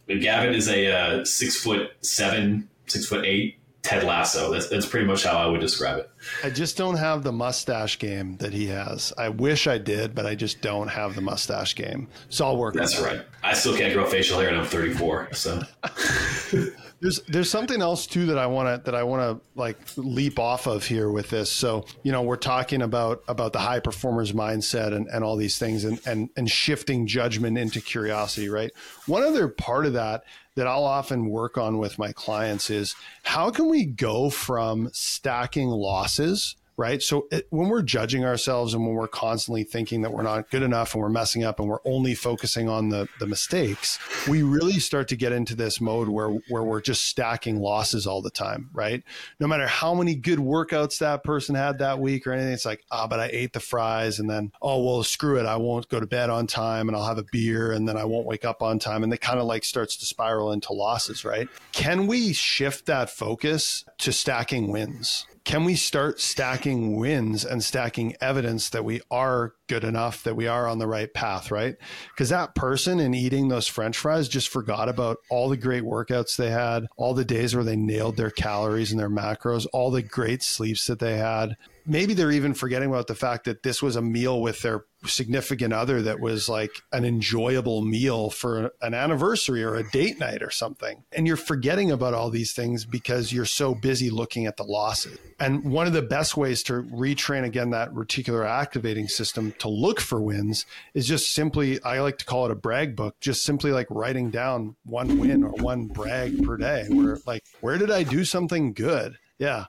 Gavin 0.07 0.53
is 0.53 0.69
a 0.69 0.91
uh, 0.91 1.25
six 1.25 1.61
foot 1.61 1.91
seven, 2.01 2.69
six 2.87 3.05
foot 3.05 3.25
eight 3.25 3.57
Ted 3.83 4.03
Lasso. 4.05 4.51
That's, 4.51 4.69
that's 4.69 4.85
pretty 4.85 5.05
much 5.05 5.23
how 5.23 5.37
I 5.37 5.45
would 5.45 5.61
describe 5.61 5.99
it. 5.99 6.09
I 6.43 6.49
just 6.49 6.77
don't 6.77 6.95
have 6.95 7.23
the 7.23 7.33
mustache 7.33 7.99
game 7.99 8.37
that 8.37 8.53
he 8.53 8.67
has. 8.67 9.13
I 9.17 9.29
wish 9.29 9.67
I 9.67 9.77
did, 9.77 10.15
but 10.15 10.25
I 10.25 10.35
just 10.35 10.61
don't 10.61 10.87
have 10.87 11.15
the 11.15 11.21
mustache 11.21 11.75
game. 11.75 12.07
So 12.29 12.45
I'll 12.45 12.57
work. 12.57 12.73
That's 12.73 12.99
right. 12.99 13.21
I 13.43 13.53
still 13.53 13.77
can't 13.77 13.93
grow 13.93 14.05
facial 14.05 14.39
hair, 14.39 14.49
and 14.49 14.57
I'm 14.57 14.65
34. 14.65 15.33
So. 15.33 15.61
there's 17.03 17.19
there's 17.23 17.49
something 17.49 17.81
else 17.81 18.07
too 18.07 18.27
that 18.27 18.37
I 18.37 18.47
want 18.47 18.69
to 18.69 18.89
that 18.89 18.97
I 18.97 19.03
want 19.03 19.21
to 19.21 19.45
like 19.59 19.77
leap 19.97 20.39
off 20.39 20.67
of 20.67 20.85
here 20.85 21.11
with 21.11 21.29
this. 21.29 21.51
So 21.51 21.85
you 22.01 22.13
know 22.13 22.21
we're 22.21 22.37
talking 22.37 22.81
about 22.81 23.23
about 23.27 23.51
the 23.51 23.59
high 23.59 23.81
performers 23.81 24.31
mindset 24.31 24.93
and, 24.93 25.07
and 25.07 25.21
all 25.21 25.35
these 25.35 25.57
things 25.57 25.83
and, 25.83 25.99
and 26.07 26.29
and 26.37 26.49
shifting 26.49 27.05
judgment 27.05 27.57
into 27.57 27.81
curiosity, 27.81 28.47
right? 28.47 28.71
One 29.05 29.21
other 29.21 29.49
part 29.49 29.85
of 29.85 29.93
that 29.93 30.23
that 30.55 30.65
I'll 30.65 30.85
often 30.85 31.29
work 31.29 31.57
on 31.57 31.77
with 31.77 31.99
my 31.99 32.13
clients 32.13 32.69
is 32.69 32.95
how 33.23 33.51
can 33.51 33.67
we 33.67 33.85
go 33.85 34.29
from 34.29 34.89
stacking 34.93 35.67
losses 35.67 36.55
right? 36.77 37.01
So 37.01 37.27
it, 37.31 37.47
when 37.49 37.69
we're 37.69 37.83
judging 37.83 38.25
ourselves 38.25 38.73
and 38.73 38.85
when 38.85 38.95
we're 38.95 39.07
constantly 39.07 39.63
thinking 39.63 40.01
that 40.01 40.11
we're 40.11 40.23
not 40.23 40.49
good 40.49 40.63
enough 40.63 40.93
and 40.93 41.01
we're 41.01 41.09
messing 41.09 41.43
up 41.43 41.59
and 41.59 41.69
we're 41.69 41.79
only 41.85 42.15
focusing 42.15 42.67
on 42.67 42.89
the 42.89 43.07
the 43.19 43.27
mistakes, 43.27 43.99
we 44.27 44.43
really 44.43 44.79
start 44.79 45.07
to 45.09 45.15
get 45.15 45.31
into 45.31 45.55
this 45.55 45.79
mode 45.79 46.09
where 46.09 46.29
where 46.49 46.63
we're 46.63 46.81
just 46.81 47.05
stacking 47.05 47.59
losses 47.59 48.07
all 48.07 48.21
the 48.21 48.31
time, 48.31 48.69
right? 48.73 49.03
No 49.39 49.47
matter 49.47 49.67
how 49.67 49.93
many 49.93 50.15
good 50.15 50.39
workouts 50.39 50.99
that 50.99 51.23
person 51.23 51.55
had 51.55 51.79
that 51.79 51.99
week 51.99 52.25
or 52.25 52.33
anything, 52.33 52.53
it's 52.53 52.65
like, 52.65 52.83
ah, 52.91 53.07
but 53.07 53.19
I 53.19 53.29
ate 53.31 53.53
the 53.53 53.59
fries 53.59 54.19
and 54.19 54.29
then, 54.29 54.51
oh 54.61 54.83
well, 54.83 55.03
screw 55.03 55.39
it, 55.39 55.45
I 55.45 55.57
won't 55.57 55.89
go 55.89 55.99
to 55.99 56.07
bed 56.07 56.29
on 56.29 56.47
time 56.47 56.87
and 56.87 56.97
I'll 56.97 57.05
have 57.05 57.17
a 57.17 57.25
beer 57.31 57.71
and 57.71 57.87
then 57.87 57.97
I 57.97 58.05
won't 58.05 58.25
wake 58.25 58.45
up 58.45 58.61
on 58.61 58.79
time, 58.79 59.03
and 59.03 59.13
it 59.13 59.21
kind 59.21 59.39
of 59.39 59.45
like 59.45 59.63
starts 59.63 59.97
to 59.97 60.05
spiral 60.05 60.51
into 60.51 60.73
losses, 60.73 61.23
right? 61.23 61.47
Can 61.71 62.07
we 62.07 62.33
shift 62.33 62.85
that 62.87 63.09
focus 63.09 63.85
to 63.99 64.11
stacking 64.11 64.71
wins? 64.71 65.25
Can 65.45 65.65
we 65.65 65.75
start 65.75 66.21
stacking 66.21 66.95
wins 66.95 67.43
and 67.43 67.61
stacking 67.61 68.15
evidence 68.21 68.69
that 68.69 68.85
we 68.85 69.01
are 69.11 69.53
good 69.67 69.83
enough, 69.83 70.23
that 70.23 70.35
we 70.35 70.47
are 70.47 70.67
on 70.67 70.79
the 70.79 70.87
right 70.87 71.13
path, 71.13 71.51
right? 71.51 71.75
Because 72.13 72.29
that 72.29 72.55
person 72.55 72.99
in 72.99 73.13
eating 73.13 73.49
those 73.49 73.67
french 73.67 73.97
fries 73.97 74.29
just 74.29 74.47
forgot 74.47 74.87
about 74.87 75.17
all 75.29 75.49
the 75.49 75.57
great 75.57 75.83
workouts 75.83 76.37
they 76.37 76.49
had, 76.49 76.87
all 76.95 77.13
the 77.13 77.25
days 77.25 77.53
where 77.53 77.65
they 77.65 77.75
nailed 77.75 78.15
their 78.15 78.31
calories 78.31 78.91
and 78.91 78.99
their 78.99 79.09
macros, 79.09 79.67
all 79.73 79.91
the 79.91 80.01
great 80.01 80.43
sleeps 80.43 80.87
that 80.87 80.99
they 80.99 81.17
had. 81.17 81.57
Maybe 81.85 82.13
they're 82.13 82.31
even 82.31 82.53
forgetting 82.53 82.89
about 82.89 83.07
the 83.07 83.15
fact 83.15 83.43
that 83.43 83.63
this 83.63 83.81
was 83.81 83.97
a 83.97 84.01
meal 84.01 84.41
with 84.41 84.61
their 84.61 84.85
significant 85.05 85.73
other 85.73 86.01
that 86.01 86.19
was 86.19 86.47
like 86.49 86.71
an 86.91 87.05
enjoyable 87.05 87.81
meal 87.81 88.29
for 88.29 88.71
an 88.81 88.93
anniversary 88.93 89.63
or 89.63 89.75
a 89.75 89.89
date 89.91 90.19
night 90.19 90.41
or 90.41 90.49
something. 90.49 91.03
And 91.11 91.27
you're 91.27 91.37
forgetting 91.37 91.91
about 91.91 92.13
all 92.13 92.29
these 92.29 92.53
things 92.53 92.85
because 92.85 93.31
you're 93.31 93.45
so 93.45 93.75
busy 93.75 94.09
looking 94.09 94.45
at 94.45 94.57
the 94.57 94.63
losses. 94.63 95.17
And 95.39 95.71
one 95.71 95.87
of 95.87 95.93
the 95.93 96.01
best 96.01 96.37
ways 96.37 96.63
to 96.63 96.83
retrain 96.83 97.43
again 97.43 97.71
that 97.71 97.91
reticular 97.93 98.45
activating 98.47 99.07
system 99.07 99.53
to 99.59 99.69
look 99.69 99.99
for 99.99 100.21
wins 100.21 100.65
is 100.93 101.07
just 101.07 101.33
simply, 101.33 101.81
I 101.83 101.99
like 102.01 102.17
to 102.19 102.25
call 102.25 102.45
it 102.45 102.51
a 102.51 102.55
brag 102.55 102.95
book, 102.95 103.19
just 103.19 103.43
simply 103.43 103.71
like 103.71 103.87
writing 103.89 104.29
down 104.29 104.75
one 104.85 105.19
win 105.19 105.43
or 105.43 105.51
one 105.51 105.87
brag 105.87 106.43
per 106.45 106.57
day 106.57 106.85
where 106.89 107.17
like, 107.25 107.43
where 107.61 107.77
did 107.77 107.91
I 107.91 108.03
do 108.03 108.23
something 108.23 108.73
good? 108.73 109.17
Yeah. 109.37 109.65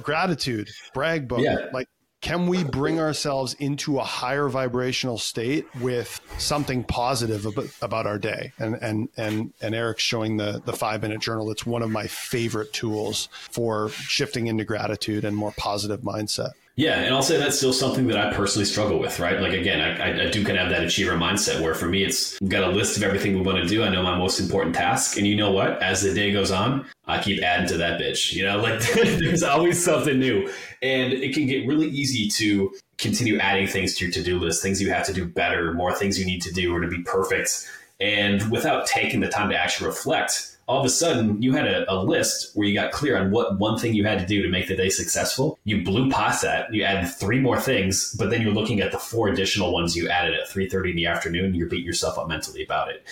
Gratitude, 0.00 0.70
brag 0.94 1.26
book. 1.26 1.40
Yeah. 1.40 1.66
Like 1.72 1.88
can 2.26 2.48
we 2.48 2.64
bring 2.64 2.98
ourselves 2.98 3.54
into 3.54 4.00
a 4.00 4.02
higher 4.02 4.48
vibrational 4.48 5.16
state 5.16 5.64
with 5.80 6.20
something 6.38 6.82
positive 6.82 7.46
about, 7.80 8.04
our 8.04 8.18
day? 8.18 8.52
And 8.58 8.74
and 8.82 9.08
and 9.16 9.52
and 9.60 9.76
eric's 9.76 10.02
showing 10.02 10.36
the 10.36 10.60
the 10.64 10.72
five 10.72 11.02
minute 11.02 11.20
journal. 11.20 11.52
It's 11.52 11.64
one 11.64 11.82
of 11.82 11.90
my 11.90 12.08
favorite 12.08 12.72
tools 12.72 13.28
for 13.32 13.90
shifting 13.90 14.48
into 14.48 14.64
gratitude 14.64 15.24
and 15.24 15.36
more 15.36 15.52
positive 15.56 16.00
mindset 16.00 16.54
yeah, 16.76 17.00
and 17.00 17.14
I'll 17.14 17.22
say 17.22 17.38
that's 17.38 17.56
still 17.56 17.72
something 17.72 18.06
that 18.08 18.18
I 18.18 18.34
personally 18.34 18.66
struggle 18.66 18.98
with, 18.98 19.18
right? 19.18 19.40
Like 19.40 19.54
again, 19.54 19.80
I, 19.80 20.26
I 20.26 20.30
do 20.30 20.44
kind 20.44 20.58
of 20.58 20.64
have 20.64 20.70
that 20.70 20.84
achiever 20.84 21.16
mindset 21.16 21.62
where 21.62 21.74
for 21.74 21.86
me, 21.86 22.04
it's 22.04 22.38
got 22.40 22.64
a 22.64 22.68
list 22.68 22.98
of 22.98 23.02
everything 23.02 23.34
we 23.34 23.40
want 23.40 23.56
to 23.56 23.66
do. 23.66 23.82
I 23.82 23.88
know 23.88 24.02
my 24.02 24.18
most 24.18 24.40
important 24.40 24.74
task, 24.74 25.16
and 25.16 25.26
you 25.26 25.36
know 25.36 25.50
what? 25.50 25.82
As 25.82 26.02
the 26.02 26.12
day 26.12 26.32
goes 26.32 26.50
on, 26.50 26.84
I 27.06 27.22
keep 27.22 27.42
adding 27.42 27.66
to 27.68 27.78
that 27.78 27.98
bitch. 27.98 28.34
You 28.34 28.44
know, 28.44 28.58
like 28.62 28.80
there's 28.92 29.42
always 29.42 29.82
something 29.82 30.18
new, 30.18 30.52
and 30.82 31.14
it 31.14 31.32
can 31.32 31.46
get 31.46 31.66
really 31.66 31.88
easy 31.88 32.28
to 32.28 32.74
continue 32.98 33.38
adding 33.38 33.66
things 33.66 33.94
to 33.96 34.04
your 34.04 34.12
to 34.12 34.22
do 34.22 34.38
list, 34.38 34.62
things 34.62 34.80
you 34.80 34.90
have 34.90 35.06
to 35.06 35.14
do 35.14 35.24
better, 35.24 35.72
more 35.72 35.94
things 35.94 36.18
you 36.18 36.26
need 36.26 36.42
to 36.42 36.52
do, 36.52 36.74
or 36.74 36.80
to 36.82 36.88
be 36.88 37.02
perfect, 37.04 37.70
and 38.00 38.50
without 38.50 38.86
taking 38.86 39.20
the 39.20 39.28
time 39.28 39.48
to 39.48 39.56
actually 39.56 39.86
reflect 39.86 40.55
all 40.68 40.80
of 40.80 40.86
a 40.86 40.90
sudden 40.90 41.40
you 41.40 41.52
had 41.52 41.66
a, 41.66 41.90
a, 41.92 41.96
list 42.02 42.50
where 42.54 42.66
you 42.66 42.74
got 42.74 42.92
clear 42.92 43.16
on 43.16 43.30
what 43.30 43.58
one 43.58 43.78
thing 43.78 43.94
you 43.94 44.04
had 44.04 44.18
to 44.18 44.26
do 44.26 44.42
to 44.42 44.48
make 44.48 44.66
the 44.66 44.76
day 44.76 44.88
successful. 44.88 45.58
You 45.64 45.84
blew 45.84 46.10
past 46.10 46.42
that. 46.42 46.72
You 46.72 46.82
added 46.82 47.08
three 47.08 47.38
more 47.38 47.60
things, 47.60 48.14
but 48.18 48.30
then 48.30 48.42
you're 48.42 48.52
looking 48.52 48.80
at 48.80 48.92
the 48.92 48.98
four 48.98 49.28
additional 49.28 49.72
ones 49.72 49.96
you 49.96 50.08
added 50.08 50.34
at 50.34 50.48
3.30 50.48 50.90
in 50.90 50.96
the 50.96 51.06
afternoon. 51.06 51.54
You're 51.54 51.68
beating 51.68 51.86
yourself 51.86 52.18
up 52.18 52.28
mentally 52.28 52.64
about 52.64 52.90
it. 52.90 53.04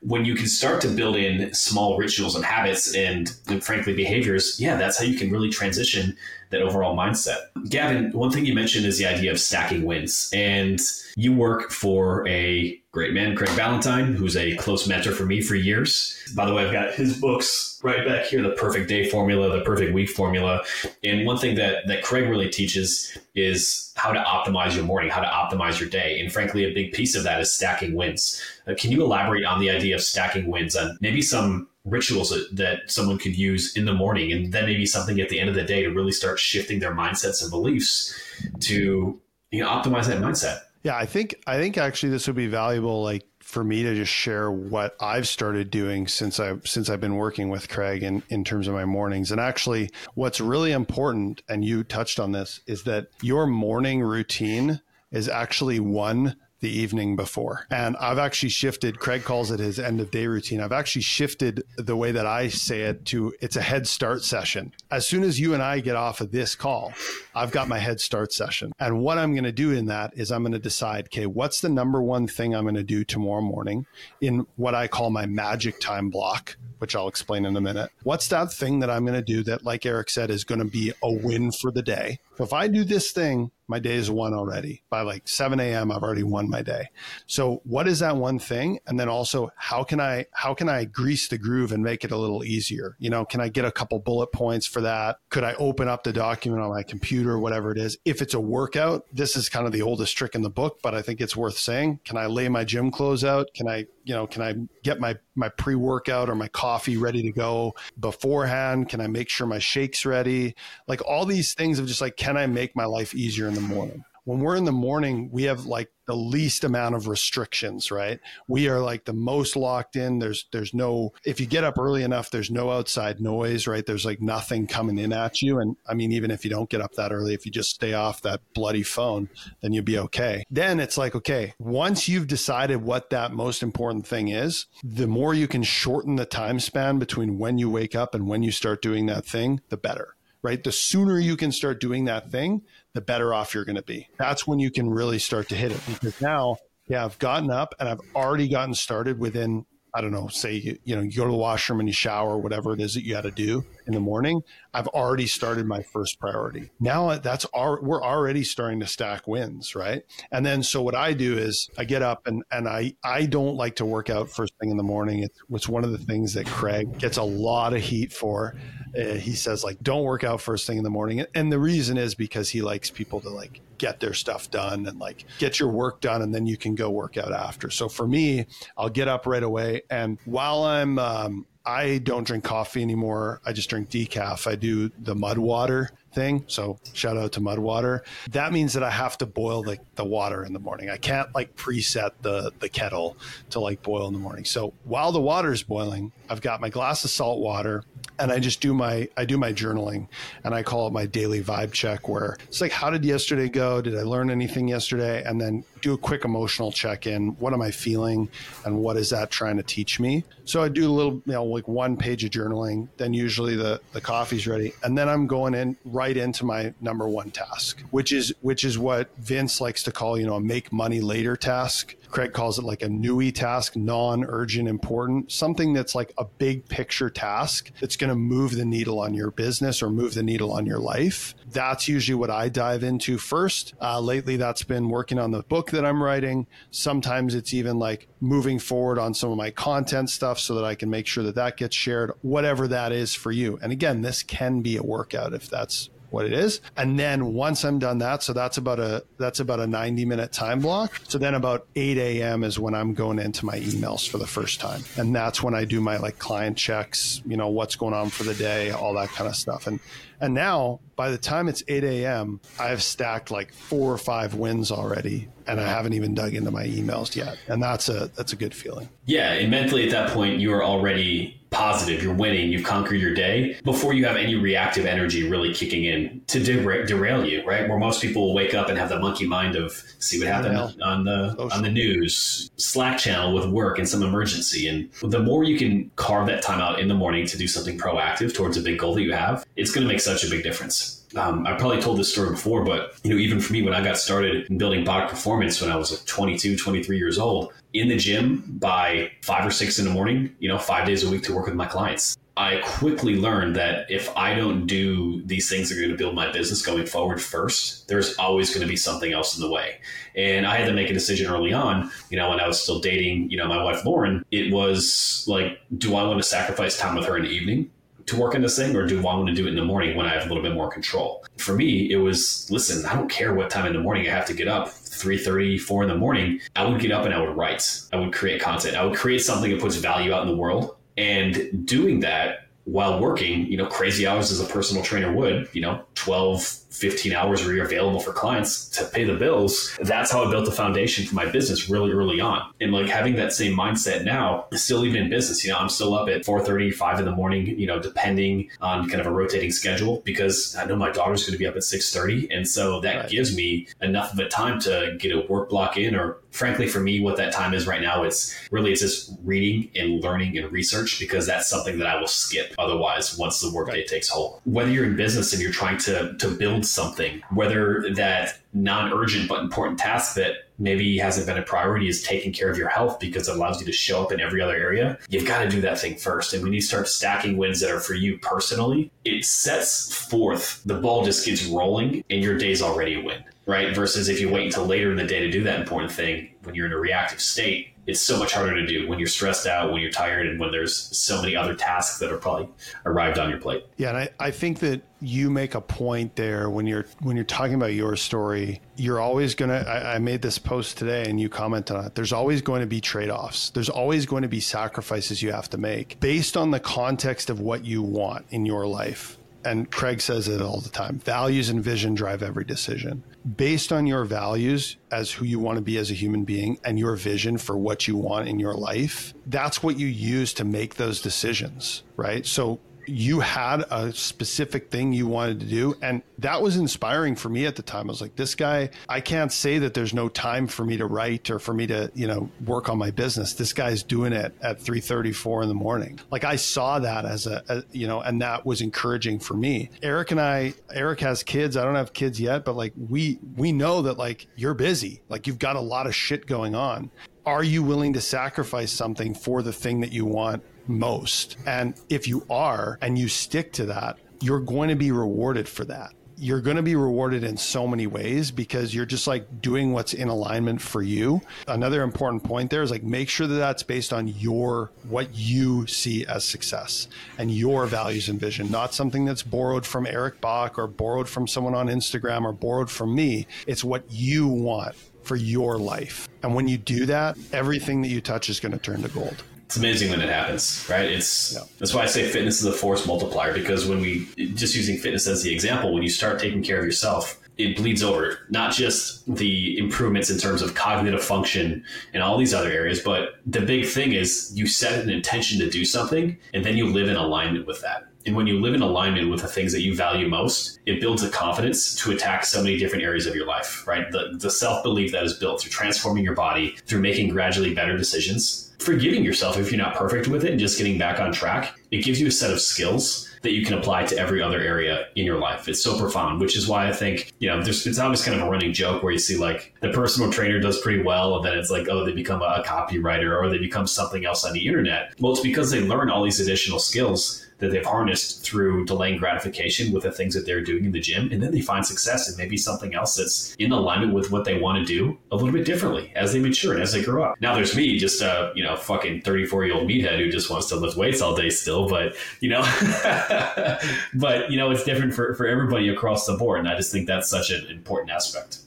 When 0.00 0.24
you 0.24 0.34
can 0.34 0.46
start 0.46 0.80
to 0.82 0.88
build 0.88 1.16
in 1.16 1.52
small 1.52 1.96
rituals 1.96 2.34
and 2.34 2.44
habits 2.44 2.94
and, 2.94 3.30
and 3.48 3.62
frankly 3.62 3.94
behaviors, 3.94 4.58
yeah, 4.60 4.76
that's 4.76 4.98
how 4.98 5.04
you 5.04 5.18
can 5.18 5.30
really 5.30 5.50
transition 5.50 6.16
that 6.50 6.62
overall 6.62 6.96
mindset. 6.96 7.38
Gavin, 7.68 8.10
one 8.12 8.30
thing 8.30 8.44
you 8.44 8.54
mentioned 8.54 8.86
is 8.86 8.98
the 8.98 9.06
idea 9.06 9.30
of 9.30 9.38
stacking 9.38 9.84
wins. 9.84 10.30
And 10.32 10.80
you 11.16 11.32
work 11.32 11.70
for 11.70 12.26
a 12.26 12.80
great 12.92 13.12
man, 13.12 13.36
Craig 13.36 13.56
Ballantyne, 13.56 14.14
who's 14.14 14.36
a 14.36 14.56
close 14.56 14.88
mentor 14.88 15.12
for 15.12 15.26
me 15.26 15.42
for 15.42 15.54
years. 15.54 16.16
By 16.34 16.46
the 16.46 16.54
way, 16.54 16.64
I've 16.64 16.72
got 16.72 16.94
his 16.94 17.18
books 17.18 17.69
right 17.82 18.06
back 18.06 18.26
here, 18.26 18.42
the 18.42 18.50
perfect 18.50 18.88
day 18.88 19.08
formula, 19.08 19.56
the 19.56 19.64
perfect 19.64 19.94
week 19.94 20.10
formula. 20.10 20.62
And 21.02 21.26
one 21.26 21.38
thing 21.38 21.54
that, 21.56 21.86
that 21.86 22.02
Craig 22.02 22.28
really 22.28 22.48
teaches 22.48 23.16
is 23.34 23.92
how 23.96 24.12
to 24.12 24.20
optimize 24.20 24.74
your 24.74 24.84
morning, 24.84 25.10
how 25.10 25.20
to 25.20 25.26
optimize 25.26 25.80
your 25.80 25.88
day. 25.88 26.20
And 26.20 26.32
frankly, 26.32 26.64
a 26.64 26.74
big 26.74 26.92
piece 26.92 27.14
of 27.14 27.24
that 27.24 27.40
is 27.40 27.52
stacking 27.52 27.94
wins. 27.94 28.42
Uh, 28.66 28.74
can 28.76 28.90
you 28.90 29.02
elaborate 29.02 29.44
on 29.44 29.60
the 29.60 29.70
idea 29.70 29.94
of 29.94 30.02
stacking 30.02 30.46
wins 30.46 30.74
and 30.74 30.98
maybe 31.00 31.22
some 31.22 31.68
rituals 31.84 32.30
that, 32.30 32.48
that 32.52 32.90
someone 32.90 33.18
could 33.18 33.36
use 33.36 33.76
in 33.76 33.86
the 33.86 33.94
morning 33.94 34.32
and 34.32 34.52
then 34.52 34.66
maybe 34.66 34.84
something 34.84 35.20
at 35.20 35.28
the 35.28 35.40
end 35.40 35.48
of 35.48 35.54
the 35.54 35.64
day 35.64 35.82
to 35.82 35.88
really 35.88 36.12
start 36.12 36.38
shifting 36.38 36.78
their 36.78 36.94
mindsets 36.94 37.42
and 37.42 37.50
beliefs 37.50 38.14
to 38.60 39.18
you 39.50 39.62
know 39.62 39.68
optimize 39.68 40.06
that 40.06 40.18
mindset 40.18 40.60
yeah 40.82 40.94
i 40.96 41.06
think 41.06 41.34
i 41.46 41.56
think 41.56 41.78
actually 41.78 42.10
this 42.10 42.26
would 42.26 42.36
be 42.36 42.46
valuable 42.46 43.02
like 43.02 43.26
for 43.50 43.64
me 43.64 43.82
to 43.82 43.94
just 43.94 44.12
share 44.12 44.50
what 44.50 44.96
i've 45.00 45.28
started 45.28 45.70
doing 45.70 46.06
since 46.06 46.40
i 46.40 46.56
since 46.64 46.88
i've 46.88 47.00
been 47.00 47.16
working 47.16 47.48
with 47.48 47.68
craig 47.68 48.02
in, 48.02 48.22
in 48.28 48.44
terms 48.44 48.68
of 48.68 48.74
my 48.74 48.84
mornings. 48.84 49.30
And 49.30 49.40
actually 49.40 49.90
what's 50.14 50.40
really 50.40 50.72
important 50.72 51.42
and 51.48 51.64
you 51.64 51.84
touched 51.84 52.18
on 52.20 52.32
this 52.32 52.60
is 52.66 52.84
that 52.84 53.08
your 53.22 53.46
morning 53.46 54.02
routine 54.02 54.80
is 55.10 55.28
actually 55.28 55.80
one 55.80 56.36
the 56.60 56.70
evening 56.70 57.16
before. 57.16 57.66
And 57.70 57.96
I've 57.96 58.18
actually 58.18 58.50
shifted, 58.50 59.00
Craig 59.00 59.24
calls 59.24 59.50
it 59.50 59.60
his 59.60 59.78
end 59.78 60.00
of 60.00 60.10
day 60.10 60.26
routine. 60.26 60.60
I've 60.60 60.72
actually 60.72 61.02
shifted 61.02 61.64
the 61.76 61.96
way 61.96 62.12
that 62.12 62.26
I 62.26 62.48
say 62.48 62.82
it 62.82 63.04
to 63.06 63.34
it's 63.40 63.56
a 63.56 63.62
head 63.62 63.86
start 63.86 64.22
session. 64.22 64.72
As 64.90 65.06
soon 65.06 65.22
as 65.22 65.40
you 65.40 65.54
and 65.54 65.62
I 65.62 65.80
get 65.80 65.96
off 65.96 66.20
of 66.20 66.32
this 66.32 66.54
call, 66.54 66.92
I've 67.34 67.50
got 67.50 67.68
my 67.68 67.78
head 67.78 68.00
start 68.00 68.32
session. 68.32 68.72
And 68.78 69.00
what 69.00 69.18
I'm 69.18 69.32
going 69.32 69.44
to 69.44 69.52
do 69.52 69.72
in 69.72 69.86
that 69.86 70.12
is 70.14 70.30
I'm 70.30 70.42
going 70.42 70.52
to 70.52 70.58
decide, 70.58 71.06
okay, 71.06 71.26
what's 71.26 71.60
the 71.60 71.68
number 71.68 72.02
one 72.02 72.26
thing 72.26 72.54
I'm 72.54 72.64
going 72.64 72.74
to 72.74 72.82
do 72.82 73.04
tomorrow 73.04 73.42
morning 73.42 73.86
in 74.20 74.46
what 74.56 74.74
I 74.74 74.88
call 74.88 75.10
my 75.10 75.26
magic 75.26 75.80
time 75.80 76.10
block, 76.10 76.56
which 76.78 76.94
I'll 76.94 77.08
explain 77.08 77.44
in 77.44 77.56
a 77.56 77.60
minute. 77.60 77.90
What's 78.02 78.28
that 78.28 78.52
thing 78.52 78.80
that 78.80 78.90
I'm 78.90 79.04
going 79.04 79.18
to 79.18 79.22
do 79.22 79.42
that, 79.44 79.64
like 79.64 79.86
Eric 79.86 80.10
said, 80.10 80.30
is 80.30 80.44
going 80.44 80.60
to 80.60 80.64
be 80.64 80.92
a 81.02 81.12
win 81.12 81.52
for 81.52 81.70
the 81.70 81.82
day? 81.82 82.18
if 82.42 82.52
I 82.52 82.68
do 82.68 82.84
this 82.84 83.12
thing, 83.12 83.50
my 83.70 83.78
day 83.78 83.94
is 83.94 84.10
won 84.10 84.34
already. 84.34 84.82
By 84.90 85.02
like 85.02 85.26
7 85.28 85.58
a.m., 85.58 85.90
I've 85.90 86.02
already 86.02 86.22
won 86.22 86.50
my 86.50 86.62
day. 86.62 86.90
So 87.26 87.62
what 87.64 87.88
is 87.88 88.00
that 88.00 88.16
one 88.16 88.38
thing? 88.38 88.80
And 88.86 88.98
then 88.98 89.08
also 89.08 89.50
how 89.56 89.84
can 89.84 90.00
I 90.00 90.26
how 90.32 90.52
can 90.54 90.68
I 90.68 90.84
grease 90.84 91.28
the 91.28 91.38
groove 91.38 91.72
and 91.72 91.82
make 91.82 92.04
it 92.04 92.10
a 92.10 92.16
little 92.16 92.44
easier? 92.44 92.96
You 92.98 93.10
know, 93.10 93.24
can 93.24 93.40
I 93.40 93.48
get 93.48 93.64
a 93.64 93.72
couple 93.72 93.98
bullet 94.00 94.32
points 94.32 94.66
for 94.66 94.80
that? 94.82 95.18
Could 95.30 95.44
I 95.44 95.54
open 95.54 95.88
up 95.88 96.04
the 96.04 96.12
document 96.12 96.62
on 96.62 96.70
my 96.70 96.82
computer, 96.82 97.38
whatever 97.38 97.70
it 97.70 97.78
is? 97.78 97.96
If 98.04 98.20
it's 98.20 98.34
a 98.34 98.40
workout, 98.40 99.06
this 99.12 99.36
is 99.36 99.48
kind 99.48 99.66
of 99.66 99.72
the 99.72 99.82
oldest 99.82 100.16
trick 100.16 100.34
in 100.34 100.42
the 100.42 100.50
book, 100.50 100.80
but 100.82 100.94
I 100.94 101.02
think 101.02 101.20
it's 101.20 101.36
worth 101.36 101.56
saying. 101.56 102.00
Can 102.04 102.16
I 102.16 102.26
lay 102.26 102.48
my 102.48 102.64
gym 102.64 102.90
clothes 102.90 103.24
out? 103.24 103.48
Can 103.54 103.68
I, 103.68 103.86
you 104.10 104.16
know, 104.16 104.26
can 104.26 104.42
I 104.42 104.54
get 104.82 104.98
my 104.98 105.16
my 105.36 105.50
pre-workout 105.50 106.28
or 106.28 106.34
my 106.34 106.48
coffee 106.48 106.96
ready 106.96 107.22
to 107.22 107.30
go 107.30 107.76
beforehand? 107.96 108.88
Can 108.88 109.00
I 109.00 109.06
make 109.06 109.28
sure 109.28 109.46
my 109.46 109.60
shake's 109.60 110.04
ready? 110.04 110.56
Like 110.88 111.00
all 111.06 111.24
these 111.24 111.54
things 111.54 111.78
of 111.78 111.86
just 111.86 112.00
like, 112.00 112.16
can 112.16 112.36
I 112.36 112.48
make 112.48 112.74
my 112.74 112.86
life 112.86 113.14
easier 113.14 113.46
in 113.46 113.54
the 113.54 113.60
morning? 113.60 114.02
When 114.24 114.40
we're 114.40 114.56
in 114.56 114.64
the 114.64 114.72
morning, 114.72 115.30
we 115.32 115.44
have 115.44 115.66
like 115.66 115.90
the 116.06 116.16
least 116.16 116.64
amount 116.64 116.96
of 116.96 117.06
restrictions, 117.06 117.92
right? 117.92 118.18
We 118.48 118.68
are 118.68 118.80
like 118.80 119.04
the 119.04 119.12
most 119.12 119.54
locked 119.54 119.94
in. 119.94 120.18
There's 120.18 120.46
there's 120.50 120.74
no 120.74 121.12
if 121.24 121.38
you 121.38 121.46
get 121.46 121.62
up 121.62 121.78
early 121.78 122.02
enough, 122.02 122.30
there's 122.30 122.50
no 122.50 122.70
outside 122.70 123.20
noise, 123.20 123.68
right? 123.68 123.86
There's 123.86 124.04
like 124.04 124.20
nothing 124.20 124.66
coming 124.66 124.98
in 124.98 125.12
at 125.12 125.40
you. 125.40 125.60
And 125.60 125.76
I 125.88 125.94
mean, 125.94 126.10
even 126.10 126.32
if 126.32 126.44
you 126.44 126.50
don't 126.50 126.68
get 126.68 126.80
up 126.80 126.94
that 126.94 127.12
early, 127.12 127.32
if 127.32 127.46
you 127.46 127.52
just 127.52 127.70
stay 127.70 127.92
off 127.92 128.22
that 128.22 128.40
bloody 128.54 128.82
phone, 128.82 129.28
then 129.60 129.72
you'll 129.72 129.84
be 129.84 129.98
okay. 129.98 130.42
Then 130.50 130.80
it's 130.80 130.98
like, 130.98 131.14
okay, 131.14 131.54
once 131.60 132.08
you've 132.08 132.26
decided 132.26 132.82
what 132.82 133.10
that 133.10 133.32
most 133.32 133.62
important 133.62 134.04
thing 134.04 134.28
is, 134.28 134.66
the 134.82 135.06
more 135.06 135.32
you 135.32 135.46
can 135.46 135.62
shorten 135.62 136.16
the 136.16 136.26
time 136.26 136.58
span 136.58 136.98
between 136.98 137.38
when 137.38 137.58
you 137.58 137.70
wake 137.70 137.94
up 137.94 138.16
and 138.16 138.26
when 138.26 138.42
you 138.42 138.50
start 138.50 138.82
doing 138.82 139.06
that 139.06 139.24
thing, 139.24 139.60
the 139.68 139.76
better 139.76 140.16
right? 140.42 140.62
The 140.62 140.72
sooner 140.72 141.18
you 141.18 141.36
can 141.36 141.52
start 141.52 141.80
doing 141.80 142.06
that 142.06 142.30
thing, 142.30 142.62
the 142.94 143.00
better 143.00 143.32
off 143.32 143.54
you're 143.54 143.64
going 143.64 143.76
to 143.76 143.82
be. 143.82 144.08
That's 144.18 144.46
when 144.46 144.58
you 144.58 144.70
can 144.70 144.90
really 144.90 145.18
start 145.18 145.48
to 145.50 145.54
hit 145.54 145.72
it 145.72 145.80
because 145.86 146.20
now, 146.20 146.56
yeah, 146.88 147.04
I've 147.04 147.18
gotten 147.18 147.50
up 147.50 147.74
and 147.78 147.88
I've 147.88 148.00
already 148.14 148.48
gotten 148.48 148.74
started 148.74 149.18
within 149.18 149.64
I 149.92 150.00
don't 150.00 150.12
know, 150.12 150.28
say 150.28 150.54
you, 150.54 150.78
you 150.84 150.94
know, 150.94 151.02
you 151.02 151.16
go 151.16 151.24
to 151.24 151.30
the 151.30 151.36
washroom 151.36 151.80
and 151.80 151.88
you 151.88 151.92
shower, 151.92 152.38
whatever 152.38 152.72
it 152.72 152.80
is 152.80 152.94
that 152.94 153.04
you 153.04 153.12
got 153.12 153.22
to 153.22 153.30
do 153.30 153.64
in 153.90 153.94
the 153.94 154.00
morning. 154.00 154.42
I've 154.72 154.86
already 154.88 155.26
started 155.26 155.66
my 155.66 155.82
first 155.82 156.18
priority. 156.20 156.70
Now 156.78 157.18
that's 157.18 157.44
our, 157.52 157.82
we're 157.82 158.02
already 158.02 158.44
starting 158.44 158.80
to 158.80 158.86
stack 158.86 159.26
wins, 159.26 159.74
right? 159.74 160.02
And 160.30 160.46
then 160.46 160.62
so 160.62 160.82
what 160.82 160.94
I 160.94 161.12
do 161.12 161.36
is 161.36 161.68
I 161.76 161.84
get 161.84 162.02
up 162.02 162.26
and 162.26 162.44
and 162.50 162.68
I 162.68 162.94
I 163.02 163.26
don't 163.26 163.56
like 163.56 163.76
to 163.76 163.84
work 163.84 164.10
out 164.10 164.30
first 164.30 164.52
thing 164.60 164.70
in 164.70 164.76
the 164.76 164.82
morning. 164.82 165.24
It's, 165.24 165.38
it's 165.50 165.68
one 165.68 165.84
of 165.84 165.92
the 165.92 165.98
things 165.98 166.34
that 166.34 166.46
Craig 166.46 166.98
gets 166.98 167.16
a 167.16 167.22
lot 167.22 167.74
of 167.74 167.82
heat 167.82 168.12
for. 168.12 168.54
Uh, 168.96 169.14
he 169.14 169.34
says 169.34 169.64
like 169.64 169.78
don't 169.82 170.04
work 170.04 170.24
out 170.24 170.40
first 170.40 170.66
thing 170.66 170.78
in 170.78 170.84
the 170.84 170.90
morning, 170.90 171.24
and 171.34 171.50
the 171.50 171.58
reason 171.58 171.98
is 171.98 172.14
because 172.14 172.50
he 172.50 172.62
likes 172.62 172.90
people 172.90 173.20
to 173.20 173.28
like 173.28 173.60
get 173.80 173.98
their 173.98 174.12
stuff 174.12 174.50
done 174.50 174.86
and 174.86 175.00
like 175.00 175.24
get 175.38 175.58
your 175.58 175.70
work 175.70 176.02
done 176.02 176.20
and 176.20 176.34
then 176.34 176.46
you 176.46 176.58
can 176.58 176.74
go 176.74 176.90
work 176.90 177.16
out 177.16 177.32
after. 177.32 177.70
So 177.70 177.88
for 177.88 178.06
me, 178.06 178.46
I'll 178.76 178.90
get 178.90 179.08
up 179.08 179.26
right 179.26 179.42
away. 179.42 179.82
And 179.88 180.18
while 180.26 180.64
I'm, 180.64 180.98
um, 180.98 181.46
I 181.70 181.98
don't 181.98 182.24
drink 182.26 182.42
coffee 182.42 182.82
anymore. 182.82 183.40
I 183.46 183.52
just 183.52 183.70
drink 183.70 183.90
decaf. 183.90 184.48
I 184.48 184.56
do 184.56 184.88
the 184.98 185.14
mud 185.14 185.38
water 185.38 185.90
thing. 186.12 186.44
So 186.46 186.78
shout 186.92 187.16
out 187.16 187.32
to 187.32 187.40
mud 187.40 187.58
water. 187.58 188.04
That 188.30 188.52
means 188.52 188.72
that 188.74 188.82
I 188.82 188.90
have 188.90 189.18
to 189.18 189.26
boil 189.26 189.62
the, 189.62 189.78
the 189.94 190.04
water 190.04 190.44
in 190.44 190.52
the 190.52 190.58
morning. 190.58 190.90
I 190.90 190.96
can't 190.96 191.32
like 191.34 191.56
preset 191.56 192.10
the, 192.22 192.52
the 192.58 192.68
kettle 192.68 193.16
to 193.50 193.60
like 193.60 193.82
boil 193.82 194.06
in 194.08 194.12
the 194.12 194.18
morning. 194.18 194.44
So 194.44 194.74
while 194.84 195.12
the 195.12 195.20
water 195.20 195.52
is 195.52 195.62
boiling, 195.62 196.12
I've 196.28 196.40
got 196.40 196.60
my 196.60 196.68
glass 196.68 197.04
of 197.04 197.10
salt 197.10 197.40
water 197.40 197.84
and 198.20 198.30
I 198.30 198.38
just 198.38 198.60
do 198.60 198.74
my 198.74 199.08
I 199.16 199.24
do 199.24 199.38
my 199.38 199.52
journaling 199.52 200.06
and 200.44 200.54
I 200.54 200.62
call 200.62 200.86
it 200.86 200.92
my 200.92 201.06
daily 201.06 201.42
vibe 201.42 201.72
check 201.72 202.08
where 202.08 202.36
it's 202.46 202.60
like 202.60 202.70
how 202.70 202.90
did 202.90 203.04
yesterday 203.04 203.48
go? 203.48 203.80
Did 203.80 203.96
I 203.96 204.02
learn 204.02 204.30
anything 204.30 204.68
yesterday? 204.68 205.22
And 205.24 205.40
then 205.40 205.64
do 205.80 205.94
a 205.94 205.98
quick 205.98 206.24
emotional 206.24 206.70
check 206.70 207.06
in. 207.06 207.28
What 207.38 207.54
am 207.54 207.62
I 207.62 207.70
feeling 207.70 208.28
and 208.64 208.78
what 208.78 208.98
is 208.98 209.10
that 209.10 209.30
trying 209.30 209.56
to 209.56 209.62
teach 209.62 209.98
me? 209.98 210.24
So 210.44 210.62
I 210.62 210.68
do 210.68 210.88
a 210.88 210.92
little, 210.92 211.22
you 211.24 211.32
know, 211.32 211.44
like 211.44 211.66
one 211.66 211.96
page 211.96 212.22
of 212.22 212.30
journaling, 212.30 212.88
then 212.98 213.14
usually 213.14 213.56
the 213.56 213.80
the 213.92 214.00
coffee's 214.00 214.46
ready. 214.46 214.74
And 214.84 214.96
then 214.96 215.08
I'm 215.08 215.26
going 215.26 215.54
in 215.54 215.76
into 216.16 216.44
my 216.44 216.74
number 216.80 217.08
one 217.08 217.30
task, 217.30 217.82
which 217.90 218.12
is 218.12 218.32
which 218.40 218.64
is 218.64 218.78
what 218.78 219.10
Vince 219.18 219.60
likes 219.60 219.82
to 219.84 219.92
call, 219.92 220.18
you 220.18 220.26
know, 220.26 220.34
a 220.36 220.40
make 220.40 220.72
money 220.72 221.00
later 221.00 221.36
task. 221.36 221.94
Craig 222.10 222.32
calls 222.32 222.58
it 222.58 222.64
like 222.64 222.82
a 222.82 222.88
NUI 222.88 223.32
task, 223.32 223.76
non 223.76 224.24
urgent, 224.24 224.68
important, 224.68 225.30
something 225.30 225.72
that's 225.72 225.94
like 225.94 226.12
a 226.18 226.24
big 226.24 226.68
picture 226.68 227.10
task 227.10 227.70
that's 227.80 227.96
going 227.96 228.08
to 228.08 228.16
move 228.16 228.56
the 228.56 228.64
needle 228.64 229.00
on 229.00 229.14
your 229.14 229.30
business 229.30 229.82
or 229.82 229.90
move 229.90 230.14
the 230.14 230.22
needle 230.22 230.52
on 230.52 230.66
your 230.66 230.78
life. 230.78 231.34
That's 231.50 231.88
usually 231.88 232.16
what 232.16 232.30
I 232.30 232.48
dive 232.48 232.82
into 232.82 233.18
first. 233.18 233.74
Uh, 233.80 234.00
lately, 234.00 234.36
that's 234.36 234.62
been 234.62 234.88
working 234.88 235.18
on 235.18 235.30
the 235.30 235.42
book 235.42 235.70
that 235.70 235.84
I'm 235.84 236.02
writing. 236.02 236.46
Sometimes 236.70 237.34
it's 237.34 237.54
even 237.54 237.78
like 237.78 238.08
moving 238.20 238.58
forward 238.58 238.98
on 238.98 239.14
some 239.14 239.30
of 239.30 239.36
my 239.36 239.50
content 239.50 240.10
stuff 240.10 240.38
so 240.38 240.54
that 240.56 240.64
I 240.64 240.74
can 240.74 240.90
make 240.90 241.06
sure 241.06 241.24
that 241.24 241.36
that 241.36 241.56
gets 241.56 241.76
shared, 241.76 242.12
whatever 242.22 242.68
that 242.68 242.92
is 242.92 243.14
for 243.14 243.32
you. 243.32 243.58
And 243.62 243.72
again, 243.72 244.02
this 244.02 244.22
can 244.22 244.60
be 244.60 244.76
a 244.76 244.82
workout 244.82 245.32
if 245.32 245.48
that's 245.48 245.90
what 246.10 246.26
it 246.26 246.32
is. 246.32 246.60
And 246.76 246.98
then 246.98 247.34
once 247.34 247.64
I'm 247.64 247.78
done 247.78 247.98
that, 247.98 248.22
so 248.22 248.32
that's 248.32 248.58
about 248.58 248.78
a 248.78 249.04
that's 249.18 249.40
about 249.40 249.60
a 249.60 249.66
90 249.66 250.04
minute 250.04 250.32
time 250.32 250.60
block. 250.60 251.00
So 251.08 251.18
then 251.18 251.34
about 251.34 251.66
8 251.76 251.98
a.m. 251.98 252.44
is 252.44 252.58
when 252.58 252.74
I'm 252.74 252.94
going 252.94 253.18
into 253.18 253.44
my 253.46 253.58
emails 253.58 254.08
for 254.08 254.18
the 254.18 254.26
first 254.26 254.60
time. 254.60 254.82
And 254.96 255.14
that's 255.14 255.42
when 255.42 255.54
I 255.54 255.64
do 255.64 255.80
my 255.80 255.96
like 255.96 256.18
client 256.18 256.56
checks, 256.56 257.22
you 257.24 257.36
know, 257.36 257.48
what's 257.48 257.76
going 257.76 257.94
on 257.94 258.10
for 258.10 258.24
the 258.24 258.34
day, 258.34 258.70
all 258.70 258.94
that 258.94 259.08
kind 259.10 259.28
of 259.28 259.36
stuff. 259.36 259.66
And 259.66 259.80
and 260.20 260.34
now 260.34 260.80
by 260.96 261.10
the 261.10 261.18
time 261.18 261.48
it's 261.48 261.62
8 261.66 261.82
a.m., 261.82 262.40
I've 262.58 262.82
stacked 262.82 263.30
like 263.30 263.52
four 263.54 263.90
or 263.92 263.98
five 263.98 264.34
wins 264.34 264.70
already, 264.70 265.28
and 265.46 265.58
I 265.58 265.66
haven't 265.66 265.94
even 265.94 266.14
dug 266.14 266.34
into 266.34 266.50
my 266.50 266.66
emails 266.66 267.16
yet. 267.16 267.38
And 267.48 267.62
that's 267.62 267.88
a 267.88 268.10
that's 268.16 268.32
a 268.32 268.36
good 268.36 268.54
feeling. 268.54 268.90
Yeah, 269.06 269.32
and 269.32 269.50
mentally 269.50 269.84
at 269.84 269.90
that 269.92 270.10
point, 270.10 270.38
you 270.38 270.52
are 270.52 270.62
already 270.62 271.39
positive. 271.50 272.02
You're 272.02 272.14
winning. 272.14 272.50
You've 272.50 272.64
conquered 272.64 272.96
your 272.96 273.14
day 273.14 273.56
before 273.64 273.92
you 273.92 274.04
have 274.06 274.16
any 274.16 274.36
reactive 274.36 274.86
energy 274.86 275.28
really 275.28 275.52
kicking 275.52 275.84
in 275.84 276.22
to 276.28 276.42
dera- 276.42 276.86
derail 276.86 277.24
you. 277.24 277.44
Right, 277.44 277.68
where 277.68 277.78
most 277.78 278.00
people 278.00 278.28
will 278.28 278.34
wake 278.34 278.54
up 278.54 278.68
and 278.68 278.78
have 278.78 278.88
the 278.88 278.98
monkey 278.98 279.26
mind 279.26 279.56
of 279.56 279.72
see 279.98 280.18
what 280.18 280.28
happened 280.28 280.80
on 280.82 281.04
the 281.04 281.34
oh, 281.38 281.50
on 281.50 281.62
the 281.62 281.70
news, 281.70 282.50
Slack 282.56 282.98
channel 282.98 283.34
with 283.34 283.46
work 283.46 283.78
and 283.78 283.88
some 283.88 284.02
emergency. 284.02 284.68
And 284.68 284.90
the 285.02 285.20
more 285.20 285.44
you 285.44 285.58
can 285.58 285.90
carve 285.96 286.26
that 286.26 286.42
time 286.42 286.60
out 286.60 286.80
in 286.80 286.88
the 286.88 286.94
morning 286.94 287.26
to 287.26 287.38
do 287.38 287.46
something 287.46 287.78
proactive 287.78 288.34
towards 288.34 288.56
a 288.56 288.60
big 288.60 288.78
goal 288.78 288.94
that 288.94 289.02
you 289.02 289.12
have, 289.12 289.44
it's 289.56 289.72
going 289.72 289.86
to 289.86 289.92
make 289.92 290.00
such 290.00 290.24
a 290.24 290.30
big 290.30 290.42
difference. 290.42 290.99
Um, 291.16 291.46
I 291.46 291.56
probably 291.56 291.80
told 291.80 291.98
this 291.98 292.12
story 292.12 292.30
before, 292.30 292.64
but 292.64 292.94
you 293.02 293.10
know, 293.10 293.16
even 293.16 293.40
for 293.40 293.52
me, 293.52 293.62
when 293.62 293.74
I 293.74 293.82
got 293.82 293.96
started 293.96 294.46
in 294.48 294.58
building 294.58 294.84
Bach 294.84 295.10
performance 295.10 295.60
when 295.60 295.70
I 295.70 295.76
was 295.76 295.90
like 295.90 296.04
22, 296.06 296.56
23 296.56 296.98
years 296.98 297.18
old, 297.18 297.52
in 297.72 297.88
the 297.88 297.96
gym 297.96 298.44
by 298.58 299.10
five 299.22 299.46
or 299.46 299.50
six 299.50 299.78
in 299.78 299.84
the 299.84 299.90
morning, 299.90 300.34
you 300.38 300.48
know, 300.48 300.58
five 300.58 300.86
days 300.86 301.04
a 301.04 301.10
week 301.10 301.22
to 301.24 301.34
work 301.34 301.46
with 301.46 301.54
my 301.54 301.66
clients. 301.66 302.16
I 302.36 302.62
quickly 302.64 303.16
learned 303.16 303.56
that 303.56 303.90
if 303.90 304.08
I 304.16 304.34
don't 304.34 304.66
do 304.66 305.22
these 305.26 305.50
things 305.50 305.68
that 305.68 305.76
are 305.76 305.80
going 305.80 305.90
to 305.90 305.96
build 305.96 306.14
my 306.14 306.32
business 306.32 306.64
going 306.64 306.86
forward 306.86 307.20
first, 307.20 307.86
there's 307.88 308.16
always 308.16 308.48
going 308.50 308.62
to 308.62 308.68
be 308.68 308.76
something 308.76 309.12
else 309.12 309.36
in 309.36 309.42
the 309.42 309.50
way. 309.50 309.78
And 310.16 310.46
I 310.46 310.56
had 310.56 310.66
to 310.66 310.72
make 310.72 310.88
a 310.88 310.94
decision 310.94 311.30
early 311.30 311.52
on, 311.52 311.90
you 312.08 312.16
know, 312.16 312.30
when 312.30 312.40
I 312.40 312.46
was 312.46 312.60
still 312.60 312.80
dating, 312.80 313.30
you 313.30 313.36
know, 313.36 313.46
my 313.46 313.62
wife 313.62 313.84
Lauren, 313.84 314.24
it 314.30 314.52
was 314.52 315.24
like, 315.28 315.58
do 315.76 315.96
I 315.96 316.04
want 316.04 316.18
to 316.18 316.26
sacrifice 316.26 316.78
time 316.78 316.96
with 316.96 317.04
her 317.06 317.16
in 317.16 317.24
the 317.24 317.30
evening? 317.30 317.70
To 318.06 318.16
work 318.16 318.34
in 318.34 318.42
this 318.42 318.56
thing 318.56 318.74
or 318.76 318.86
do 318.86 318.98
I 318.98 319.02
want 319.02 319.28
to 319.28 319.34
do 319.34 319.46
it 319.46 319.50
in 319.50 319.56
the 319.56 319.64
morning 319.64 319.96
when 319.96 320.06
I 320.06 320.10
have 320.10 320.24
a 320.24 320.28
little 320.28 320.42
bit 320.42 320.54
more 320.54 320.70
control? 320.70 321.24
For 321.36 321.54
me, 321.54 321.90
it 321.90 321.96
was 321.96 322.50
listen, 322.50 322.84
I 322.86 322.94
don't 322.94 323.08
care 323.08 323.34
what 323.34 323.50
time 323.50 323.66
in 323.66 323.72
the 323.72 323.80
morning 323.80 324.06
I 324.08 324.10
have 324.10 324.26
to 324.26 324.34
get 324.34 324.48
up. 324.48 324.68
3.30 324.68 325.58
4 325.58 325.84
in 325.84 325.88
the 325.88 325.96
morning 325.96 326.40
i 326.56 326.64
would 326.64 326.78
get 326.78 326.92
up 326.92 327.06
and 327.06 327.14
i 327.14 327.20
would 327.20 327.34
write 327.34 327.80
i 327.92 327.96
would 327.96 328.12
create 328.12 328.42
content 328.42 328.76
i 328.76 328.84
would 328.84 328.94
create 328.94 329.20
something 329.20 329.50
that 329.50 329.58
puts 329.58 329.76
value 329.76 330.12
out 330.12 330.20
in 330.20 330.28
the 330.28 330.36
world 330.36 330.76
and 330.98 331.66
doing 331.66 332.00
that 332.00 332.49
while 332.70 333.00
working, 333.00 333.46
you 333.46 333.56
know, 333.56 333.66
crazy 333.66 334.06
hours 334.06 334.30
as 334.30 334.40
a 334.40 334.44
personal 334.44 334.82
trainer 334.82 335.12
would, 335.12 335.48
you 335.52 335.60
know, 335.60 335.82
12, 335.96 336.42
15 336.70 337.12
hours 337.12 337.44
where 337.44 337.54
you're 337.54 337.64
available 337.64 337.98
for 337.98 338.12
clients 338.12 338.68
to 338.68 338.84
pay 338.84 339.02
the 339.02 339.14
bills. 339.14 339.76
That's 339.82 340.12
how 340.12 340.24
I 340.24 340.30
built 340.30 340.44
the 340.44 340.52
foundation 340.52 341.04
for 341.04 341.16
my 341.16 341.26
business 341.26 341.68
really 341.68 341.90
early 341.90 342.20
on. 342.20 342.48
And 342.60 342.72
like 342.72 342.86
having 342.86 343.16
that 343.16 343.32
same 343.32 343.56
mindset 343.56 344.04
now, 344.04 344.46
still 344.52 344.84
even 344.84 345.02
in 345.02 345.10
business, 345.10 345.44
you 345.44 345.50
know, 345.50 345.58
I'm 345.58 345.68
still 345.68 345.94
up 345.94 346.08
at 346.08 346.22
4.30, 346.22 346.72
5 346.72 346.98
in 347.00 347.04
the 347.06 347.10
morning, 347.10 347.58
you 347.58 347.66
know, 347.66 347.80
depending 347.80 348.48
on 348.60 348.88
kind 348.88 349.00
of 349.00 349.06
a 349.06 349.10
rotating 349.10 349.50
schedule 349.50 350.00
because 350.04 350.54
I 350.54 350.64
know 350.64 350.76
my 350.76 350.92
daughter's 350.92 351.22
going 351.22 351.32
to 351.32 351.38
be 351.38 351.48
up 351.48 351.56
at 351.56 351.62
6.30. 351.62 352.28
And 352.30 352.46
so 352.46 352.80
that 352.82 352.96
right. 352.96 353.10
gives 353.10 353.34
me 353.34 353.66
enough 353.82 354.12
of 354.12 354.20
a 354.20 354.28
time 354.28 354.60
to 354.60 354.96
get 354.96 355.10
a 355.10 355.26
work 355.28 355.50
block 355.50 355.76
in 355.76 355.96
or 355.96 356.18
frankly 356.30 356.66
for 356.68 356.80
me 356.80 357.00
what 357.00 357.16
that 357.16 357.32
time 357.32 357.54
is 357.54 357.66
right 357.66 357.82
now 357.82 358.02
it's 358.02 358.34
really 358.50 358.72
it's 358.72 358.80
just 358.80 359.12
reading 359.24 359.70
and 359.74 360.02
learning 360.02 360.38
and 360.38 360.50
research 360.52 360.98
because 361.00 361.26
that's 361.26 361.48
something 361.48 361.78
that 361.78 361.86
i 361.86 361.98
will 361.98 362.06
skip 362.06 362.54
otherwise 362.58 363.16
once 363.18 363.40
the 363.40 363.52
workday 363.52 363.84
takes 363.84 364.08
hold. 364.08 364.40
Whether 364.44 364.70
you're 364.70 364.84
in 364.84 364.96
business 364.96 365.32
and 365.32 365.42
you're 365.42 365.52
trying 365.52 365.78
to 365.78 366.14
to 366.18 366.28
build 366.28 366.66
something 366.66 367.22
whether 367.32 367.84
that 367.94 368.40
non-urgent 368.52 369.28
but 369.28 369.40
important 369.40 369.78
task 369.78 370.14
that 370.16 370.32
maybe 370.58 370.98
hasn't 370.98 371.26
been 371.26 371.38
a 371.38 371.42
priority 371.42 371.88
is 371.88 372.02
taking 372.02 372.32
care 372.32 372.50
of 372.50 372.58
your 372.58 372.68
health 372.68 372.98
because 372.98 373.28
it 373.28 373.36
allows 373.36 373.60
you 373.60 373.66
to 373.66 373.72
show 373.72 374.02
up 374.02 374.12
in 374.12 374.20
every 374.20 374.40
other 374.40 374.56
area 374.56 374.98
you've 375.08 375.26
got 375.26 375.42
to 375.42 375.48
do 375.48 375.60
that 375.60 375.78
thing 375.78 375.96
first. 375.96 376.34
And 376.34 376.42
when 376.42 376.52
you 376.52 376.60
start 376.60 376.88
stacking 376.88 377.36
wins 377.36 377.60
that 377.60 377.70
are 377.70 377.80
for 377.80 377.94
you 377.94 378.18
personally 378.18 378.90
it 379.04 379.24
sets 379.24 379.94
forth 379.94 380.62
the 380.64 380.74
ball 380.74 381.04
just 381.04 381.24
gets 381.24 381.44
rolling 381.46 382.04
and 382.10 382.22
your 382.22 382.36
day's 382.36 382.62
already 382.62 382.94
a 382.94 383.02
win 383.02 383.22
right? 383.50 383.74
Versus 383.74 384.08
if 384.08 384.20
you 384.20 384.28
wait 384.28 384.46
until 384.46 384.64
later 384.64 384.90
in 384.90 384.96
the 384.96 385.04
day 385.04 385.20
to 385.20 385.30
do 385.30 385.42
that 385.42 385.60
important 385.60 385.90
thing 385.90 386.30
when 386.44 386.54
you're 386.54 386.66
in 386.66 386.72
a 386.72 386.78
reactive 386.78 387.20
state, 387.20 387.74
it's 387.86 388.00
so 388.00 388.16
much 388.16 388.32
harder 388.32 388.54
to 388.54 388.64
do 388.64 388.86
when 388.86 389.00
you're 389.00 389.08
stressed 389.08 389.46
out, 389.46 389.72
when 389.72 389.82
you're 389.82 389.90
tired, 389.90 390.28
and 390.28 390.38
when 390.38 390.52
there's 390.52 390.76
so 390.96 391.20
many 391.20 391.34
other 391.34 391.54
tasks 391.54 391.98
that 391.98 392.12
are 392.12 392.18
probably 392.18 392.48
arrived 392.86 393.18
on 393.18 393.28
your 393.28 393.40
plate. 393.40 393.66
Yeah, 393.76 393.88
and 393.88 393.98
I, 393.98 394.08
I 394.20 394.30
think 394.30 394.60
that 394.60 394.82
you 395.00 395.30
make 395.30 395.56
a 395.56 395.60
point 395.60 396.14
there 396.14 396.48
when 396.48 396.66
you're 396.66 396.86
when 397.00 397.16
you're 397.16 397.24
talking 397.24 397.54
about 397.54 397.72
your 397.72 397.96
story. 397.96 398.60
You're 398.76 399.00
always 399.00 399.34
gonna. 399.34 399.64
I, 399.66 399.94
I 399.94 399.98
made 399.98 400.22
this 400.22 400.38
post 400.38 400.78
today, 400.78 401.08
and 401.08 401.20
you 401.20 401.28
commented 401.28 401.76
on 401.76 401.86
it. 401.86 401.96
There's 401.96 402.12
always 402.12 402.42
going 402.42 402.60
to 402.60 402.68
be 402.68 402.80
trade 402.80 403.10
offs. 403.10 403.50
There's 403.50 403.70
always 403.70 404.06
going 404.06 404.22
to 404.22 404.28
be 404.28 404.40
sacrifices 404.40 405.22
you 405.22 405.32
have 405.32 405.50
to 405.50 405.58
make 405.58 405.98
based 405.98 406.36
on 406.36 406.52
the 406.52 406.60
context 406.60 407.30
of 407.30 407.40
what 407.40 407.64
you 407.64 407.82
want 407.82 408.26
in 408.30 408.46
your 408.46 408.66
life 408.66 409.18
and 409.44 409.70
Craig 409.70 410.00
says 410.00 410.28
it 410.28 410.40
all 410.42 410.60
the 410.60 410.68
time 410.68 410.98
values 410.98 411.48
and 411.48 411.62
vision 411.62 411.94
drive 411.94 412.22
every 412.22 412.44
decision. 412.44 413.02
Based 413.36 413.72
on 413.72 413.86
your 413.86 414.04
values 414.04 414.76
as 414.90 415.10
who 415.10 415.24
you 415.24 415.38
want 415.38 415.56
to 415.56 415.62
be 415.62 415.76
as 415.76 415.90
a 415.90 415.94
human 415.94 416.24
being 416.24 416.58
and 416.64 416.78
your 416.78 416.96
vision 416.96 417.38
for 417.38 417.56
what 417.56 417.86
you 417.86 417.96
want 417.96 418.28
in 418.28 418.38
your 418.38 418.54
life, 418.54 419.14
that's 419.26 419.62
what 419.62 419.78
you 419.78 419.86
use 419.86 420.32
to 420.34 420.44
make 420.44 420.76
those 420.76 421.00
decisions, 421.00 421.82
right? 421.96 422.24
So 422.24 422.60
you 422.86 423.20
had 423.20 423.64
a 423.70 423.92
specific 423.92 424.70
thing 424.70 424.92
you 424.92 425.06
wanted 425.06 425.40
to 425.40 425.46
do 425.46 425.74
and 425.82 426.02
that 426.18 426.42
was 426.42 426.56
inspiring 426.56 427.16
for 427.16 427.28
me 427.28 427.46
at 427.46 427.56
the 427.56 427.62
time. 427.62 427.88
I 427.88 427.92
was 427.92 428.00
like 428.00 428.16
this 428.16 428.34
guy 428.34 428.70
i 428.88 429.00
can't 429.00 429.32
say 429.32 429.58
that 429.58 429.74
there's 429.74 429.94
no 429.94 430.08
time 430.08 430.46
for 430.46 430.64
me 430.64 430.76
to 430.76 430.86
write 430.86 431.30
or 431.30 431.38
for 431.38 431.54
me 431.54 431.66
to 431.66 431.90
you 431.94 432.06
know 432.06 432.30
work 432.44 432.68
on 432.68 432.78
my 432.78 432.90
business. 432.90 433.34
This 433.34 433.52
guy's 433.52 433.82
doing 433.82 434.12
it 434.12 434.34
at 434.42 434.60
3.34 434.60 435.42
in 435.42 435.48
the 435.48 435.54
morning. 435.54 436.00
Like 436.10 436.24
i 436.24 436.36
saw 436.36 436.78
that 436.78 437.04
as 437.04 437.26
a, 437.26 437.42
a 437.48 437.62
you 437.72 437.86
know 437.86 438.00
and 438.00 438.20
that 438.22 438.44
was 438.44 438.60
encouraging 438.60 439.18
for 439.18 439.34
me. 439.34 439.70
Eric 439.82 440.10
and 440.10 440.20
i 440.20 440.54
eric 440.72 441.00
has 441.00 441.22
kids. 441.22 441.56
I 441.56 441.64
don't 441.64 441.76
have 441.76 441.92
kids 441.92 442.20
yet 442.20 442.44
but 442.44 442.56
like 442.56 442.72
we 442.88 443.18
we 443.36 443.52
know 443.52 443.82
that 443.82 443.98
like 443.98 444.26
you're 444.36 444.54
busy. 444.54 445.02
Like 445.08 445.26
you've 445.26 445.38
got 445.38 445.56
a 445.56 445.60
lot 445.60 445.86
of 445.86 445.94
shit 445.94 446.26
going 446.26 446.54
on. 446.54 446.90
Are 447.26 447.44
you 447.44 447.62
willing 447.62 447.92
to 447.92 448.00
sacrifice 448.00 448.72
something 448.72 449.14
for 449.14 449.42
the 449.42 449.52
thing 449.52 449.80
that 449.80 449.92
you 449.92 450.04
want 450.06 450.42
most. 450.68 451.36
And 451.46 451.74
if 451.88 452.08
you 452.08 452.26
are 452.30 452.78
and 452.80 452.98
you 452.98 453.08
stick 453.08 453.52
to 453.54 453.66
that, 453.66 453.98
you're 454.20 454.40
going 454.40 454.68
to 454.68 454.76
be 454.76 454.92
rewarded 454.92 455.48
for 455.48 455.64
that. 455.66 455.92
You're 456.22 456.42
going 456.42 456.58
to 456.58 456.62
be 456.62 456.76
rewarded 456.76 457.24
in 457.24 457.38
so 457.38 457.66
many 457.66 457.86
ways 457.86 458.30
because 458.30 458.74
you're 458.74 458.84
just 458.84 459.06
like 459.06 459.40
doing 459.40 459.72
what's 459.72 459.94
in 459.94 460.08
alignment 460.08 460.60
for 460.60 460.82
you. 460.82 461.22
Another 461.48 461.82
important 461.82 462.22
point 462.22 462.50
there 462.50 462.62
is 462.62 462.70
like 462.70 462.82
make 462.82 463.08
sure 463.08 463.26
that 463.26 463.36
that's 463.36 463.62
based 463.62 463.94
on 463.94 464.06
your 464.06 464.70
what 464.86 465.14
you 465.14 465.66
see 465.66 466.04
as 466.04 466.22
success 466.22 466.88
and 467.16 467.30
your 467.30 467.64
values 467.64 468.10
and 468.10 468.20
vision, 468.20 468.50
not 468.50 468.74
something 468.74 469.06
that's 469.06 469.22
borrowed 469.22 469.64
from 469.64 469.86
Eric 469.86 470.20
Bach 470.20 470.58
or 470.58 470.66
borrowed 470.66 471.08
from 471.08 471.26
someone 471.26 471.54
on 471.54 471.68
Instagram 471.68 472.24
or 472.24 472.34
borrowed 472.34 472.70
from 472.70 472.94
me. 472.94 473.26
It's 473.46 473.64
what 473.64 473.84
you 473.90 474.28
want 474.28 474.74
for 475.02 475.16
your 475.16 475.56
life. 475.56 476.06
And 476.22 476.34
when 476.34 476.48
you 476.48 476.58
do 476.58 476.84
that, 476.84 477.16
everything 477.32 477.80
that 477.80 477.88
you 477.88 478.02
touch 478.02 478.28
is 478.28 478.40
going 478.40 478.52
to 478.52 478.58
turn 478.58 478.82
to 478.82 478.88
gold 478.88 479.24
it's 479.50 479.56
amazing 479.56 479.90
when 479.90 480.00
it 480.00 480.08
happens, 480.08 480.64
right? 480.70 480.88
It's 480.88 481.34
yeah. 481.34 481.40
that's 481.58 481.74
why 481.74 481.82
I 481.82 481.86
say 481.86 482.08
fitness 482.08 482.38
is 482.38 482.44
a 482.44 482.52
force 482.52 482.86
multiplier 482.86 483.34
because 483.34 483.66
when 483.66 483.80
we 483.80 484.06
just 484.34 484.54
using 484.54 484.76
fitness 484.76 485.08
as 485.08 485.24
the 485.24 485.34
example, 485.34 485.74
when 485.74 485.82
you 485.82 485.88
start 485.88 486.20
taking 486.20 486.40
care 486.40 486.60
of 486.60 486.64
yourself, 486.64 487.20
it 487.36 487.56
bleeds 487.56 487.82
over 487.82 488.20
not 488.28 488.52
just 488.52 489.12
the 489.12 489.58
improvements 489.58 490.08
in 490.08 490.18
terms 490.18 490.40
of 490.40 490.54
cognitive 490.54 491.02
function 491.02 491.64
and 491.92 492.00
all 492.00 492.16
these 492.16 492.32
other 492.32 492.48
areas, 492.48 492.78
but 492.78 493.16
the 493.26 493.40
big 493.40 493.66
thing 493.66 493.90
is 493.90 494.30
you 494.36 494.46
set 494.46 494.80
an 494.84 494.88
intention 494.88 495.40
to 495.40 495.50
do 495.50 495.64
something 495.64 496.16
and 496.32 496.44
then 496.44 496.56
you 496.56 496.72
live 496.72 496.88
in 496.88 496.94
alignment 496.94 497.44
with 497.44 497.60
that. 497.62 497.88
And 498.06 498.16
when 498.16 498.26
you 498.26 498.40
live 498.40 498.54
in 498.54 498.62
alignment 498.62 499.10
with 499.10 499.20
the 499.20 499.28
things 499.28 499.52
that 499.52 499.62
you 499.62 499.74
value 499.74 500.08
most, 500.08 500.58
it 500.66 500.80
builds 500.80 501.02
a 501.02 501.10
confidence 501.10 501.74
to 501.76 501.92
attack 501.92 502.24
so 502.24 502.42
many 502.42 502.58
different 502.58 502.84
areas 502.84 503.06
of 503.06 503.14
your 503.14 503.26
life, 503.26 503.66
right? 503.66 503.90
The, 503.90 504.16
the 504.18 504.30
self 504.30 504.62
belief 504.62 504.92
that 504.92 505.04
is 505.04 505.14
built 505.14 505.42
through 505.42 505.50
transforming 505.50 506.04
your 506.04 506.14
body, 506.14 506.56
through 506.66 506.80
making 506.80 507.10
gradually 507.10 507.54
better 507.54 507.76
decisions, 507.76 508.52
forgiving 508.58 509.04
yourself 509.04 509.38
if 509.38 509.50
you're 509.50 509.60
not 509.60 509.74
perfect 509.74 510.08
with 510.08 510.24
it 510.24 510.30
and 510.30 510.40
just 510.40 510.58
getting 510.58 510.78
back 510.78 511.00
on 511.00 511.12
track. 511.12 511.58
It 511.70 511.84
gives 511.84 512.00
you 512.00 512.08
a 512.08 512.10
set 512.10 512.32
of 512.32 512.40
skills 512.40 513.10
that 513.22 513.32
you 513.32 513.44
can 513.44 513.58
apply 513.58 513.84
to 513.84 513.98
every 513.98 514.22
other 514.22 514.40
area 514.40 514.86
in 514.96 515.04
your 515.04 515.18
life. 515.18 515.48
It's 515.48 515.62
so 515.62 515.78
profound, 515.78 516.20
which 516.20 516.36
is 516.36 516.48
why 516.48 516.68
I 516.68 516.72
think, 516.72 517.12
you 517.18 517.28
know, 517.28 517.42
there's, 517.42 517.66
it's 517.66 517.78
always 517.78 518.02
kind 518.02 518.18
of 518.18 518.26
a 518.26 518.30
running 518.30 518.52
joke 518.52 518.82
where 518.82 518.92
you 518.92 518.98
see 518.98 519.16
like 519.16 519.54
the 519.60 519.70
personal 519.70 520.10
trainer 520.10 520.40
does 520.40 520.60
pretty 520.60 520.82
well 520.82 521.16
and 521.16 521.24
then 521.24 521.38
it's 521.38 521.50
like, 521.50 521.68
oh, 521.68 521.84
they 521.84 521.92
become 521.92 522.22
a 522.22 522.42
copywriter 522.46 523.20
or 523.20 523.28
they 523.28 523.38
become 523.38 523.66
something 523.66 524.06
else 524.06 524.24
on 524.24 524.32
the 524.32 524.46
internet. 524.46 524.94
Well, 525.00 525.12
it's 525.12 525.20
because 525.20 525.50
they 525.50 525.60
learn 525.60 525.90
all 525.90 526.02
these 526.02 526.20
additional 526.20 526.58
skills 526.58 527.26
that 527.40 527.50
they've 527.50 527.64
harnessed 527.64 528.22
through 528.22 528.64
delaying 528.66 528.98
gratification 528.98 529.72
with 529.72 529.82
the 529.82 529.90
things 529.90 530.14
that 530.14 530.26
they're 530.26 530.42
doing 530.42 530.64
in 530.64 530.72
the 530.72 530.80
gym. 530.80 531.10
And 531.10 531.22
then 531.22 531.32
they 531.32 531.40
find 531.40 531.64
success 531.66 532.10
in 532.10 532.16
maybe 532.16 532.36
something 532.36 532.74
else 532.74 532.96
that's 532.96 533.34
in 533.38 533.52
alignment 533.52 533.92
with 533.92 534.10
what 534.10 534.24
they 534.24 534.38
want 534.38 534.58
to 534.58 534.64
do 534.64 534.98
a 535.10 535.16
little 535.16 535.32
bit 535.32 535.44
differently 535.44 535.92
as 535.96 536.12
they 536.12 536.20
mature 536.20 536.52
and 536.52 536.62
as 536.62 536.72
they 536.72 536.82
grow 536.82 537.04
up. 537.04 537.20
Now 537.20 537.34
there's 537.34 537.56
me, 537.56 537.78
just 537.78 538.02
a, 538.02 538.32
you 538.34 538.44
know, 538.44 538.56
fucking 538.56 539.02
34 539.02 539.46
year 539.46 539.54
old 539.54 539.68
meathead 539.68 539.98
who 539.98 540.10
just 540.10 540.30
wants 540.30 540.48
to 540.50 540.56
lift 540.56 540.76
weights 540.76 541.00
all 541.00 541.16
day 541.16 541.30
still. 541.30 541.68
But, 541.68 541.96
you 542.20 542.28
know, 542.28 542.42
but, 543.94 544.30
you 544.30 544.36
know, 544.36 544.50
it's 544.50 544.64
different 544.64 544.94
for, 544.94 545.14
for 545.14 545.26
everybody 545.26 545.68
across 545.68 546.06
the 546.06 546.16
board. 546.16 546.40
And 546.40 546.48
I 546.48 546.56
just 546.56 546.70
think 546.70 546.86
that's 546.86 547.08
such 547.08 547.30
an 547.30 547.46
important 547.46 547.90
aspect. 547.90 548.38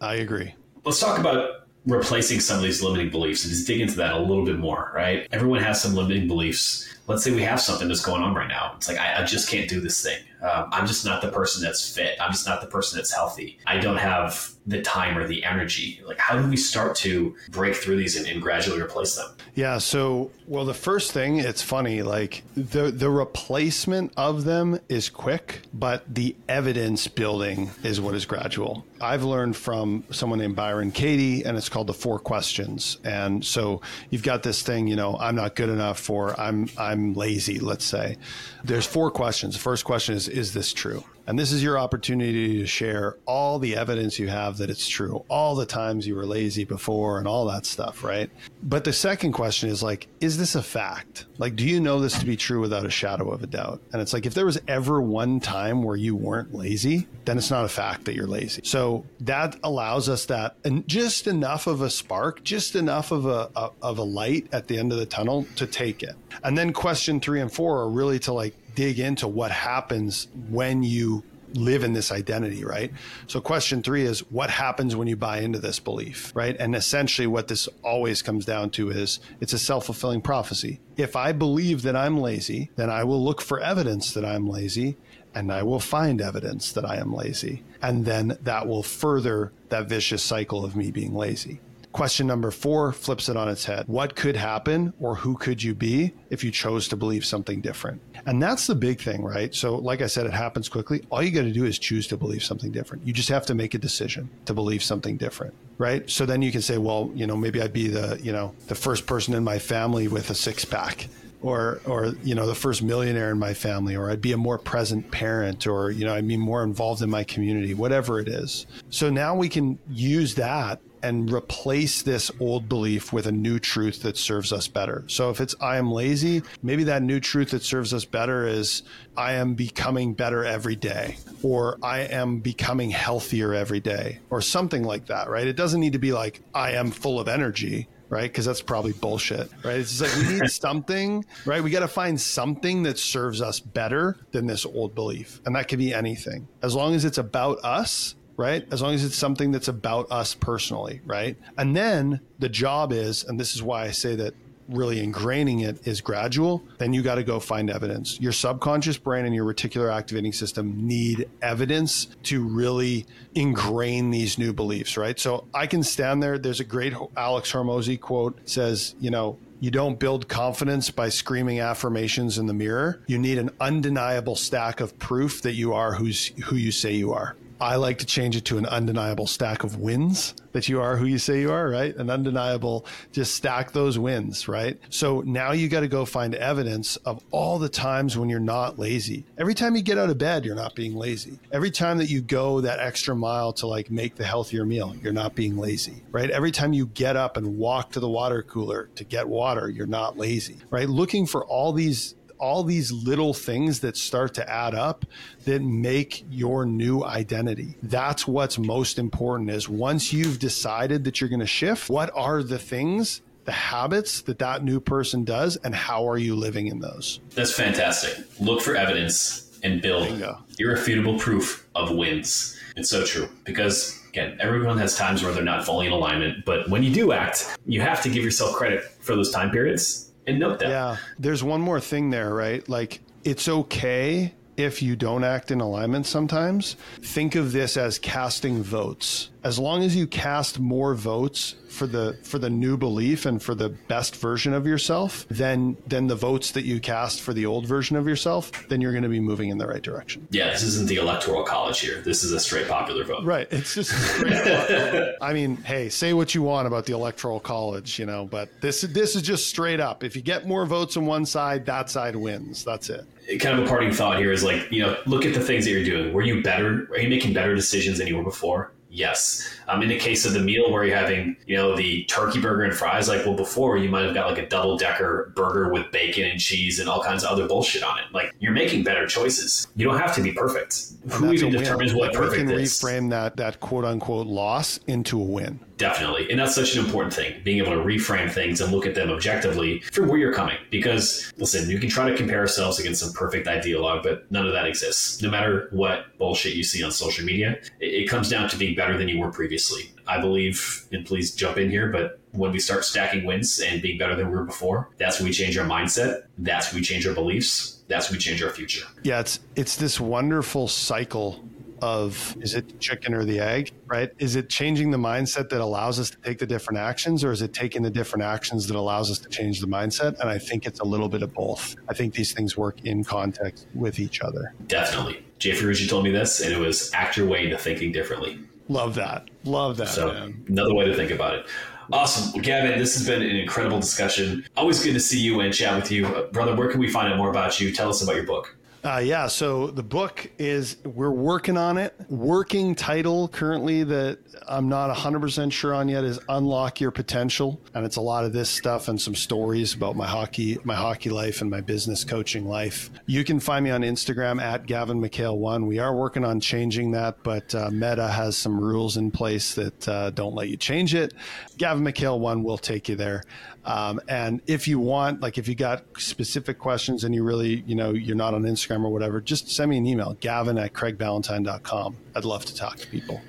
I 0.00 0.16
agree. 0.16 0.54
Let's 0.84 1.00
talk 1.00 1.18
about 1.18 1.64
replacing 1.86 2.40
some 2.40 2.56
of 2.56 2.62
these 2.62 2.82
limiting 2.82 3.10
beliefs 3.10 3.44
and 3.44 3.52
just 3.52 3.66
dig 3.66 3.80
into 3.80 3.96
that 3.96 4.14
a 4.14 4.18
little 4.18 4.44
bit 4.44 4.58
more, 4.58 4.90
right? 4.94 5.28
Everyone 5.32 5.62
has 5.62 5.82
some 5.82 5.94
limiting 5.94 6.26
beliefs 6.28 6.93
let's 7.06 7.22
say 7.24 7.32
we 7.34 7.42
have 7.42 7.60
something 7.60 7.88
that's 7.88 8.04
going 8.04 8.22
on 8.22 8.34
right 8.34 8.48
now. 8.48 8.74
It's 8.76 8.88
like, 8.88 8.98
I, 8.98 9.22
I 9.22 9.24
just 9.24 9.48
can't 9.48 9.68
do 9.68 9.80
this 9.80 10.02
thing. 10.02 10.22
Um, 10.44 10.68
I'm 10.72 10.86
just 10.86 11.04
not 11.06 11.22
the 11.22 11.30
person 11.30 11.62
that's 11.62 11.94
fit. 11.94 12.16
I'm 12.20 12.30
just 12.30 12.46
not 12.46 12.60
the 12.60 12.66
person 12.66 12.98
that's 12.98 13.12
healthy. 13.12 13.58
I 13.66 13.78
don't 13.78 13.96
have 13.96 14.50
the 14.66 14.82
time 14.82 15.16
or 15.16 15.26
the 15.26 15.44
energy. 15.44 16.00
Like, 16.06 16.18
how 16.18 16.40
do 16.40 16.48
we 16.48 16.56
start 16.56 16.96
to 16.96 17.34
break 17.50 17.74
through 17.74 17.96
these 17.96 18.16
and, 18.16 18.26
and 18.26 18.40
gradually 18.40 18.80
replace 18.80 19.16
them? 19.16 19.28
Yeah. 19.54 19.78
So, 19.78 20.30
well, 20.46 20.64
the 20.64 20.74
first 20.74 21.12
thing, 21.12 21.38
it's 21.38 21.62
funny, 21.62 22.02
like 22.02 22.42
the, 22.56 22.90
the 22.90 23.10
replacement 23.10 24.12
of 24.16 24.44
them 24.44 24.80
is 24.88 25.08
quick, 25.08 25.62
but 25.72 26.02
the 26.12 26.34
evidence 26.48 27.08
building 27.08 27.70
is 27.82 28.00
what 28.00 28.14
is 28.14 28.24
gradual. 28.24 28.84
I've 29.00 29.22
learned 29.22 29.56
from 29.56 30.04
someone 30.10 30.38
named 30.38 30.56
Byron 30.56 30.90
Katie, 30.90 31.44
and 31.44 31.56
it's 31.56 31.68
called 31.68 31.86
the 31.86 31.94
four 31.94 32.18
questions. 32.18 32.98
And 33.04 33.44
so 33.44 33.80
you've 34.10 34.22
got 34.22 34.42
this 34.42 34.62
thing, 34.62 34.88
you 34.88 34.96
know, 34.96 35.16
I'm 35.18 35.36
not 35.36 35.56
good 35.56 35.68
enough 35.68 36.00
for, 36.00 36.38
I'm, 36.40 36.68
I'm 36.78 37.14
lazy, 37.14 37.60
let's 37.60 37.84
say. 37.84 38.16
There's 38.64 38.86
four 38.86 39.10
questions. 39.10 39.54
The 39.54 39.60
first 39.60 39.84
question 39.84 40.14
is, 40.14 40.26
is 40.34 40.52
this 40.52 40.72
true? 40.72 41.04
And 41.26 41.38
this 41.38 41.52
is 41.52 41.62
your 41.62 41.78
opportunity 41.78 42.58
to 42.58 42.66
share 42.66 43.16
all 43.24 43.58
the 43.58 43.76
evidence 43.76 44.18
you 44.18 44.28
have 44.28 44.58
that 44.58 44.68
it's 44.68 44.86
true, 44.86 45.24
all 45.28 45.54
the 45.54 45.64
times 45.64 46.06
you 46.06 46.16
were 46.16 46.26
lazy 46.26 46.64
before 46.64 47.18
and 47.18 47.26
all 47.26 47.46
that 47.46 47.64
stuff, 47.64 48.04
right? 48.04 48.30
But 48.62 48.84
the 48.84 48.92
second 48.92 49.32
question 49.32 49.70
is 49.70 49.82
like, 49.82 50.06
is 50.20 50.36
this 50.36 50.54
a 50.54 50.62
fact? 50.62 51.24
Like, 51.38 51.56
do 51.56 51.64
you 51.64 51.80
know 51.80 51.98
this 51.98 52.18
to 52.18 52.26
be 52.26 52.36
true 52.36 52.60
without 52.60 52.84
a 52.84 52.90
shadow 52.90 53.30
of 53.30 53.42
a 53.42 53.46
doubt? 53.46 53.80
And 53.92 54.02
it's 54.02 54.12
like, 54.12 54.26
if 54.26 54.34
there 54.34 54.44
was 54.44 54.60
ever 54.68 55.00
one 55.00 55.40
time 55.40 55.82
where 55.82 55.96
you 55.96 56.14
weren't 56.14 56.54
lazy, 56.54 57.06
then 57.24 57.38
it's 57.38 57.50
not 57.50 57.64
a 57.64 57.68
fact 57.68 58.04
that 58.04 58.14
you're 58.14 58.26
lazy. 58.26 58.60
So 58.64 59.06
that 59.20 59.56
allows 59.62 60.10
us 60.10 60.26
that 60.26 60.56
and 60.62 60.86
just 60.86 61.26
enough 61.26 61.66
of 61.66 61.80
a 61.80 61.88
spark, 61.88 62.44
just 62.44 62.76
enough 62.76 63.12
of 63.12 63.24
a, 63.24 63.50
a 63.56 63.70
of 63.80 63.96
a 63.98 64.02
light 64.02 64.48
at 64.52 64.68
the 64.68 64.78
end 64.78 64.92
of 64.92 64.98
the 64.98 65.06
tunnel 65.06 65.46
to 65.56 65.66
take 65.66 66.02
it. 66.02 66.16
And 66.42 66.56
then 66.56 66.72
question 66.74 67.18
three 67.18 67.40
and 67.40 67.50
four 67.50 67.80
are 67.80 67.88
really 67.88 68.18
to 68.20 68.32
like 68.32 68.54
dig 68.74 68.98
into 68.98 69.28
what 69.28 69.50
happens 69.50 70.28
when 70.48 70.82
you 70.82 71.22
live 71.54 71.84
in 71.84 71.92
this 71.92 72.10
identity, 72.10 72.64
right? 72.64 72.92
So 73.26 73.40
question 73.40 73.82
three 73.82 74.02
is 74.02 74.20
what 74.30 74.50
happens 74.50 74.96
when 74.96 75.06
you 75.06 75.16
buy 75.16 75.38
into 75.38 75.58
this 75.58 75.78
belief, 75.78 76.32
right? 76.34 76.56
And 76.58 76.74
essentially 76.74 77.26
what 77.26 77.48
this 77.48 77.68
always 77.82 78.22
comes 78.22 78.44
down 78.44 78.70
to 78.70 78.90
is 78.90 79.20
it's 79.40 79.52
a 79.52 79.58
self-fulfilling 79.58 80.22
prophecy. 80.22 80.80
If 80.96 81.16
I 81.16 81.32
believe 81.32 81.82
that 81.82 81.96
I'm 81.96 82.18
lazy, 82.18 82.70
then 82.76 82.90
I 82.90 83.04
will 83.04 83.22
look 83.22 83.40
for 83.40 83.60
evidence 83.60 84.12
that 84.14 84.24
I'm 84.24 84.48
lazy 84.48 84.96
and 85.34 85.52
I 85.52 85.62
will 85.62 85.80
find 85.80 86.20
evidence 86.20 86.72
that 86.72 86.84
I 86.84 86.96
am 86.96 87.12
lazy. 87.12 87.62
And 87.82 88.04
then 88.04 88.38
that 88.42 88.66
will 88.66 88.82
further 88.82 89.52
that 89.68 89.88
vicious 89.88 90.22
cycle 90.22 90.64
of 90.64 90.76
me 90.76 90.90
being 90.90 91.14
lazy. 91.14 91.60
Question 91.94 92.26
number 92.26 92.50
four 92.50 92.90
flips 92.90 93.28
it 93.28 93.36
on 93.36 93.48
its 93.48 93.64
head. 93.64 93.84
What 93.86 94.16
could 94.16 94.34
happen 94.34 94.92
or 94.98 95.14
who 95.14 95.36
could 95.36 95.62
you 95.62 95.76
be 95.76 96.12
if 96.28 96.42
you 96.42 96.50
chose 96.50 96.88
to 96.88 96.96
believe 96.96 97.24
something 97.24 97.60
different? 97.60 98.02
And 98.26 98.42
that's 98.42 98.66
the 98.66 98.74
big 98.74 99.00
thing, 99.00 99.22
right? 99.22 99.54
So, 99.54 99.76
like 99.76 100.02
I 100.02 100.08
said, 100.08 100.26
it 100.26 100.32
happens 100.32 100.68
quickly. 100.68 101.04
All 101.10 101.22
you 101.22 101.30
got 101.30 101.42
to 101.42 101.52
do 101.52 101.64
is 101.64 101.78
choose 101.78 102.08
to 102.08 102.16
believe 102.16 102.42
something 102.42 102.72
different. 102.72 103.06
You 103.06 103.12
just 103.12 103.28
have 103.28 103.46
to 103.46 103.54
make 103.54 103.74
a 103.74 103.78
decision 103.78 104.28
to 104.46 104.54
believe 104.54 104.82
something 104.82 105.16
different, 105.16 105.54
right? 105.78 106.10
So 106.10 106.26
then 106.26 106.42
you 106.42 106.50
can 106.50 106.62
say, 106.62 106.78
well, 106.78 107.12
you 107.14 107.28
know, 107.28 107.36
maybe 107.36 107.62
I'd 107.62 107.72
be 107.72 107.86
the, 107.86 108.18
you 108.20 108.32
know, 108.32 108.56
the 108.66 108.74
first 108.74 109.06
person 109.06 109.32
in 109.32 109.44
my 109.44 109.60
family 109.60 110.08
with 110.08 110.30
a 110.30 110.34
six 110.34 110.64
pack 110.64 111.06
or 111.42 111.80
or 111.84 112.14
you 112.24 112.34
know 112.34 112.46
the 112.46 112.54
first 112.54 112.82
millionaire 112.82 113.30
in 113.30 113.38
my 113.38 113.52
family 113.52 113.94
or 113.94 114.10
I'd 114.10 114.22
be 114.22 114.32
a 114.32 114.36
more 114.36 114.56
present 114.56 115.10
parent 115.10 115.66
or 115.66 115.90
you 115.90 116.06
know 116.06 116.14
I'd 116.14 116.26
be 116.26 116.38
more 116.38 116.64
involved 116.64 117.02
in 117.02 117.10
my 117.10 117.22
community 117.22 117.74
whatever 117.74 118.18
it 118.18 118.28
is 118.28 118.66
so 118.88 119.10
now 119.10 119.34
we 119.36 119.50
can 119.50 119.78
use 119.90 120.34
that 120.36 120.80
and 121.04 121.30
replace 121.30 122.02
this 122.02 122.30
old 122.40 122.68
belief 122.68 123.12
with 123.12 123.26
a 123.26 123.32
new 123.32 123.58
truth 123.58 124.02
that 124.02 124.16
serves 124.16 124.52
us 124.52 124.68
better. 124.68 125.04
So 125.06 125.30
if 125.30 125.40
it's 125.40 125.54
I 125.60 125.76
am 125.76 125.92
lazy, 125.92 126.42
maybe 126.62 126.84
that 126.84 127.02
new 127.02 127.20
truth 127.20 127.50
that 127.50 127.62
serves 127.62 127.92
us 127.92 128.04
better 128.04 128.46
is 128.46 128.82
I 129.16 129.34
am 129.34 129.54
becoming 129.54 130.14
better 130.14 130.44
every 130.44 130.76
day 130.76 131.16
or 131.42 131.78
I 131.82 132.00
am 132.00 132.38
becoming 132.38 132.90
healthier 132.90 133.52
every 133.52 133.80
day 133.80 134.20
or 134.30 134.40
something 134.40 134.82
like 134.82 135.06
that, 135.06 135.28
right? 135.28 135.46
It 135.46 135.56
doesn't 135.56 135.80
need 135.80 135.92
to 135.92 135.98
be 135.98 136.12
like 136.12 136.40
I 136.54 136.72
am 136.72 136.90
full 136.90 137.20
of 137.20 137.28
energy 137.28 137.88
right? 138.10 138.30
Because 138.30 138.44
that's 138.44 138.62
probably 138.62 138.92
bullshit, 138.92 139.50
right? 139.64 139.78
It's 139.78 140.00
like 140.00 140.14
we 140.16 140.38
need 140.38 140.50
something, 140.50 141.24
right? 141.44 141.64
We 141.64 141.70
got 141.70 141.80
to 141.80 141.88
find 141.88 142.20
something 142.20 142.84
that 142.84 142.98
serves 142.98 143.42
us 143.42 143.58
better 143.58 144.16
than 144.30 144.46
this 144.46 144.64
old 144.64 144.94
belief. 144.94 145.40
And 145.44 145.56
that 145.56 145.66
could 145.66 145.80
be 145.80 145.92
anything. 145.92 146.46
As 146.62 146.76
long 146.76 146.94
as 146.94 147.04
it's 147.04 147.18
about 147.18 147.58
us 147.64 148.14
right? 148.36 148.66
As 148.72 148.82
long 148.82 148.94
as 148.94 149.04
it's 149.04 149.16
something 149.16 149.52
that's 149.52 149.68
about 149.68 150.10
us 150.10 150.34
personally, 150.34 151.00
right? 151.04 151.36
And 151.56 151.76
then 151.76 152.20
the 152.38 152.48
job 152.48 152.92
is, 152.92 153.24
and 153.24 153.38
this 153.38 153.54
is 153.54 153.62
why 153.62 153.84
I 153.84 153.90
say 153.90 154.16
that 154.16 154.34
really 154.68 155.06
ingraining 155.06 155.62
it 155.62 155.86
is 155.86 156.00
gradual, 156.00 156.62
then 156.78 156.92
you 156.92 157.02
got 157.02 157.16
to 157.16 157.24
go 157.24 157.38
find 157.38 157.70
evidence. 157.70 158.18
Your 158.20 158.32
subconscious 158.32 158.96
brain 158.96 159.26
and 159.26 159.34
your 159.34 159.44
reticular 159.44 159.92
activating 159.92 160.32
system 160.32 160.86
need 160.86 161.28
evidence 161.42 162.06
to 162.24 162.42
really 162.42 163.06
ingrain 163.34 164.10
these 164.10 164.38
new 164.38 164.52
beliefs, 164.52 164.96
right? 164.96 165.18
So 165.18 165.46
I 165.52 165.66
can 165.66 165.82
stand 165.82 166.22
there. 166.22 166.38
There's 166.38 166.60
a 166.60 166.64
great 166.64 166.94
Alex 167.16 167.52
Hormozi 167.52 168.00
quote 168.00 168.48
says, 168.48 168.94
you 169.00 169.10
know, 169.10 169.38
you 169.60 169.70
don't 169.70 169.98
build 169.98 170.28
confidence 170.28 170.90
by 170.90 171.08
screaming 171.08 171.60
affirmations 171.60 172.38
in 172.38 172.46
the 172.46 172.52
mirror. 172.52 173.02
You 173.06 173.18
need 173.18 173.38
an 173.38 173.50
undeniable 173.60 174.36
stack 174.36 174.80
of 174.80 174.98
proof 174.98 175.42
that 175.42 175.54
you 175.54 175.72
are 175.72 175.94
who's 175.94 176.26
who 176.44 176.56
you 176.56 176.70
say 176.70 176.92
you 176.92 177.12
are. 177.12 177.36
I 177.64 177.76
like 177.76 177.96
to 178.00 178.06
change 178.06 178.36
it 178.36 178.44
to 178.46 178.58
an 178.58 178.66
undeniable 178.66 179.26
stack 179.26 179.64
of 179.64 179.78
wins 179.78 180.34
that 180.52 180.68
you 180.68 180.82
are 180.82 180.98
who 180.98 181.06
you 181.06 181.16
say 181.16 181.40
you 181.40 181.50
are, 181.50 181.70
right? 181.70 181.96
An 181.96 182.10
undeniable, 182.10 182.84
just 183.10 183.34
stack 183.34 183.72
those 183.72 183.98
wins, 183.98 184.48
right? 184.48 184.78
So 184.90 185.22
now 185.22 185.52
you 185.52 185.70
got 185.70 185.80
to 185.80 185.88
go 185.88 186.04
find 186.04 186.34
evidence 186.34 186.96
of 186.96 187.24
all 187.30 187.58
the 187.58 187.70
times 187.70 188.18
when 188.18 188.28
you're 188.28 188.38
not 188.38 188.78
lazy. 188.78 189.24
Every 189.38 189.54
time 189.54 189.76
you 189.76 189.82
get 189.82 189.96
out 189.96 190.10
of 190.10 190.18
bed, 190.18 190.44
you're 190.44 190.54
not 190.54 190.74
being 190.74 190.94
lazy. 190.94 191.38
Every 191.52 191.70
time 191.70 191.96
that 191.98 192.10
you 192.10 192.20
go 192.20 192.60
that 192.60 192.80
extra 192.80 193.16
mile 193.16 193.54
to 193.54 193.66
like 193.66 193.90
make 193.90 194.16
the 194.16 194.24
healthier 194.24 194.66
meal, 194.66 194.94
you're 195.02 195.14
not 195.14 195.34
being 195.34 195.56
lazy, 195.56 196.02
right? 196.10 196.28
Every 196.28 196.50
time 196.50 196.74
you 196.74 196.88
get 196.88 197.16
up 197.16 197.38
and 197.38 197.56
walk 197.56 197.92
to 197.92 198.00
the 198.00 198.10
water 198.10 198.42
cooler 198.42 198.90
to 198.96 199.04
get 199.04 199.26
water, 199.26 199.70
you're 199.70 199.86
not 199.86 200.18
lazy, 200.18 200.58
right? 200.68 200.88
Looking 200.88 201.24
for 201.24 201.46
all 201.46 201.72
these 201.72 202.14
all 202.44 202.62
these 202.62 202.92
little 202.92 203.32
things 203.32 203.80
that 203.80 203.96
start 203.96 204.34
to 204.34 204.46
add 204.50 204.74
up 204.74 205.06
that 205.46 205.62
make 205.62 206.26
your 206.30 206.66
new 206.66 207.02
identity. 207.02 207.74
That's 207.82 208.28
what's 208.28 208.58
most 208.58 208.98
important 208.98 209.48
is 209.48 209.66
once 209.66 210.12
you've 210.12 210.38
decided 210.38 211.04
that 211.04 211.22
you're 211.22 211.30
going 211.30 211.40
to 211.40 211.46
shift, 211.46 211.88
what 211.88 212.10
are 212.14 212.42
the 212.42 212.58
things 212.58 213.22
the 213.46 213.52
habits 213.52 214.20
that 214.22 214.38
that 214.40 214.62
new 214.62 214.78
person 214.78 215.24
does 215.24 215.56
and 215.56 215.74
how 215.74 216.06
are 216.06 216.18
you 216.18 216.36
living 216.36 216.66
in 216.66 216.80
those? 216.80 217.20
That's 217.34 217.52
fantastic. 217.52 218.26
Look 218.38 218.60
for 218.60 218.76
evidence 218.76 219.58
and 219.62 219.80
build 219.80 220.22
irrefutable 220.58 221.18
proof 221.18 221.66
of 221.74 221.90
wins. 221.92 222.58
It's 222.76 222.90
so 222.90 223.06
true 223.06 223.30
because 223.44 224.02
again 224.08 224.36
everyone 224.38 224.76
has 224.78 224.96
times 224.96 225.22
where 225.22 225.32
they're 225.32 225.42
not 225.42 225.64
fully 225.64 225.86
in 225.86 225.92
alignment 225.92 226.44
but 226.44 226.68
when 226.68 226.82
you 226.82 226.92
do 226.92 227.12
act 227.12 227.56
you 227.66 227.80
have 227.80 228.02
to 228.02 228.08
give 228.08 228.24
yourself 228.24 228.54
credit 228.54 228.82
for 229.00 229.14
those 229.14 229.30
time 229.30 229.50
periods 229.50 230.12
and 230.26 230.38
note 230.38 230.58
that. 230.60 230.68
Yeah. 230.68 230.96
There's 231.18 231.42
one 231.42 231.60
more 231.60 231.80
thing 231.80 232.10
there, 232.10 232.32
right? 232.32 232.66
Like 232.68 233.00
it's 233.24 233.48
okay 233.48 234.34
if 234.56 234.82
you 234.82 234.96
don't 234.96 235.24
act 235.24 235.50
in 235.50 235.60
alignment 235.60 236.06
sometimes. 236.06 236.76
Think 237.02 237.34
of 237.34 237.52
this 237.52 237.76
as 237.76 237.98
casting 237.98 238.62
votes. 238.62 239.30
As 239.44 239.58
long 239.58 239.82
as 239.82 239.94
you 239.94 240.06
cast 240.06 240.58
more 240.58 240.94
votes 240.94 241.54
for 241.68 241.86
the 241.86 242.16
for 242.22 242.38
the 242.38 242.48
new 242.48 242.76
belief 242.78 243.26
and 243.26 243.42
for 243.42 243.54
the 243.54 243.68
best 243.68 244.16
version 244.16 244.54
of 244.54 244.66
yourself 244.66 245.26
than 245.28 245.76
than 245.86 246.06
the 246.06 246.14
votes 246.14 246.52
that 246.52 246.64
you 246.64 246.80
cast 246.80 247.20
for 247.20 247.34
the 247.34 247.44
old 247.44 247.66
version 247.66 247.96
of 247.96 248.08
yourself, 248.08 248.50
then 248.68 248.80
you're 248.80 248.92
going 248.92 249.02
to 249.02 249.08
be 249.08 249.20
moving 249.20 249.50
in 249.50 249.58
the 249.58 249.66
right 249.66 249.82
direction. 249.82 250.26
Yeah, 250.30 250.50
this 250.50 250.62
isn't 250.62 250.88
the 250.88 250.96
electoral 250.96 251.44
college 251.44 251.80
here. 251.80 252.00
This 252.00 252.24
is 252.24 252.32
a 252.32 252.40
straight 252.40 252.68
popular 252.68 253.04
vote. 253.04 253.24
Right. 253.24 253.46
It's 253.50 253.74
just 253.74 253.92
I 255.20 255.32
mean, 255.32 255.56
hey, 255.58 255.88
say 255.90 256.14
what 256.14 256.34
you 256.34 256.42
want 256.42 256.66
about 256.66 256.86
the 256.86 256.94
electoral 256.94 257.40
college, 257.40 257.98
you 257.98 258.06
know, 258.06 258.24
but 258.24 258.48
this 258.62 258.80
this 258.80 259.14
is 259.14 259.22
just 259.22 259.48
straight 259.48 259.80
up. 259.80 260.04
If 260.04 260.16
you 260.16 260.22
get 260.22 260.46
more 260.46 260.64
votes 260.64 260.96
on 260.96 261.06
one 261.06 261.26
side, 261.26 261.66
that 261.66 261.90
side 261.90 262.16
wins. 262.16 262.64
That's 262.64 262.88
it. 262.88 263.06
kind 263.40 263.58
of 263.58 263.66
a 263.66 263.68
parting 263.68 263.92
thought 263.92 264.18
here 264.18 264.32
is 264.32 264.42
like, 264.42 264.70
you 264.70 264.82
know, 264.82 264.96
look 265.06 265.26
at 265.26 265.34
the 265.34 265.40
things 265.40 265.64
that 265.64 265.70
you're 265.70 265.84
doing. 265.84 266.14
Were 266.14 266.22
you 266.22 266.42
better? 266.42 266.88
Are 266.90 266.98
you 266.98 267.08
making 267.08 267.34
better 267.34 267.54
decisions 267.54 267.98
than 267.98 268.06
you 268.06 268.16
were 268.16 268.24
before? 268.24 268.72
Yes. 268.94 269.44
Um, 269.66 269.82
in 269.82 269.88
the 269.88 269.98
case 269.98 270.24
of 270.24 270.34
the 270.34 270.40
meal 270.40 270.70
where 270.70 270.84
you're 270.84 270.96
having, 270.96 271.36
you 271.46 271.56
know, 271.56 271.74
the 271.76 272.04
turkey 272.04 272.40
burger 272.40 272.62
and 272.62 272.72
fries, 272.72 273.08
like, 273.08 273.26
well, 273.26 273.34
before 273.34 273.76
you 273.76 273.88
might 273.88 274.04
have 274.04 274.14
got 274.14 274.28
like 274.28 274.38
a 274.38 274.48
double 274.48 274.78
decker 274.78 275.32
burger 275.34 275.72
with 275.72 275.90
bacon 275.90 276.24
and 276.26 276.38
cheese 276.38 276.78
and 276.78 276.88
all 276.88 277.02
kinds 277.02 277.24
of 277.24 277.30
other 277.30 277.48
bullshit 277.48 277.82
on 277.82 277.98
it. 277.98 278.04
Like, 278.12 278.32
you're 278.38 278.52
making 278.52 278.84
better 278.84 279.06
choices. 279.08 279.66
You 279.74 279.84
don't 279.84 279.98
have 279.98 280.14
to 280.14 280.22
be 280.22 280.32
perfect. 280.32 280.92
And 281.02 281.12
Who 281.12 281.32
even 281.32 281.48
a 281.48 281.50
win. 281.56 281.58
determines 281.64 281.92
what 281.92 282.12
we 282.12 282.16
perfect 282.16 282.48
can 282.48 282.58
is? 282.58 282.72
reframe 282.72 283.10
that 283.10 283.36
that 283.36 283.58
quote 283.58 283.84
unquote 283.84 284.28
loss 284.28 284.78
into 284.86 285.20
a 285.20 285.24
win. 285.24 285.58
Definitely. 285.76 286.30
And 286.30 286.38
that's 286.38 286.54
such 286.54 286.76
an 286.76 286.84
important 286.84 287.12
thing, 287.12 287.40
being 287.42 287.58
able 287.58 287.72
to 287.72 287.78
reframe 287.78 288.30
things 288.30 288.60
and 288.60 288.72
look 288.72 288.86
at 288.86 288.94
them 288.94 289.10
objectively 289.10 289.80
from 289.80 290.08
where 290.08 290.18
you're 290.18 290.32
coming. 290.32 290.56
Because, 290.70 291.32
listen, 291.36 291.68
you 291.68 291.78
can 291.78 291.88
try 291.88 292.08
to 292.08 292.16
compare 292.16 292.38
ourselves 292.38 292.78
against 292.78 293.00
some 293.00 293.12
perfect 293.12 293.46
ideologue, 293.46 294.02
but 294.02 294.30
none 294.30 294.46
of 294.46 294.52
that 294.52 294.66
exists. 294.66 295.20
No 295.20 295.30
matter 295.30 295.68
what 295.72 296.16
bullshit 296.18 296.54
you 296.54 296.62
see 296.62 296.82
on 296.84 296.92
social 296.92 297.24
media, 297.24 297.58
it, 297.80 298.08
comes 298.08 298.28
down 298.28 298.48
to 298.50 298.56
being 298.56 298.74
better 298.76 298.96
than 298.98 299.08
you 299.08 299.18
were 299.18 299.30
previously. 299.30 299.90
I 300.06 300.20
believe, 300.20 300.86
and 300.92 301.06
please 301.06 301.34
jump 301.34 301.56
in 301.56 301.70
here, 301.70 301.88
but 301.88 302.20
when 302.32 302.52
we 302.52 302.60
start 302.60 302.84
stacking 302.84 303.24
wins 303.24 303.60
and 303.60 303.80
being 303.80 303.96
better 303.98 304.14
than 304.14 304.28
we 304.28 304.36
were 304.36 304.44
before, 304.44 304.90
that's 304.98 305.18
when 305.18 305.26
we 305.26 305.32
change 305.32 305.56
our 305.56 305.66
mindset. 305.66 306.24
That's 306.38 306.70
when 306.70 306.80
we 306.80 306.84
change 306.84 307.06
our 307.06 307.14
beliefs. 307.14 307.82
That's 307.88 308.10
when 308.10 308.18
we 308.18 308.20
change 308.20 308.42
our 308.42 308.50
future. 308.50 308.86
Yeah, 309.02 309.20
it's 309.20 309.40
it's 309.56 309.76
this 309.76 309.98
wonderful 310.00 310.68
cycle 310.68 311.42
of 311.84 312.34
is 312.40 312.54
it 312.54 312.66
the 312.66 312.78
chicken 312.78 313.12
or 313.12 313.26
the 313.26 313.38
egg, 313.38 313.70
right? 313.86 314.10
Is 314.18 314.36
it 314.36 314.48
changing 314.48 314.90
the 314.90 314.96
mindset 314.96 315.50
that 315.50 315.60
allows 315.60 316.00
us 316.00 316.08
to 316.08 316.16
take 316.18 316.38
the 316.38 316.46
different 316.46 316.78
actions, 316.78 317.22
or 317.22 317.30
is 317.30 317.42
it 317.42 317.52
taking 317.52 317.82
the 317.82 317.90
different 317.90 318.24
actions 318.24 318.66
that 318.68 318.76
allows 318.76 319.10
us 319.10 319.18
to 319.18 319.28
change 319.28 319.60
the 319.60 319.66
mindset? 319.66 320.18
And 320.20 320.30
I 320.30 320.38
think 320.38 320.64
it's 320.64 320.80
a 320.80 320.84
little 320.84 321.10
bit 321.10 321.22
of 321.22 321.34
both. 321.34 321.76
I 321.86 321.92
think 321.92 322.14
these 322.14 322.32
things 322.32 322.56
work 322.56 322.80
in 322.86 323.04
context 323.04 323.66
with 323.74 323.98
each 323.98 324.22
other. 324.22 324.54
Definitely. 324.66 325.22
Jay 325.38 325.50
Ferruggia 325.52 325.86
told 325.86 326.04
me 326.04 326.10
this, 326.10 326.40
and 326.40 326.54
it 326.54 326.58
was 326.58 326.90
act 326.94 327.18
your 327.18 327.26
way 327.26 327.44
into 327.44 327.58
thinking 327.58 327.92
differently. 327.92 328.40
Love 328.68 328.94
that. 328.94 329.28
Love 329.44 329.76
that, 329.76 329.88
So 329.88 330.06
man. 330.10 330.42
another 330.48 330.72
way 330.72 330.86
to 330.86 330.94
think 330.94 331.10
about 331.10 331.34
it. 331.34 331.46
Awesome. 331.92 332.32
Well, 332.32 332.42
Gavin, 332.42 332.78
this 332.78 332.96
has 332.96 333.06
been 333.06 333.20
an 333.20 333.36
incredible 333.36 333.78
discussion. 333.78 334.46
Always 334.56 334.82
good 334.82 334.94
to 334.94 335.00
see 335.00 335.20
you 335.20 335.40
and 335.40 335.52
chat 335.52 335.76
with 335.76 335.90
you. 335.92 336.28
Brother, 336.32 336.54
where 336.56 336.70
can 336.70 336.80
we 336.80 336.88
find 336.88 337.12
out 337.12 337.18
more 337.18 337.28
about 337.28 337.60
you? 337.60 337.70
Tell 337.72 337.90
us 337.90 338.02
about 338.02 338.16
your 338.16 338.24
book. 338.24 338.56
Uh, 338.84 338.98
yeah, 338.98 339.26
so 339.26 339.68
the 339.68 339.82
book 339.82 340.30
is 340.38 340.76
we're 340.84 341.10
working 341.10 341.56
on 341.56 341.78
it. 341.78 341.98
Working 342.10 342.74
title 342.74 343.28
currently 343.28 343.82
that 343.82 344.18
I'm 344.46 344.68
not 344.68 344.94
100% 344.94 345.50
sure 345.52 345.72
on 345.72 345.88
yet 345.88 346.04
is 346.04 346.20
Unlock 346.28 346.82
Your 346.82 346.90
Potential, 346.90 347.58
and 347.72 347.86
it's 347.86 347.96
a 347.96 348.02
lot 348.02 348.26
of 348.26 348.34
this 348.34 348.50
stuff 348.50 348.88
and 348.88 349.00
some 349.00 349.14
stories 349.14 349.72
about 349.72 349.96
my 349.96 350.06
hockey 350.06 350.58
my 350.64 350.74
hockey 350.74 351.08
life 351.08 351.40
and 351.40 351.50
my 351.50 351.62
business 351.62 352.04
coaching 352.04 352.44
life. 352.44 352.90
You 353.06 353.24
can 353.24 353.40
find 353.40 353.64
me 353.64 353.70
on 353.70 353.80
Instagram 353.80 354.38
at 354.38 354.66
Gavin 354.66 355.00
McHale 355.00 355.38
one. 355.38 355.66
We 355.66 355.78
are 355.78 355.96
working 355.96 356.22
on 356.22 356.38
changing 356.38 356.90
that, 356.90 357.22
but 357.22 357.54
uh, 357.54 357.70
Meta 357.70 358.08
has 358.08 358.36
some 358.36 358.60
rules 358.60 358.98
in 358.98 359.10
place 359.10 359.54
that 359.54 359.88
uh, 359.88 360.10
don't 360.10 360.34
let 360.34 360.50
you 360.50 360.58
change 360.58 360.94
it. 360.94 361.14
Gavin 361.56 361.82
McHale 361.82 362.18
one 362.18 362.42
will 362.42 362.58
take 362.58 362.90
you 362.90 362.96
there. 362.96 363.22
Um, 363.64 364.00
and 364.08 364.40
if 364.46 364.68
you 364.68 364.78
want, 364.78 365.20
like 365.20 365.38
if 365.38 365.48
you 365.48 365.54
got 365.54 365.84
specific 365.98 366.58
questions 366.58 367.04
and 367.04 367.14
you 367.14 367.22
really, 367.22 367.62
you 367.66 367.74
know, 367.74 367.92
you're 367.92 368.16
not 368.16 368.34
on 368.34 368.42
Instagram 368.42 368.84
or 368.84 368.90
whatever, 368.90 369.20
just 369.20 369.50
send 369.50 369.70
me 369.70 369.78
an 369.78 369.86
email, 369.86 370.14
gavin 370.20 370.58
at 370.58 370.72
craigballantyne.com. 370.72 371.96
I'd 372.14 372.24
love 372.24 372.44
to 372.44 372.54
talk 372.54 372.76
to 372.76 372.86
people. 372.86 373.20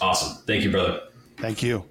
Awesome. 0.00 0.42
Thank 0.46 0.64
you, 0.64 0.70
brother. 0.70 1.00
Thank 1.38 1.62
you. 1.62 1.84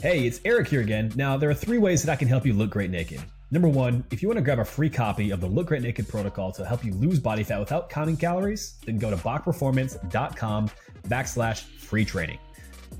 Hey, 0.00 0.26
it's 0.26 0.40
Eric 0.44 0.68
here 0.68 0.80
again. 0.80 1.12
Now, 1.14 1.36
there 1.36 1.48
are 1.48 1.54
three 1.54 1.78
ways 1.78 2.02
that 2.02 2.12
I 2.12 2.16
can 2.16 2.28
help 2.28 2.44
you 2.44 2.52
look 2.52 2.70
great 2.70 2.90
naked. 2.90 3.22
Number 3.50 3.68
one, 3.68 4.04
if 4.10 4.20
you 4.20 4.28
want 4.28 4.38
to 4.38 4.42
grab 4.42 4.58
a 4.58 4.64
free 4.64 4.90
copy 4.90 5.30
of 5.30 5.40
the 5.40 5.46
Look 5.46 5.68
Great 5.68 5.82
Naked 5.82 6.08
protocol 6.08 6.50
to 6.52 6.64
help 6.64 6.84
you 6.84 6.92
lose 6.94 7.20
body 7.20 7.44
fat 7.44 7.60
without 7.60 7.88
counting 7.88 8.16
calories, 8.16 8.78
then 8.84 8.98
go 8.98 9.10
to 9.10 9.16
bachperformance.com 9.16 10.70
backslash 11.08 11.62
free 11.78 12.04
training. 12.04 12.38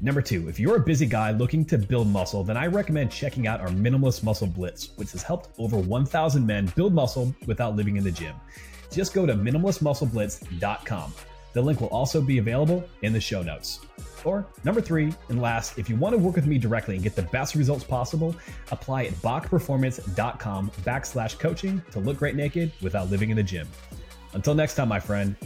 Number 0.01 0.21
two, 0.21 0.49
if 0.49 0.61
you're 0.61 0.77
a 0.77 0.81
busy 0.81 1.07
guy 1.07 1.31
looking 1.31 1.65
to 1.67 1.79
build 1.79 2.09
muscle, 2.09 2.45
then 2.45 2.57
I 2.57 2.67
recommend 2.67 3.11
checking 3.11 3.47
out 3.47 3.61
our 3.61 3.69
Minimalist 3.69 4.23
Muscle 4.23 4.47
Blitz, 4.47 4.91
which 4.97 5.13
has 5.13 5.23
helped 5.23 5.59
over 5.59 5.79
1,000 5.79 6.47
men 6.47 6.73
build 6.77 6.93
muscle 6.93 7.35
without 7.47 7.77
living 7.77 7.97
in 7.97 8.05
the 8.05 8.11
gym. 8.11 8.35
Just 8.91 9.15
go 9.15 9.27
to 9.27 9.35
minimalistmuscleblitz.com. 9.35 11.15
The 11.53 11.63
link 11.63 11.81
will 11.81 11.89
also 11.89 12.21
be 12.21 12.39
available 12.39 12.85
in 13.03 13.13
the 13.13 13.21
show 13.21 13.43
notes. 13.43 13.81
Or 14.25 14.47
number 14.65 14.81
three, 14.81 15.13
and 15.29 15.41
last, 15.41 15.79
if 15.79 15.89
you 15.89 15.97
want 15.97 16.15
to 16.15 16.19
work 16.19 16.35
with 16.35 16.47
me 16.47 16.59
directly 16.59 16.95
and 16.95 17.05
get 17.05 17.15
the 17.15 17.23
best 17.23 17.55
results 17.55 17.85
possible, 17.85 18.35
apply 18.71 19.05
at 19.05 19.13
bachperformance.com 19.15 20.71
backslash 20.83 21.39
coaching 21.39 21.83
to 21.93 22.01
look 22.01 22.19
great 22.19 22.35
naked 22.35 22.73
without 22.83 23.11
living 23.11 23.31
in 23.31 23.37
the 23.37 23.43
gym. 23.43 23.69
Until 24.33 24.55
next 24.55 24.75
time, 24.75 24.89
my 24.89 24.99
friend, 24.99 25.37